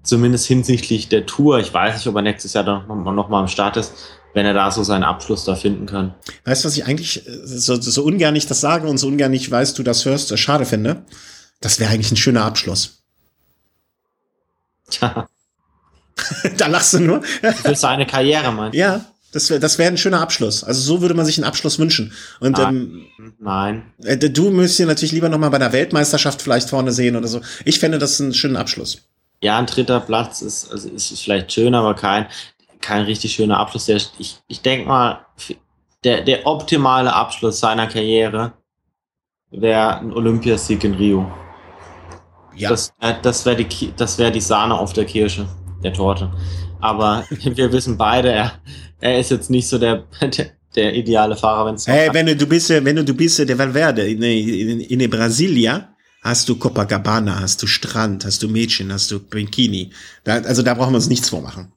[0.03, 3.47] zumindest hinsichtlich der Tour, ich weiß nicht, ob er nächstes Jahr noch, noch mal am
[3.47, 3.93] Start ist,
[4.33, 6.15] wenn er da so seinen Abschluss da finden kann.
[6.45, 9.33] Weißt du, was ich eigentlich äh, so, so ungern ich das sage und so ungern
[9.33, 11.03] ich weiß, du das hörst, äh, schade finde?
[11.59, 13.03] Das wäre eigentlich ein schöner Abschluss.
[14.89, 15.27] Tja.
[16.57, 17.23] da lachst du nur.
[17.23, 18.79] Für seine Karriere, meinst du?
[18.79, 20.63] Ja, das wäre das wär ein schöner Abschluss.
[20.63, 22.13] Also so würde man sich einen Abschluss wünschen.
[22.39, 22.75] Und nein.
[23.19, 23.83] Ähm, nein.
[24.03, 27.27] Äh, du müsstest dir natürlich lieber noch mal bei der Weltmeisterschaft vielleicht vorne sehen oder
[27.27, 27.41] so.
[27.63, 29.01] Ich fände das einen schönen Abschluss.
[29.43, 32.27] Ja, ein dritter Platz ist, also ist vielleicht schön, aber kein.
[32.81, 33.85] Kein richtig schöner Abschluss.
[33.85, 35.25] Der, ich ich denke mal,
[36.03, 38.53] der, der optimale Abschluss seiner Karriere
[39.51, 41.31] wäre ein Olympiasieg in Rio.
[42.55, 42.69] Ja.
[42.69, 45.47] Das, äh, das wäre die, das wär die Sahne auf der Kirsche,
[45.83, 46.31] der Torte.
[46.79, 48.53] Aber wir wissen beide, er,
[48.99, 51.87] er ist jetzt nicht so der, der, der ideale Fahrer, wenn es.
[51.87, 55.95] Hey, wenn du, du bist, wenn du, du bist der Valverde in, in, in Brasilia,
[56.21, 59.91] hast du Copacabana, hast du Strand, hast du Mädchen, hast du Bikini.
[60.23, 61.71] Da, also da brauchen wir uns nichts vormachen.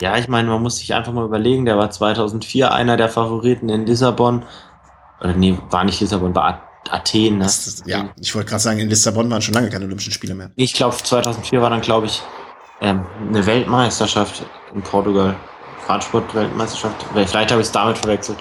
[0.00, 3.68] Ja, ich meine, man muss sich einfach mal überlegen, der war 2004 einer der Favoriten
[3.68, 4.44] in Lissabon.
[5.20, 7.38] Oder nee, war nicht Lissabon, war Athen.
[7.38, 7.44] Ne?
[7.44, 10.50] Das, ja, ich wollte gerade sagen, in Lissabon waren schon lange keine Olympischen Spiele mehr.
[10.56, 12.22] Ich glaube, 2004 war dann, glaube ich,
[12.80, 14.44] ähm, eine Weltmeisterschaft
[14.74, 15.36] in Portugal.
[15.90, 17.04] Radsport-Weltmeisterschaft.
[17.12, 18.38] Vielleicht habe ich es damit verwechselt.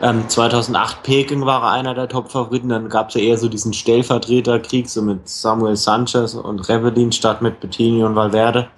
[0.00, 2.68] Ähm, 2008 Peking war einer der Top-Favoriten.
[2.68, 7.42] Dann gab es ja eher so diesen Stellvertreterkrieg, so mit Samuel Sanchez und Revelin statt
[7.42, 8.68] mit Bettini und Valverde.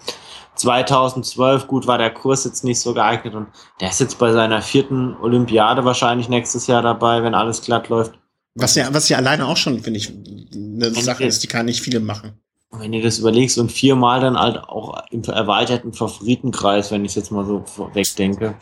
[0.57, 3.49] 2012, gut, war der Kurs jetzt nicht so geeignet und
[3.81, 8.19] der ist jetzt bei seiner vierten Olympiade wahrscheinlich nächstes Jahr dabei, wenn alles glatt läuft.
[8.55, 11.81] Was ja, was ja alleine auch schon, finde ich, eine Sache ist, die kann nicht
[11.81, 12.41] viele machen.
[12.73, 17.17] Wenn ihr das überlegst und viermal dann halt auch im erweiterten Favoritenkreis, wenn ich es
[17.17, 17.65] jetzt mal so
[17.95, 18.55] wegdenke.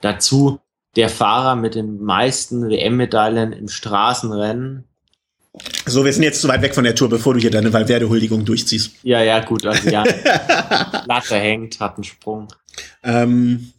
[0.00, 0.58] Dazu
[0.96, 4.84] der Fahrer mit den meisten WM-Medaillen im Straßenrennen.
[5.86, 8.44] So, wir sind jetzt zu weit weg von der Tour, bevor du hier deine Valverde-Huldigung
[8.44, 8.92] durchziehst.
[9.02, 10.02] Ja, ja, gut, also ja.
[11.06, 12.48] Latte hängt, hat einen Sprung.
[13.02, 13.72] Ähm,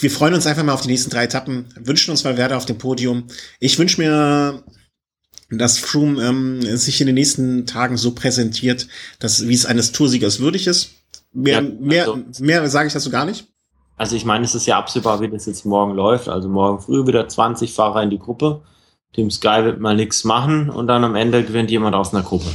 [0.00, 2.78] wir freuen uns einfach mal auf die nächsten drei Etappen, wünschen uns Valverde auf dem
[2.78, 3.24] Podium.
[3.60, 4.64] Ich wünsche mir,
[5.50, 8.88] dass Froome ähm, sich in den nächsten Tagen so präsentiert,
[9.18, 10.92] dass wie es eines Toursiegers würdig ist.
[11.32, 13.46] Mehr, ja, also, mehr, mehr sage ich dazu gar nicht.
[13.96, 16.28] Also ich meine, es ist ja absehbar, wie das jetzt morgen läuft.
[16.28, 18.62] Also morgen früh wieder 20 Fahrer in die Gruppe.
[19.14, 22.50] Team Sky wird mal nichts machen und dann am Ende gewinnt jemand aus einer Gruppe.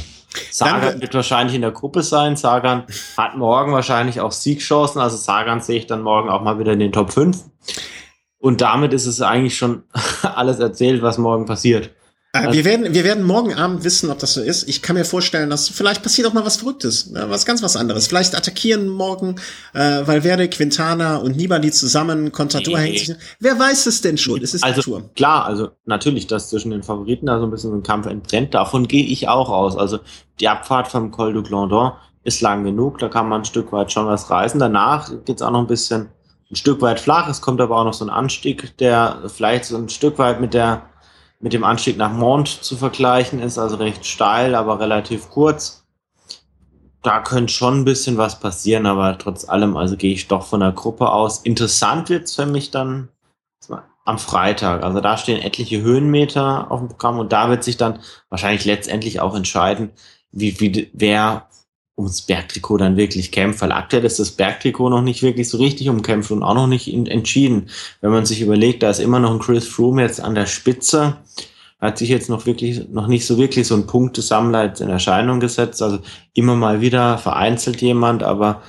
[0.50, 2.36] Sagan wird wahrscheinlich in der Gruppe sein.
[2.36, 2.84] Sagan
[3.16, 5.00] hat morgen wahrscheinlich auch Siegchancen.
[5.00, 7.36] Also Sagan sehe ich dann morgen auch mal wieder in den Top 5.
[8.38, 9.82] Und damit ist es eigentlich schon
[10.22, 11.90] alles erzählt, was morgen passiert.
[12.32, 14.68] Äh, also, wir, werden, wir werden morgen Abend wissen, ob das so ist.
[14.68, 17.26] Ich kann mir vorstellen, dass vielleicht passiert auch mal was Verrücktes, ne?
[17.28, 18.06] was ganz was anderes.
[18.06, 19.36] Vielleicht attackieren morgen
[19.74, 22.84] äh, Valverde, Quintana und Nibali zusammen, Contador nee.
[22.84, 23.16] hängt sich.
[23.40, 24.42] Wer weiß es denn schon?
[24.42, 25.10] Es ist also, Tour.
[25.16, 28.54] Klar, also natürlich, dass zwischen den Favoriten da so ein bisschen so ein Kampf entbrennt.
[28.54, 29.76] Davon gehe ich auch aus.
[29.76, 29.98] Also
[30.38, 31.92] die Abfahrt vom Col du Glandon
[32.22, 34.60] ist lang genug, da kann man ein Stück weit schon was reisen.
[34.60, 36.10] Danach geht's auch noch ein bisschen
[36.50, 37.28] ein Stück weit flach.
[37.28, 40.52] Es kommt aber auch noch so ein Anstieg, der vielleicht so ein Stück weit mit
[40.54, 40.82] der
[41.40, 45.86] mit dem Anstieg nach Mont zu vergleichen ist, also recht steil, aber relativ kurz.
[47.02, 50.60] Da könnte schon ein bisschen was passieren, aber trotz allem, also gehe ich doch von
[50.60, 51.38] der Gruppe aus.
[51.38, 53.08] Interessant wird's für mich dann
[54.04, 54.82] am Freitag.
[54.82, 59.20] Also da stehen etliche Höhenmeter auf dem Programm und da wird sich dann wahrscheinlich letztendlich
[59.20, 59.90] auch entscheiden,
[60.32, 61.48] wie, wie wer
[62.00, 65.88] ums Bergtrikot dann wirklich kämpft, weil aktuell ist das Bergtrikot noch nicht wirklich so richtig
[65.88, 67.70] umkämpft und auch noch nicht entschieden.
[68.00, 71.16] Wenn man sich überlegt, da ist immer noch ein Chris Froome jetzt an der Spitze,
[71.80, 75.40] hat sich jetzt noch wirklich, noch nicht so wirklich so ein Punktesammler jetzt in Erscheinung
[75.40, 75.98] gesetzt, also
[76.34, 78.62] immer mal wieder vereinzelt jemand, aber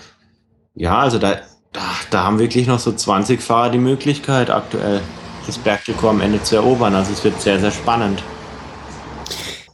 [0.75, 1.39] ja, also da,
[1.73, 5.01] da, da haben wirklich noch so 20 Fahrer die Möglichkeit aktuell
[5.45, 8.23] das Bergtrikot am Ende zu erobern, also es wird sehr, sehr spannend.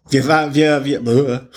[0.09, 1.49] Wir, wir, wir,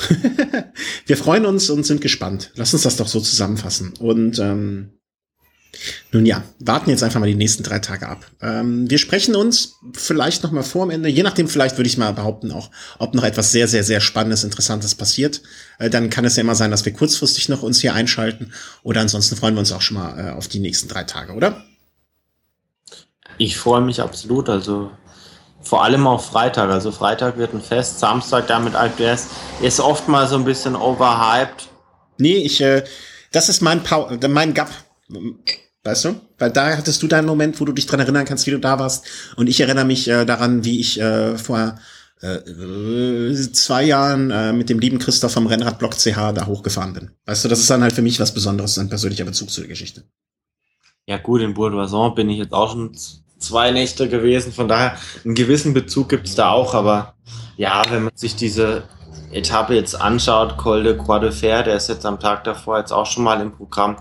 [1.07, 2.53] wir freuen uns und sind gespannt.
[2.57, 3.95] Lass uns das doch so zusammenfassen.
[3.99, 5.01] Und ähm,
[6.13, 8.27] nun ja, warten jetzt einfach mal die nächsten drei Tage ab.
[8.41, 11.97] Ähm, wir sprechen uns vielleicht noch mal vor dem Ende, je nachdem vielleicht würde ich
[11.97, 15.43] mal behaupten auch, ob noch etwas sehr, sehr, sehr Spannendes, Interessantes passiert.
[15.79, 18.53] Äh, dann kann es ja immer sein, dass wir kurzfristig noch uns hier einschalten
[18.83, 21.65] oder ansonsten freuen wir uns auch schon mal äh, auf die nächsten drei Tage, oder?
[23.39, 24.49] Ich freue mich absolut.
[24.49, 24.91] Also
[25.63, 26.71] vor allem auf Freitag.
[26.71, 29.29] Also Freitag wird ein Fest, Samstag damit IPS
[29.63, 31.69] ist oft mal so ein bisschen overhyped.
[32.19, 32.85] Nee, ich, äh,
[33.33, 34.71] das ist mein, Power, mein Gap.
[35.83, 36.21] Weißt du?
[36.39, 38.79] Weil da hattest du deinen Moment, wo du dich dran erinnern kannst, wie du da
[38.79, 39.07] warst.
[39.37, 41.79] Und ich erinnere mich äh, daran, wie ich äh, vor
[42.21, 47.11] äh, zwei Jahren äh, mit dem lieben Christoph vom Rennradblock CH da hochgefahren bin.
[47.25, 49.69] Weißt du, das ist dann halt für mich was Besonderes, ein persönlicher Bezug zu der
[49.69, 50.05] Geschichte.
[51.07, 52.95] Ja gut, in Bourdoisin bin ich jetzt auch schon
[53.41, 54.53] zwei Nächte gewesen.
[54.53, 56.75] Von daher, einen gewissen Bezug gibt's da auch.
[56.75, 57.15] Aber
[57.57, 58.85] ja, wenn man sich diese
[59.33, 62.93] Etappe jetzt anschaut, Col de Croix de Fer, der ist jetzt am Tag davor jetzt
[62.93, 63.97] auch schon mal im Programm.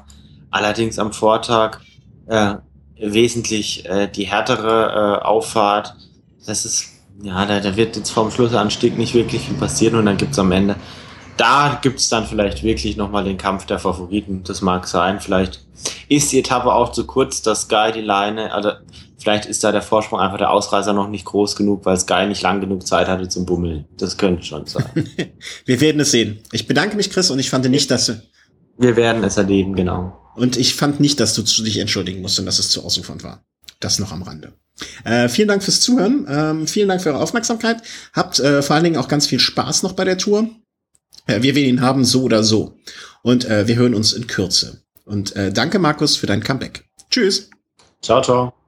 [0.51, 1.79] Allerdings am Vortag
[2.27, 2.55] äh,
[2.99, 5.95] wesentlich äh, die härtere äh, Auffahrt.
[6.45, 6.89] Das ist,
[7.21, 10.51] ja, da, da wird jetzt vom Schlussanstieg nicht wirklich viel passieren und dann gibt's am
[10.51, 10.75] Ende
[11.39, 14.43] da gibt's dann vielleicht wirklich nochmal den Kampf der Favoriten.
[14.43, 15.21] Das mag sein.
[15.21, 15.65] Vielleicht
[16.09, 18.71] ist die Etappe auch zu kurz, dass Sky die Leine, also
[19.19, 22.41] vielleicht ist da der Vorsprung einfach der Ausreißer noch nicht groß genug, weil Sky nicht
[22.41, 23.85] lang genug Zeit hatte zum Bummeln.
[23.97, 24.85] Das könnte schon sein.
[25.65, 26.39] Wir werden es sehen.
[26.51, 28.11] Ich bedanke mich, Chris, und ich fand nicht, dass...
[28.77, 30.17] Wir werden es erleben, genau.
[30.35, 33.43] Und ich fand nicht, dass du dich entschuldigen musst und dass es zu ausufernd war.
[33.79, 34.53] Das noch am Rande.
[35.03, 36.25] Äh, vielen Dank fürs Zuhören.
[36.29, 37.81] Ähm, vielen Dank für eure Aufmerksamkeit.
[38.13, 40.49] Habt äh, vor allen Dingen auch ganz viel Spaß noch bei der Tour.
[41.27, 42.77] Äh, wir werden ihn haben, so oder so.
[43.21, 44.81] Und äh, wir hören uns in Kürze.
[45.05, 46.85] Und äh, danke, Markus, für dein Comeback.
[47.09, 47.49] Tschüss.
[48.01, 48.58] Ciao, ciao.